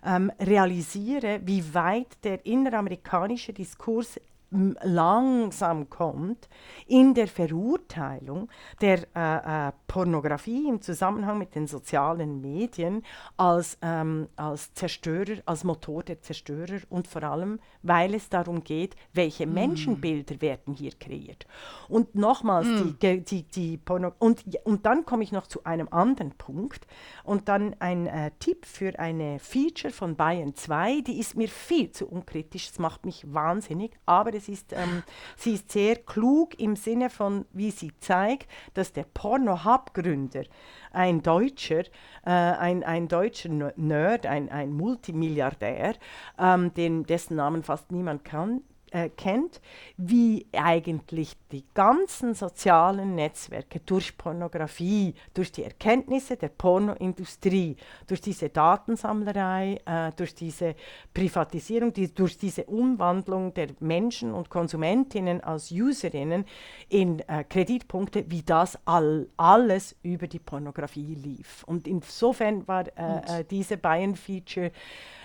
ähm, 0.06 0.32
realisiere, 0.40 1.42
wie 1.46 1.74
weit 1.74 2.24
der 2.24 2.46
inneramerikanische 2.46 3.54
Diskurs 3.54 4.20
langsam 4.52 5.90
kommt 5.90 6.50
in 6.88 7.14
der 7.14 7.28
Verurteilung 7.28 8.50
der 8.82 9.00
äh, 9.16 9.68
äh, 9.70 9.72
Pornografie 9.88 10.68
im 10.68 10.82
Zusammenhang 10.82 11.38
mit 11.38 11.56
den 11.56 11.68
sozialen 11.68 12.42
Medien 12.42 13.04
als, 13.38 13.78
ähm, 13.82 14.28
als 14.36 14.74
Zerstörer, 14.74 15.42
als 15.46 15.64
Motor 15.64 16.04
der 16.04 16.22
Zerstörer 16.22 16.80
und 16.90 17.08
vor 17.08 17.24
allem, 17.24 17.60
weil 17.82 18.14
es 18.14 18.30
darum 18.30 18.64
geht, 18.64 18.96
welche 19.14 19.48
Menschenbilder 19.48 20.42
werden 20.42 20.74
hier 20.74 20.92
kreiert. 21.00 21.46
Und 21.88 22.16
nochmals, 22.16 22.68
die, 22.68 22.94
ge- 23.00 23.22
die, 23.22 23.44
die 23.44 23.78
Porno 23.78 24.12
und, 24.20 24.44
und 24.66 24.86
dann 24.86 25.06
komme 25.06 25.24
ich 25.24 25.32
noch 25.32 25.48
zu 25.48 25.64
einem 25.64 25.88
anderen 25.92 26.32
Punkt 26.32 26.88
und 27.24 27.48
dann 27.50 27.76
ein 27.80 28.08
äh, 28.08 28.32
Tipp 28.40 28.66
für 28.66 28.98
eine 29.00 29.40
Feature 29.40 29.94
von 29.94 30.16
Bayern 30.16 30.56
2, 30.56 31.02
die 31.02 31.20
ist 31.20 31.36
mir 31.36 31.48
viel 31.48 31.92
zu 31.92 32.08
unkritisch, 32.08 32.70
es 32.72 32.80
macht 32.80 33.06
mich 33.06 33.26
wahnsinnig, 33.34 33.92
aber 34.06 34.34
es 34.42 34.50
ist, 34.50 34.74
ähm, 34.74 35.04
sie 35.36 35.54
ist 35.54 35.72
sehr 35.72 35.96
klug 35.98 36.60
im 36.60 36.76
Sinne 36.76 37.10
von, 37.10 37.46
wie 37.54 37.72
sie 37.72 37.92
zeigt, 38.00 38.50
dass 38.74 38.94
der 38.94 39.04
Porno-Hub-Gründer, 39.04 40.44
ein 40.92 41.22
Deutscher, 41.22 41.84
äh, 42.26 42.30
ein, 42.32 42.84
ein 42.84 43.08
deutscher 43.08 43.50
Nerd, 43.76 44.26
ein, 44.26 44.50
ein 44.50 44.74
Multimilliardär, 44.74 45.96
ähm, 46.40 46.74
den, 46.74 47.04
dessen 47.04 47.36
Namen 47.36 47.64
fast 47.64 47.92
niemand 47.92 48.26
kann, 48.26 48.62
äh, 48.92 49.10
kennt, 49.10 49.62
wie 49.98 50.46
eigentlich 50.52 51.36
die 51.52 51.64
ganzen 51.74 52.34
sozialen 52.34 53.16
Netzwerke 53.16 53.80
durch 53.80 54.18
Pornografie, 54.18 55.16
durch 55.34 55.52
die 55.52 55.64
Erkenntnisse 55.64 56.38
der 56.38 56.50
Pornoindustrie, 56.50 57.78
durch 58.08 58.22
diese 58.22 58.50
Datensammlerei, 58.50 59.80
äh, 59.86 60.12
durch 60.16 60.36
diese 60.36 60.76
Privatisierung, 61.14 61.94
die, 61.94 62.14
durch 62.14 62.38
diese 62.38 62.66
Umwandlung 62.66 63.54
der 63.54 63.70
Menschen 63.80 64.34
und 64.34 64.50
Konsumentinnen 64.50 65.42
als 65.42 65.72
Userinnen 65.72 66.46
in 66.90 67.20
äh, 67.28 67.44
Kreditpunkte, 67.46 68.26
wie 68.30 68.44
das 68.44 68.78
all, 68.86 69.28
alles 69.38 69.96
über 70.04 70.28
die 70.28 70.40
Pornografie 70.40 71.16
lief. 71.16 71.64
Und 71.66 71.88
insofern 71.88 72.68
war 72.68 72.86
äh, 72.98 73.40
äh 73.40 73.46
diese 73.50 73.78
Bayern-Feature 73.78 74.72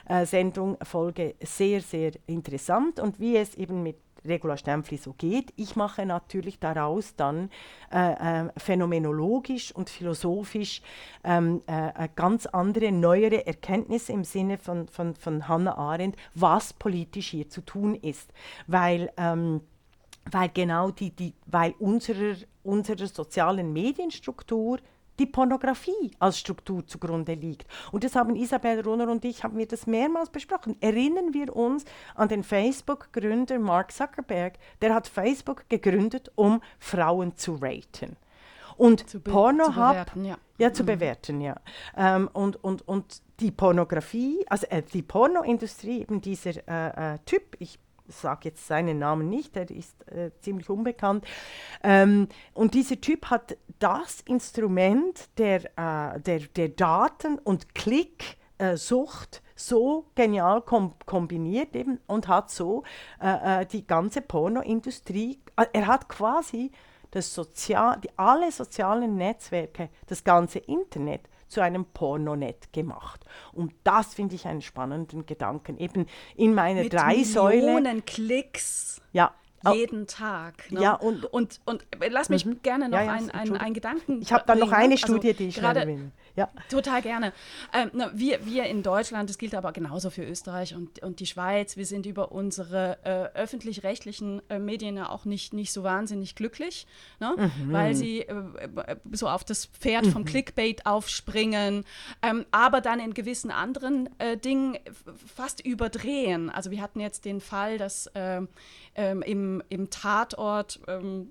äh, 0.09 0.27
Sendung, 0.27 0.77
Folge 0.83 1.35
sehr, 1.41 1.81
sehr 1.81 2.13
interessant 2.27 3.01
und 3.01 3.21
wie 3.21 3.37
es 3.37 3.55
eben 3.55 3.83
mit 3.83 3.97
Regula 4.25 4.57
Stempfli 4.57 4.97
so 4.97 5.15
geht. 5.17 5.53
Ich 5.57 5.77
mache 5.77 6.05
natürlich 6.05 6.59
daraus 6.59 7.15
dann 7.17 7.51
äh, 7.93 8.47
äh, 8.47 8.49
phänomenologisch 8.57 9.73
und 9.73 9.89
philosophisch 9.89 10.83
ähm, 11.25 11.63
äh, 11.69 12.05
äh 12.05 12.09
ganz 12.15 12.47
andere, 12.47 12.93
neuere 12.93 13.47
Erkenntnisse 13.47 14.13
im 14.13 14.25
Sinne 14.25 14.59
von, 14.59 14.89
von, 14.89 15.15
von 15.15 15.49
Hannah 15.49 15.77
Arendt, 15.77 16.17
was 16.35 16.73
politisch 16.73 17.29
hier 17.31 17.49
zu 17.49 17.61
tun 17.61 17.95
ist. 17.95 18.33
Weil 18.67 19.13
ähm, 19.17 19.61
weil 20.31 20.49
genau 20.49 20.91
die, 20.91 21.11
die 21.11 21.35
weil 21.47 21.73
unserer, 21.79 22.35
unserer 22.65 23.07
sozialen 23.07 23.73
Medienstruktur 23.73 24.79
die 25.19 25.27
Pornografie 25.27 26.11
als 26.19 26.39
Struktur 26.39 26.87
zugrunde 26.87 27.35
liegt. 27.35 27.67
Und 27.93 28.05
das 28.05 28.15
haben 28.15 28.37
Isabel 28.37 28.81
Runner 28.81 29.09
und 29.09 29.25
ich 29.25 29.45
haben 29.45 29.59
wir 29.59 29.67
das 29.67 29.87
mehrmals 29.87 30.31
besprochen. 30.31 30.77
Erinnern 30.81 31.33
wir 31.33 31.55
uns 31.55 31.85
an 32.15 32.29
den 32.29 32.43
Facebook-Gründer 32.43 33.59
Mark 33.59 33.93
Zuckerberg, 33.93 34.55
der 34.81 34.95
hat 34.95 35.09
Facebook 35.09 35.69
gegründet, 35.69 36.31
um 36.35 36.61
Frauen 36.79 37.37
zu 37.37 37.55
raten. 37.57 38.17
Und 38.77 39.09
zu 39.09 39.21
Pornhub, 39.21 39.67
zu 39.67 39.73
bewerten, 39.73 40.25
ja. 40.27 40.37
ja 40.59 40.73
zu 40.73 40.83
mhm. 40.83 40.87
bewerten, 40.87 41.41
ja. 41.41 41.57
Ähm, 41.97 42.29
und, 42.33 42.63
und, 42.63 42.87
und 42.87 43.23
die 43.41 43.51
Pornografie, 43.51 44.45
also 44.49 44.67
äh, 44.67 44.83
die 44.83 45.03
Pornoindustrie, 45.03 46.03
eben 46.03 46.21
dieser 46.21 46.69
äh, 46.69 47.15
äh, 47.15 47.19
Typ, 47.25 47.57
ich 47.59 47.79
sage 48.09 48.49
jetzt 48.49 48.67
seinen 48.67 48.99
Namen 48.99 49.29
nicht, 49.29 49.57
der 49.57 49.71
ist 49.71 49.95
äh, 50.11 50.31
ziemlich 50.41 50.69
unbekannt. 50.71 51.25
Ähm, 51.83 52.29
und 52.55 52.75
dieser 52.75 53.01
Typ 53.01 53.31
hat 53.31 53.57
das 53.79 54.21
Instrument 54.23 55.29
der, 55.39 55.65
äh, 55.77 56.21
der, 56.21 56.41
der 56.41 56.69
Daten- 56.71 57.39
und 57.39 57.75
Klicksucht 57.75 59.37
äh, 59.37 59.41
so 59.57 60.07
genial 60.15 60.61
kom 60.61 60.95
kombiniert 61.07 61.75
eben 61.75 61.99
und 62.07 62.29
hat 62.29 62.51
so 62.51 62.85
äh, 63.21 63.63
äh, 63.63 63.67
die 63.67 63.87
ganze 63.87 64.21
Pornoindustrie, 64.21 65.41
äh, 65.57 65.67
er 65.73 65.87
hat 65.87 66.09
quasi 66.09 66.71
das 67.11 67.35
Sozial, 67.35 67.99
die, 68.01 68.11
alle 68.17 68.53
sozialen 68.53 69.17
Netzwerke, 69.17 69.89
das 70.07 70.23
ganze 70.25 70.59
Internet 70.59 71.23
zu 71.49 71.61
einem 71.61 71.85
Pornonet 71.85 72.73
gemacht. 72.73 73.25
Und 73.53 73.75
das 73.85 74.15
finde 74.15 74.35
ich 74.35 74.47
einen 74.47 74.63
spannenden 74.63 75.27
Gedanken. 75.27 75.79
Eben 75.79 76.07
in 76.37 76.55
meiner 76.55 76.83
Mit 76.83 76.93
drei 76.93 77.23
Säule. 77.23 77.67
Millionen 77.67 78.05
Klicks. 78.05 79.01
Ja, 79.13 79.33
jeden 79.75 80.07
Tag. 80.07 80.71
Ne? 80.71 80.81
Ja, 80.81 80.95
und, 80.95 81.25
und, 81.25 81.61
und 81.65 81.85
lass 82.09 82.29
mich 82.29 82.45
mhm. 82.47 82.63
gerne 82.63 82.89
noch 82.89 82.99
ja, 82.99 83.05
ja, 83.05 83.13
einen, 83.13 83.31
einen, 83.31 83.57
einen 83.57 83.75
Gedanken. 83.75 84.23
Ich 84.23 84.33
habe 84.33 84.45
dann 84.47 84.59
noch 84.59 84.73
eine 84.73 84.95
also 84.95 85.07
Studie, 85.07 85.35
die 85.35 85.49
ich 85.49 85.57
gerade 85.57 85.87
will. 85.87 86.13
Ja. 86.37 86.51
Total 86.69 87.01
gerne. 87.01 87.33
Ähm, 87.73 87.91
na, 87.95 88.11
wir, 88.15 88.45
wir 88.45 88.65
in 88.65 88.83
Deutschland, 88.83 89.31
das 89.31 89.39
gilt 89.39 89.55
aber 89.55 89.73
genauso 89.73 90.11
für 90.11 90.23
Österreich 90.23 90.75
und, 90.75 91.03
und 91.03 91.21
die 91.21 91.27
Schweiz, 91.27 91.77
wir 91.79 91.87
sind 91.87 92.05
über 92.05 92.31
unsere 92.31 92.99
äh, 93.05 93.39
öffentlich-rechtlichen 93.39 94.43
äh, 94.51 94.59
Medien 94.59 94.99
ja 94.99 95.09
auch 95.09 95.25
nicht, 95.25 95.55
nicht 95.55 95.73
so 95.73 95.83
wahnsinnig 95.83 96.35
glücklich, 96.35 96.87
ne? 97.21 97.35
mhm. 97.37 97.73
weil 97.73 97.95
sie 97.95 98.21
äh, 98.21 98.35
äh 98.87 98.97
so 99.13 99.29
auf 99.29 99.45
das 99.45 99.67
Pferd 99.67 100.07
mhm. 100.07 100.13
vom 100.13 100.25
Clickbait 100.27 100.85
aufspringen, 100.85 101.85
ähm, 102.21 102.45
aber 102.51 102.83
dann 102.83 103.01
in 103.01 103.15
gewissen 103.15 103.51
anderen 103.51 104.11
äh, 104.19 104.37
Dingen 104.37 104.77
fast 105.35 105.65
überdrehen. 105.65 106.51
Also 106.51 106.71
wir 106.71 106.83
hatten 106.83 107.01
jetzt 107.01 107.25
den 107.25 107.41
Fall, 107.41 107.79
dass 107.79 108.11
ähm, 108.97 109.23
im, 109.23 109.63
im 109.69 109.91
Tatort, 109.91 110.81
ähm, 110.89 111.31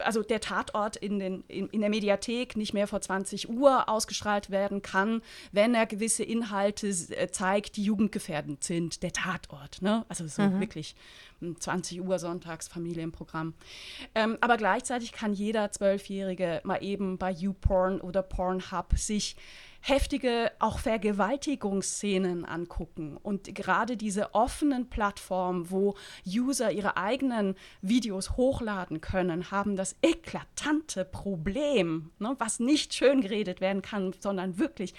also 0.00 0.22
der 0.22 0.40
Tatort 0.40 0.96
in, 0.96 1.18
den, 1.18 1.44
in, 1.48 1.68
in, 1.68 1.80
der 1.82 1.90
Mediathek 1.90 2.56
nicht 2.56 2.72
mehr 2.72 2.88
vor 2.88 3.00
20 3.00 3.50
Uhr 3.50 3.88
ausgestrahlt 3.88 4.50
werden 4.50 4.80
kann, 4.80 5.20
wenn 5.52 5.74
er 5.74 5.84
gewisse 5.86 6.24
Inhalte 6.24 6.88
äh, 6.88 7.28
zeigt, 7.30 7.76
die 7.76 7.84
jugendgefährdend 7.84 8.64
sind. 8.64 9.02
Der 9.02 9.12
Tatort, 9.12 9.82
ne? 9.82 10.06
also 10.08 10.26
so 10.26 10.42
mhm. 10.42 10.60
wirklich 10.60 10.96
20 11.58 11.98
hm, 11.98 12.08
Uhr 12.08 12.18
sonntags 12.18 12.68
Familienprogramm. 12.68 13.52
Ähm, 14.14 14.38
aber 14.40 14.56
gleichzeitig 14.56 15.12
kann 15.12 15.34
jeder 15.34 15.70
Zwölfjährige 15.70 16.62
mal 16.64 16.82
eben 16.82 17.18
bei 17.18 17.30
YouPorn 17.30 18.00
oder 18.00 18.22
Pornhub 18.22 18.96
sich 18.96 19.36
heftige 19.86 20.50
auch 20.60 20.78
Vergewaltigungsszenen 20.78 22.46
angucken. 22.46 23.18
Und 23.18 23.54
gerade 23.54 23.98
diese 23.98 24.34
offenen 24.34 24.88
Plattformen, 24.88 25.70
wo 25.70 25.94
User 26.26 26.72
ihre 26.72 26.96
eigenen 26.96 27.54
Videos 27.82 28.38
hochladen 28.38 29.02
können, 29.02 29.50
haben 29.50 29.76
das 29.76 29.96
eklatante 30.00 31.04
Problem, 31.04 32.12
ne, 32.18 32.34
was 32.38 32.60
nicht 32.60 32.94
schön 32.94 33.20
geredet 33.20 33.60
werden 33.60 33.82
kann, 33.82 34.14
sondern 34.18 34.58
wirklich 34.58 34.94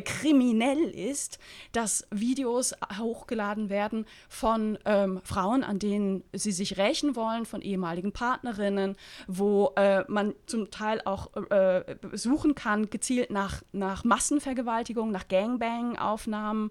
kriminell 0.00 0.82
ist, 0.90 1.38
dass 1.72 2.06
Videos 2.10 2.74
hochgeladen 2.98 3.68
werden 3.68 4.06
von 4.28 4.78
ähm, 4.84 5.20
Frauen, 5.24 5.62
an 5.62 5.78
denen 5.78 6.24
sie 6.32 6.52
sich 6.52 6.76
rächen 6.78 7.16
wollen, 7.16 7.46
von 7.46 7.62
ehemaligen 7.62 8.12
Partnerinnen, 8.12 8.96
wo 9.26 9.72
äh, 9.76 10.04
man 10.08 10.34
zum 10.46 10.70
Teil 10.70 11.00
auch 11.04 11.30
äh, 11.50 11.96
suchen 12.12 12.54
kann, 12.54 12.90
gezielt 12.90 13.30
nach, 13.30 13.62
nach 13.72 14.04
Massenvergewaltigung, 14.04 15.10
nach 15.10 15.28
Gangbang-Aufnahmen. 15.28 16.70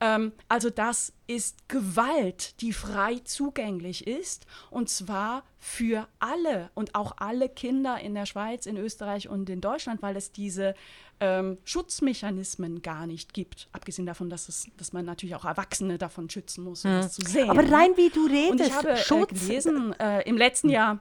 Ähm, 0.00 0.32
also 0.48 0.70
das 0.70 1.12
ist 1.26 1.68
Gewalt, 1.68 2.60
die 2.62 2.72
frei 2.72 3.20
zugänglich 3.24 4.06
ist 4.06 4.46
und 4.70 4.88
zwar 4.88 5.44
für 5.58 6.08
alle 6.18 6.70
und 6.74 6.94
auch 6.94 7.12
alle 7.18 7.48
Kinder 7.48 8.00
in 8.00 8.14
der 8.14 8.24
Schweiz, 8.24 8.66
in 8.66 8.78
Österreich 8.78 9.28
und 9.28 9.50
in 9.50 9.60
Deutschland, 9.60 10.00
weil 10.00 10.16
es 10.16 10.32
diese 10.32 10.74
ähm, 11.20 11.58
Schutzmechanismen 11.64 12.80
gar 12.80 13.06
nicht 13.06 13.34
gibt. 13.34 13.68
Abgesehen 13.72 14.06
davon, 14.06 14.30
dass, 14.30 14.48
es, 14.48 14.68
dass 14.78 14.94
man 14.94 15.04
natürlich 15.04 15.34
auch 15.34 15.44
Erwachsene 15.44 15.98
davon 15.98 16.30
schützen 16.30 16.64
muss, 16.64 16.84
um 16.86 16.92
hm. 16.92 17.02
das 17.02 17.12
zu 17.12 17.22
sehen. 17.22 17.50
Aber 17.50 17.70
rein 17.70 17.96
wie 17.96 18.08
du 18.08 18.26
redest, 18.26 18.50
und 18.50 18.60
ich 18.62 18.72
habe 18.72 18.96
Schutz. 18.96 19.32
Äh, 19.32 19.34
gelesen 19.34 20.00
äh, 20.00 20.22
im 20.22 20.38
letzten 20.38 20.70
Jahr. 20.70 21.00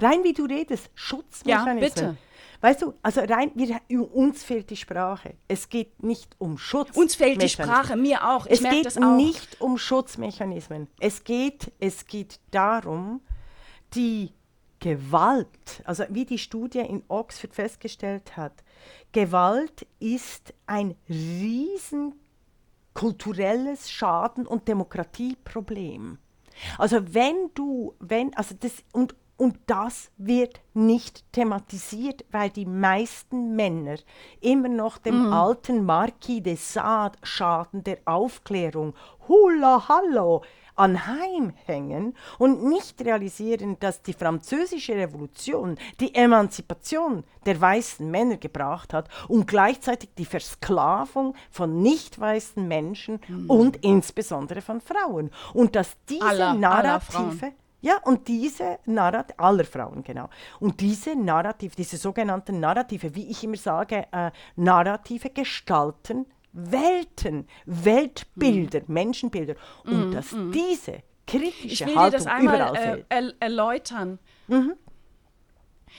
Rein 0.00 0.24
wie 0.24 0.32
du 0.32 0.44
redest, 0.44 0.90
Schutzmechanismen. 0.94 1.78
Ja, 1.78 1.88
bitte. 1.88 2.16
Weißt 2.60 2.82
du, 2.82 2.94
also 3.02 3.20
rein, 3.20 3.52
wir, 3.54 3.80
uns 4.14 4.42
fehlt 4.42 4.70
die 4.70 4.76
Sprache. 4.76 5.34
Es 5.46 5.68
geht 5.68 6.02
nicht 6.02 6.34
um 6.38 6.58
Schutz. 6.58 6.96
Uns 6.96 7.14
fehlt 7.14 7.40
die 7.40 7.48
Sprache, 7.48 7.96
mir 7.96 8.28
auch. 8.28 8.46
Ich 8.46 8.60
es 8.60 8.62
geht 8.62 9.00
nicht 9.00 9.60
um 9.60 9.78
Schutzmechanismen. 9.78 10.88
Es 10.98 11.22
geht, 11.22 11.72
es 11.78 12.06
geht 12.06 12.40
darum, 12.50 13.20
die 13.94 14.32
Gewalt, 14.80 15.82
also 15.84 16.04
wie 16.08 16.24
die 16.24 16.38
Studie 16.38 16.80
in 16.80 17.02
Oxford 17.08 17.54
festgestellt 17.54 18.36
hat, 18.36 18.64
Gewalt 19.12 19.86
ist 19.98 20.54
ein 20.66 20.94
riesen 21.08 22.14
kulturelles 22.94 23.90
Schaden- 23.90 24.46
und 24.46 24.66
Demokratieproblem. 24.66 26.18
Also 26.76 27.14
wenn 27.14 27.50
du, 27.54 27.94
wenn, 28.00 28.34
also 28.34 28.56
das, 28.58 28.72
und 28.92 29.14
und 29.38 29.56
das 29.68 30.10
wird 30.18 30.60
nicht 30.74 31.24
thematisiert, 31.32 32.24
weil 32.32 32.50
die 32.50 32.66
meisten 32.66 33.54
Männer 33.54 33.96
immer 34.40 34.68
noch 34.68 34.98
dem 34.98 35.26
mhm. 35.26 35.32
alten 35.32 35.86
Marquis 35.86 36.42
de 36.42 36.56
Sade 36.56 37.16
Schaden 37.22 37.84
der 37.84 37.98
Aufklärung, 38.04 38.94
hula 39.28 39.88
hallo, 39.88 40.42
anheimhängen 40.74 42.14
und 42.38 42.64
nicht 42.64 43.00
realisieren, 43.04 43.76
dass 43.78 44.02
die 44.02 44.12
französische 44.12 44.94
Revolution 44.94 45.78
die 46.00 46.14
Emanzipation 46.16 47.22
der 47.46 47.60
weißen 47.60 48.10
Männer 48.10 48.38
gebracht 48.38 48.92
hat 48.92 49.08
und 49.28 49.46
gleichzeitig 49.46 50.10
die 50.18 50.24
Versklavung 50.24 51.34
von 51.50 51.80
nicht 51.80 52.18
weißen 52.18 52.66
Menschen 52.66 53.20
mhm. 53.28 53.50
und 53.50 53.76
insbesondere 53.84 54.62
von 54.62 54.80
Frauen. 54.80 55.30
Und 55.52 55.76
dass 55.76 55.96
diese 56.08 56.26
aller, 56.26 56.54
Narrative 56.54 57.46
aller 57.46 57.52
ja, 57.80 57.98
und 58.04 58.26
diese 58.26 58.78
Narrative, 58.86 59.38
aller 59.38 59.64
Frauen, 59.64 60.02
genau. 60.02 60.28
Und 60.58 60.80
diese 60.80 61.14
Narrative, 61.14 61.74
diese 61.76 61.96
sogenannten 61.96 62.60
Narrative, 62.60 63.14
wie 63.14 63.28
ich 63.28 63.44
immer 63.44 63.56
sage, 63.56 64.06
äh, 64.12 64.30
Narrative 64.56 65.30
gestalten 65.30 66.26
Welten, 66.52 67.46
Weltbilder, 67.66 68.80
mm. 68.80 68.92
Menschenbilder. 68.92 69.54
Und 69.84 70.10
mm, 70.10 70.12
dass 70.12 70.32
mm. 70.32 70.50
diese 70.50 71.02
kritische 71.26 71.84
ich 71.84 71.86
will 71.86 71.96
Haltung 71.96 72.10
dir 72.10 72.24
das 72.24 72.26
einmal 72.26 72.76
äh, 72.76 73.04
er 73.08 73.32
erläutern. 73.38 74.18
Mhm. 74.48 74.74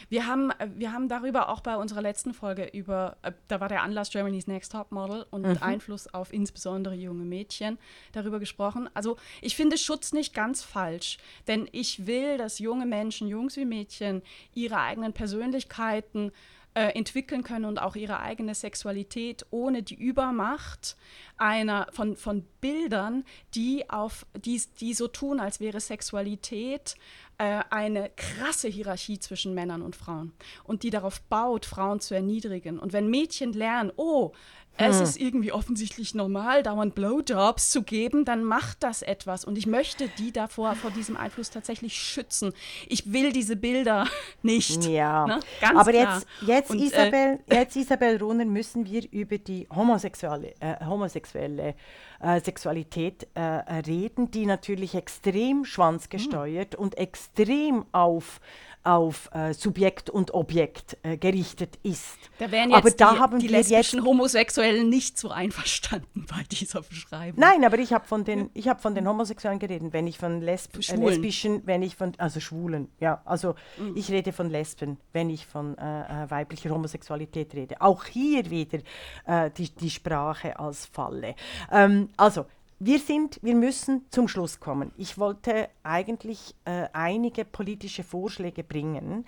Wir 0.09 0.27
haben, 0.27 0.51
wir 0.75 0.91
haben 0.93 1.07
darüber 1.07 1.49
auch 1.49 1.61
bei 1.61 1.75
unserer 1.75 2.01
letzten 2.01 2.33
Folge 2.33 2.65
über, 2.73 3.17
äh, 3.21 3.31
da 3.47 3.59
war 3.59 3.69
der 3.69 3.83
Anlass 3.83 4.09
Germany's 4.09 4.47
Next 4.47 4.71
Top 4.71 4.91
Model 4.91 5.25
und 5.31 5.45
mhm. 5.45 5.57
Einfluss 5.61 6.13
auf 6.13 6.33
insbesondere 6.33 6.95
junge 6.95 7.23
Mädchen 7.23 7.77
darüber 8.11 8.39
gesprochen. 8.39 8.89
Also 8.93 9.17
ich 9.41 9.55
finde 9.55 9.77
Schutz 9.77 10.13
nicht 10.13 10.33
ganz 10.33 10.63
falsch, 10.63 11.17
denn 11.47 11.67
ich 11.71 12.05
will, 12.07 12.37
dass 12.37 12.59
junge 12.59 12.85
Menschen, 12.85 13.27
Jungs 13.27 13.57
wie 13.57 13.65
Mädchen, 13.65 14.21
ihre 14.53 14.79
eigenen 14.79 15.13
Persönlichkeiten 15.13 16.29
äh, 16.29 16.31
entwickeln 16.73 17.43
können 17.43 17.65
und 17.65 17.81
auch 17.81 17.95
ihre 17.95 18.19
eigene 18.19 18.53
Sexualität 18.55 19.45
ohne 19.49 19.83
die 19.83 19.95
Übermacht 19.95 20.95
einer 21.37 21.87
von, 21.91 22.15
von 22.15 22.45
Bildern, 22.61 23.25
die 23.55 23.89
auf 23.89 24.25
die, 24.35 24.61
die 24.79 24.93
so 24.93 25.07
tun, 25.07 25.39
als 25.39 25.59
wäre 25.59 25.79
Sexualität 25.79 26.95
äh, 27.37 27.63
eine 27.69 28.11
krasse 28.15 28.67
Hierarchie 28.67 29.19
zwischen 29.19 29.53
Männern 29.53 29.81
und 29.81 29.95
Frauen 29.95 30.33
und 30.63 30.83
die 30.83 30.89
darauf 30.89 31.21
baut, 31.21 31.65
Frauen 31.65 32.01
zu 32.01 32.13
erniedrigen. 32.13 32.77
Und 32.77 32.93
wenn 32.93 33.09
Mädchen 33.09 33.53
lernen, 33.53 33.91
oh, 33.95 34.33
es 34.79 34.97
hm. 34.97 35.03
ist 35.03 35.19
irgendwie 35.19 35.51
offensichtlich 35.51 36.15
normal, 36.15 36.63
dauernd 36.63 36.95
Blowjobs 36.95 37.69
zu 37.69 37.83
geben, 37.83 38.23
dann 38.23 38.43
macht 38.43 38.81
das 38.81 39.01
etwas. 39.01 39.43
Und 39.43 39.57
ich 39.57 39.67
möchte 39.67 40.07
die 40.17 40.31
davor, 40.31 40.75
vor 40.75 40.91
diesem 40.91 41.17
Einfluss 41.17 41.49
tatsächlich 41.49 41.95
schützen. 41.95 42.53
Ich 42.87 43.11
will 43.11 43.33
diese 43.33 43.57
Bilder 43.57 44.07
nicht. 44.41 44.85
Ja, 44.85 45.27
ne? 45.27 45.39
Ganz 45.59 45.79
aber 45.79 45.91
klar. 45.91 46.15
jetzt, 46.15 46.27
jetzt, 46.47 46.71
Und, 46.71 46.79
Isabel, 46.79 47.39
äh, 47.49 47.55
jetzt, 47.55 47.75
Isabel 47.75 48.17
Runner, 48.17 48.45
müssen 48.45 48.85
wir 48.85 49.03
über 49.11 49.37
die 49.37 49.67
homosexuelle, 49.69 50.53
äh, 50.61 50.85
homosexuelle 50.85 51.75
äh, 52.21 52.39
Sexualität 52.39 53.27
äh, 53.33 53.41
reden, 53.41 54.31
die 54.31 54.45
natürlich 54.45 54.95
extrem 54.95 55.65
schwanzgesteuert 55.65 56.77
mhm. 56.77 56.83
und 56.83 56.97
extrem 56.97 57.85
auf 57.91 58.39
auf 58.83 59.29
äh, 59.33 59.53
Subjekt 59.53 60.09
und 60.09 60.33
Objekt 60.33 60.97
äh, 61.03 61.17
gerichtet 61.17 61.77
ist. 61.83 62.17
Da 62.39 62.49
wären 62.51 62.69
jetzt 62.69 62.77
aber 62.77 62.91
da 62.91 63.13
die, 63.13 63.19
haben 63.19 63.39
die 63.39 63.47
lesbischen 63.47 63.99
jetzt 63.99 64.07
Homosexuellen 64.07 64.89
nicht 64.89 65.17
so 65.17 65.29
einverstanden 65.29 66.25
bei 66.29 66.43
dieser 66.49 66.81
Beschreibung. 66.81 67.39
Nein, 67.39 67.65
aber 67.65 67.77
ich 67.77 67.93
habe 67.93 68.05
von 68.05 68.23
den 68.23 68.49
ich 68.53 68.67
habe 68.67 68.81
von 68.81 68.95
den 68.95 69.07
Homosexuellen 69.07 69.59
geredet, 69.59 69.91
wenn 69.91 70.07
ich 70.07 70.17
von 70.17 70.41
Lesb 70.41 70.77
äh, 70.77 70.95
lesbischen, 70.95 71.61
wenn 71.65 71.81
ich 71.81 71.95
von 71.95 72.13
also 72.17 72.39
Schwulen, 72.39 72.89
ja, 72.99 73.21
also 73.25 73.55
mhm. 73.77 73.95
ich 73.95 74.09
rede 74.11 74.31
von 74.31 74.49
Lesben, 74.49 74.97
wenn 75.11 75.29
ich 75.29 75.45
von 75.45 75.77
äh, 75.77 76.23
äh, 76.23 76.31
weiblicher 76.31 76.69
Homosexualität 76.69 77.53
rede. 77.53 77.81
Auch 77.81 78.05
hier 78.05 78.49
wieder 78.49 78.79
äh, 79.25 79.51
die, 79.51 79.69
die 79.69 79.89
Sprache 79.89 80.57
als 80.57 80.85
Falle. 80.85 81.35
Ähm, 81.71 82.09
also 82.17 82.45
wir 82.79 82.99
sind, 82.99 83.39
wir 83.41 83.55
müssen 83.55 84.05
zum 84.09 84.27
Schluss 84.27 84.59
kommen. 84.59 84.91
Ich 84.97 85.17
wollte 85.17 85.69
eigentlich 85.83 86.55
äh, 86.65 86.87
einige 86.93 87.43
politische 87.43 88.03
Vorschläge 88.03 88.63
bringen. 88.63 89.25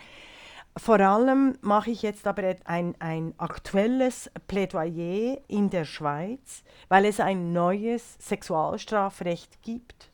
Vor 0.78 1.02
allem 1.02 1.58
mache 1.60 1.92
ich 1.92 2.02
jetzt 2.02 2.26
aber 2.28 2.56
ein, 2.64 2.96
ein 3.00 3.34
aktuelles 3.38 4.32
Plädoyer 4.48 5.38
in 5.50 5.70
der 5.70 5.84
Schweiz, 5.84 6.64
weil 6.88 7.04
es 7.04 7.20
ein 7.20 7.52
neues 7.52 8.16
Sexualstrafrecht 8.20 9.62
gibt, 9.62 10.12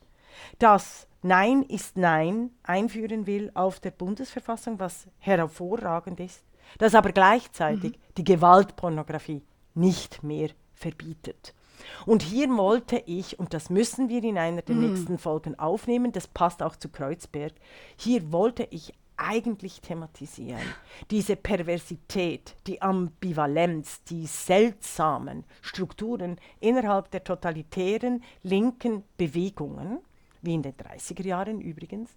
das 0.58 1.08
Nein 1.22 1.64
ist 1.64 1.98
Nein 1.98 2.52
einführen 2.64 3.28
will 3.28 3.52
auf 3.54 3.80
der 3.80 3.92
Bundesverfassung, 3.92 4.80
was 4.80 5.08
hervorragend 5.20 6.20
ist, 6.20 6.44
das 6.80 6.96
aber 6.96 7.12
gleichzeitig 7.12 7.94
mhm. 7.94 8.14
die 8.18 8.24
Gewaltpornografie 8.24 9.44
nicht 9.74 10.24
mehr 10.24 10.50
verbietet. 10.74 11.54
Und 12.06 12.24
hier 12.24 12.50
wollte 12.50 13.02
ich, 13.06 13.40
und 13.40 13.54
das 13.54 13.70
müssen 13.70 14.10
wir 14.10 14.24
in 14.24 14.38
einer 14.38 14.62
der 14.62 14.76
mhm. 14.76 14.90
nächsten 14.90 15.18
Folgen 15.18 15.58
aufnehmen, 15.60 16.12
das 16.12 16.28
passt 16.28 16.64
auch 16.64 16.76
zu 16.76 16.90
Kreuzberg, 16.90 17.54
hier 17.98 18.32
wollte 18.32 18.68
ich 18.72 18.94
eigentlich 19.18 19.82
thematisieren. 19.82 20.62
Diese 21.10 21.36
Perversität, 21.36 22.56
die 22.68 22.82
Ambivalenz, 22.82 24.04
die 24.04 24.28
seltsamen 24.28 25.44
Strukturen 25.62 26.38
innerhalb 26.60 27.12
der 27.12 27.24
totalitären 27.24 28.24
linken 28.44 29.04
Bewegungen, 29.18 30.00
wie 30.42 30.54
in 30.54 30.62
den 30.62 30.74
30er 30.74 31.26
Jahren 31.26 31.60
übrigens, 31.60 32.12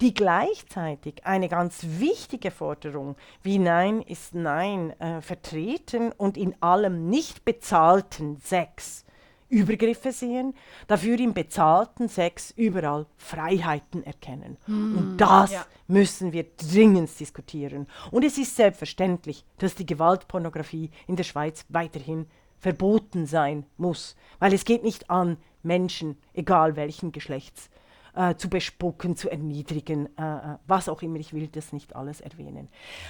die 0.00 0.12
gleichzeitig 0.12 1.24
eine 1.24 1.48
ganz 1.48 1.84
wichtige 1.84 2.50
Forderung 2.50 3.16
wie 3.42 3.58
Nein 3.58 4.02
ist 4.02 4.34
Nein 4.34 4.98
äh, 5.00 5.20
vertreten 5.22 6.10
und 6.12 6.36
in 6.36 6.60
allem 6.60 7.08
nicht 7.08 7.44
bezahlten 7.44 8.38
Sex 8.38 9.04
Übergriffe 9.50 10.12
sehen, 10.12 10.54
dafür 10.86 11.18
im 11.18 11.34
bezahlten 11.34 12.08
Sex 12.08 12.52
überall 12.56 13.06
Freiheiten 13.18 14.04
erkennen. 14.04 14.56
Mm, 14.66 14.96
und 14.96 15.16
das 15.18 15.52
ja. 15.52 15.66
müssen 15.88 16.32
wir 16.32 16.46
dringend 16.56 17.10
diskutieren. 17.18 17.86
Und 18.10 18.24
es 18.24 18.38
ist 18.38 18.56
selbstverständlich, 18.56 19.44
dass 19.58 19.74
die 19.74 19.86
Gewaltpornografie 19.86 20.90
in 21.06 21.16
der 21.16 21.24
Schweiz 21.24 21.66
weiterhin 21.68 22.26
verboten 22.58 23.26
sein 23.26 23.66
muss, 23.76 24.16
weil 24.38 24.54
es 24.54 24.64
geht 24.64 24.84
nicht 24.84 25.10
an, 25.10 25.36
Menschen, 25.62 26.16
egal 26.32 26.76
welchen 26.76 27.12
Geschlechts, 27.12 27.68
äh, 28.14 28.34
zu 28.34 28.48
bespucken, 28.48 29.16
zu 29.16 29.30
erniedrigen, 29.30 30.06
äh, 30.18 30.22
äh, 30.22 30.56
was 30.66 30.88
auch 30.88 31.02
immer. 31.02 31.16
Ich 31.18 31.32
will 31.32 31.48
das 31.48 31.72
nicht 31.72 31.94
alles 31.96 32.20
erwähnen. 32.20 32.68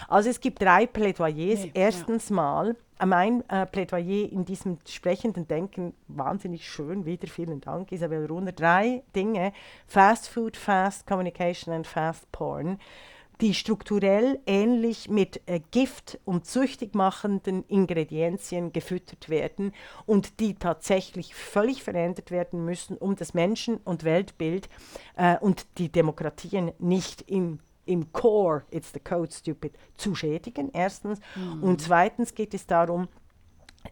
Also 0.09 0.30
es 0.30 0.40
gibt 0.40 0.62
drei 0.62 0.86
Plädoyers. 0.86 1.64
Nee, 1.64 1.70
Erstens 1.74 2.28
ja. 2.28 2.36
mal 2.36 2.76
äh, 2.98 3.07
mein 3.07 3.48
äh, 3.48 3.66
Plädoyer 3.66 4.30
in 4.30 4.44
diesem 4.44 4.78
sprechenden 4.86 5.48
Denken, 5.48 5.94
wahnsinnig 6.09 6.68
schön, 6.68 7.07
wieder 7.07 7.28
vielen 7.28 7.61
Dank, 7.61 7.92
Isabel 7.92 8.26
Runer. 8.26 8.53
Drei 8.53 9.03
Dinge, 9.14 9.53
Fast 9.86 10.28
Food, 10.28 10.57
Fast 10.57 11.07
Communication 11.07 11.74
und 11.74 11.86
Fast 11.86 12.30
Porn 12.32 12.78
die 13.41 13.55
strukturell 13.55 14.38
ähnlich 14.47 15.09
mit 15.09 15.41
äh, 15.47 15.61
Gift 15.70 16.18
und 16.24 16.47
süchtig 16.47 16.95
machenden 16.95 17.64
Ingredienzien 17.68 18.72
gefüttert 18.72 19.28
werden 19.28 19.72
und 20.07 20.41
die 20.41 20.55
tatsächlich 20.55 21.34
völlig 21.34 21.82
verändert 21.82 22.30
werden 22.30 22.64
müssen, 22.64 22.97
um 22.97 23.16
das 23.16 23.34
Menschen- 23.34 23.78
und 23.78 24.05
Weltbild 24.05 24.68
äh, 25.16 25.38
und 25.38 25.66
die 25.78 25.91
Demokratien 25.91 26.72
nicht 26.78 27.22
im 27.22 27.61
im 27.86 28.12
Core, 28.12 28.62
it's 28.70 28.93
the 28.93 29.01
code 29.01 29.32
stupid, 29.32 29.72
zu 29.97 30.14
schädigen, 30.14 30.70
erstens. 30.72 31.18
Mhm. 31.34 31.62
Und 31.64 31.80
zweitens 31.80 32.34
geht 32.34 32.55
es 32.55 32.64
darum, 32.64 33.09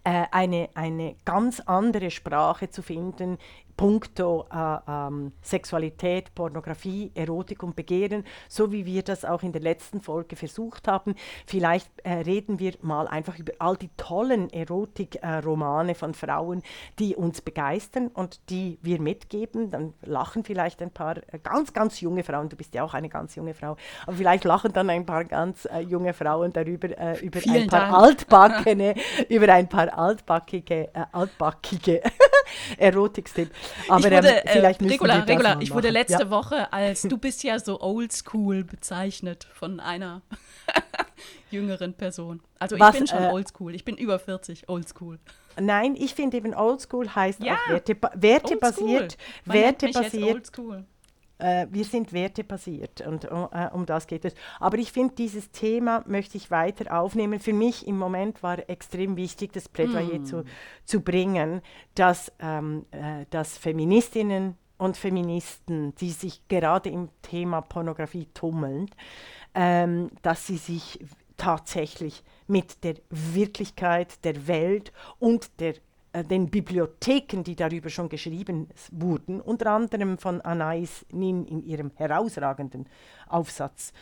äh, 0.05 0.27
eine, 0.31 0.69
eine 0.75 1.17
ganz 1.25 1.61
andere 1.61 2.11
Sprache 2.11 2.71
zu 2.71 2.83
finden, 2.83 3.39
puncto 3.79 4.45
äh, 4.53 4.77
ähm, 4.89 5.33
Sexualität, 5.41 6.35
Pornografie, 6.35 7.13
Erotik 7.15 7.63
und 7.63 7.77
Begehren, 7.77 8.25
so 8.49 8.73
wie 8.73 8.85
wir 8.85 9.03
das 9.03 9.25
auch 9.25 9.43
in 9.43 9.53
der 9.53 9.63
letzten 9.63 10.03
Folge 10.03 10.35
versucht 10.35 10.89
haben. 10.89 11.15
Vielleicht 11.47 11.89
äh, 12.03 12.15
reden 12.15 12.59
wir 12.59 12.75
mal 12.83 13.07
einfach 13.07 13.39
über 13.39 13.53
all 13.61 13.77
die 13.77 13.89
tollen 13.97 14.51
Erotik-Romane 14.51 15.93
äh, 15.93 15.95
von 15.95 16.13
Frauen, 16.13 16.63
die 16.99 17.15
uns 17.15 17.41
begeistern 17.41 18.09
und 18.09 18.51
die 18.51 18.79
wir 18.83 19.01
mitgeben. 19.01 19.71
Dann 19.71 19.95
lachen 20.03 20.43
vielleicht 20.43 20.83
ein 20.83 20.91
paar 20.91 21.19
äh, 21.33 21.39
ganz, 21.41 21.73
ganz 21.73 22.01
junge 22.01 22.25
Frauen, 22.25 22.49
du 22.49 22.57
bist 22.57 22.75
ja 22.75 22.83
auch 22.83 22.95
eine 22.95 23.09
ganz 23.09 23.37
junge 23.37 23.55
Frau, 23.55 23.77
aber 24.07 24.17
vielleicht 24.17 24.43
lachen 24.43 24.73
dann 24.73 24.91
ein 24.91 25.07
paar 25.07 25.25
ganz 25.25 25.67
äh, 25.67 25.79
junge 25.79 26.15
Frauen 26.15 26.53
darüber, 26.53 26.89
äh, 26.99 27.21
über 27.21 27.39
ein 27.49 27.69
paar 27.69 28.09
über 29.29 29.53
ein 29.53 29.69
paar 29.69 29.97
altbackige, 29.97 30.89
altbackige 31.13 32.03
Erotikstipp. 32.77 33.51
Aber 33.89 34.05
wurde, 34.05 34.29
ähm, 34.29 34.41
vielleicht 34.47 34.83
äh, 34.83 34.87
Regula, 34.87 35.21
Regula, 35.21 35.57
ich 35.61 35.73
wurde 35.73 35.91
letzte 35.91 36.25
ja. 36.25 36.31
Woche 36.31 36.73
als 36.73 37.03
du 37.03 37.19
bist 37.19 37.43
ja 37.43 37.59
so 37.59 37.81
oldschool 37.81 38.65
bezeichnet 38.65 39.47
von 39.53 39.81
einer 39.81 40.23
jüngeren 41.51 41.95
Person. 41.95 42.41
Also 42.59 42.79
Was, 42.79 42.95
ich 42.95 43.01
bin 43.01 43.07
schon 43.07 43.23
äh, 43.23 43.31
oldschool. 43.33 43.75
Ich 43.75 43.85
bin 43.85 43.97
über 43.97 44.19
40 44.19 44.69
oldschool. 44.69 45.19
Nein, 45.61 45.97
ich 45.97 46.15
finde 46.15 46.37
eben 46.37 46.55
oldschool 46.55 47.09
heißt 47.15 47.43
ja, 47.43 47.55
auch 47.55 47.71
Werte, 47.71 47.97
wertebasiert. 48.15 49.17
Wertebasiert. 49.45 50.53
Äh, 51.39 51.67
wir 51.71 51.85
sind 51.85 52.13
wertebasiert 52.13 53.01
und 53.07 53.25
äh, 53.25 53.69
um 53.73 53.87
das 53.87 54.07
geht 54.07 54.25
es. 54.25 54.35
Aber 54.59 54.79
ich 54.79 54.93
finde, 54.93 55.15
dieses 55.15 55.51
Thema 55.51 56.03
möchte 56.07 56.37
ich 56.37 56.51
weiter 56.51 56.99
aufnehmen. 56.99 57.41
Für 57.41 57.53
mich 57.53 57.87
im 57.87 57.99
Moment 57.99 58.43
war 58.43 58.69
extrem 58.69 59.17
wichtig, 59.17 59.53
das 59.53 59.69
Plädoyer 59.69 60.21
mm. 60.21 60.25
zu, 60.27 60.45
zu 60.85 61.01
bringen, 61.01 61.63
dass, 61.95 62.33
ähm, 62.41 62.87
äh, 62.91 63.25
dass 63.31 63.57
Feministinnen 63.57 64.57
und 64.79 64.97
Feministen, 64.97 65.95
die 65.97 66.11
sich 66.11 66.47
gerade 66.49 66.89
im 66.89 67.09
Thema 67.23 67.61
Pornografie 67.61 68.29
tummeln, 68.35 68.91
ähm, 69.55 70.11
dass 70.23 70.47
sie 70.47 70.57
sich 70.57 71.01
tatsächlich 71.37 72.25
mit 72.47 72.83
der 72.85 72.95
Wirklichkeit 73.11 74.25
der 74.25 74.49
Welt 74.49 74.93
und 75.19 75.61
der 75.61 75.75
den 76.13 76.49
Bibliotheken, 76.49 77.43
die 77.43 77.55
darüber 77.55 77.91
schon 77.91 78.09
geschrieben 78.09 78.69
wurden, 78.91 79.41
unter 79.41 79.73
anderem 79.73 80.19
von 80.19 80.41
Anais 80.41 81.05
Nin 81.11 81.45
in 81.45 81.63
ihrem 81.63 81.91
herausragenden 81.97 82.87
Aufsatz, 83.29 83.93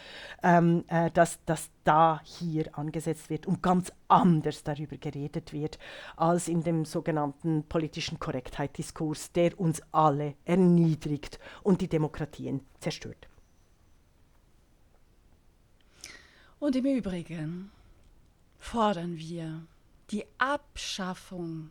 ähm, 0.42 0.84
äh, 0.88 1.10
dass, 1.10 1.44
dass 1.44 1.70
da 1.84 2.20
hier 2.24 2.76
angesetzt 2.78 3.28
wird 3.28 3.46
und 3.46 3.62
ganz 3.62 3.92
anders 4.08 4.62
darüber 4.62 4.96
geredet 4.96 5.52
wird, 5.52 5.78
als 6.16 6.48
in 6.48 6.62
dem 6.62 6.84
sogenannten 6.84 7.64
politischen 7.64 8.20
Korrektheitsdiskurs, 8.20 9.32
der 9.32 9.58
uns 9.58 9.82
alle 9.90 10.34
erniedrigt 10.44 11.38
und 11.62 11.80
die 11.80 11.88
Demokratien 11.88 12.60
zerstört. 12.80 13.28
Und 16.58 16.76
im 16.76 16.86
Übrigen 16.86 17.70
fordern 18.58 19.16
wir 19.18 19.66
die 20.10 20.24
Abschaffung 20.38 21.70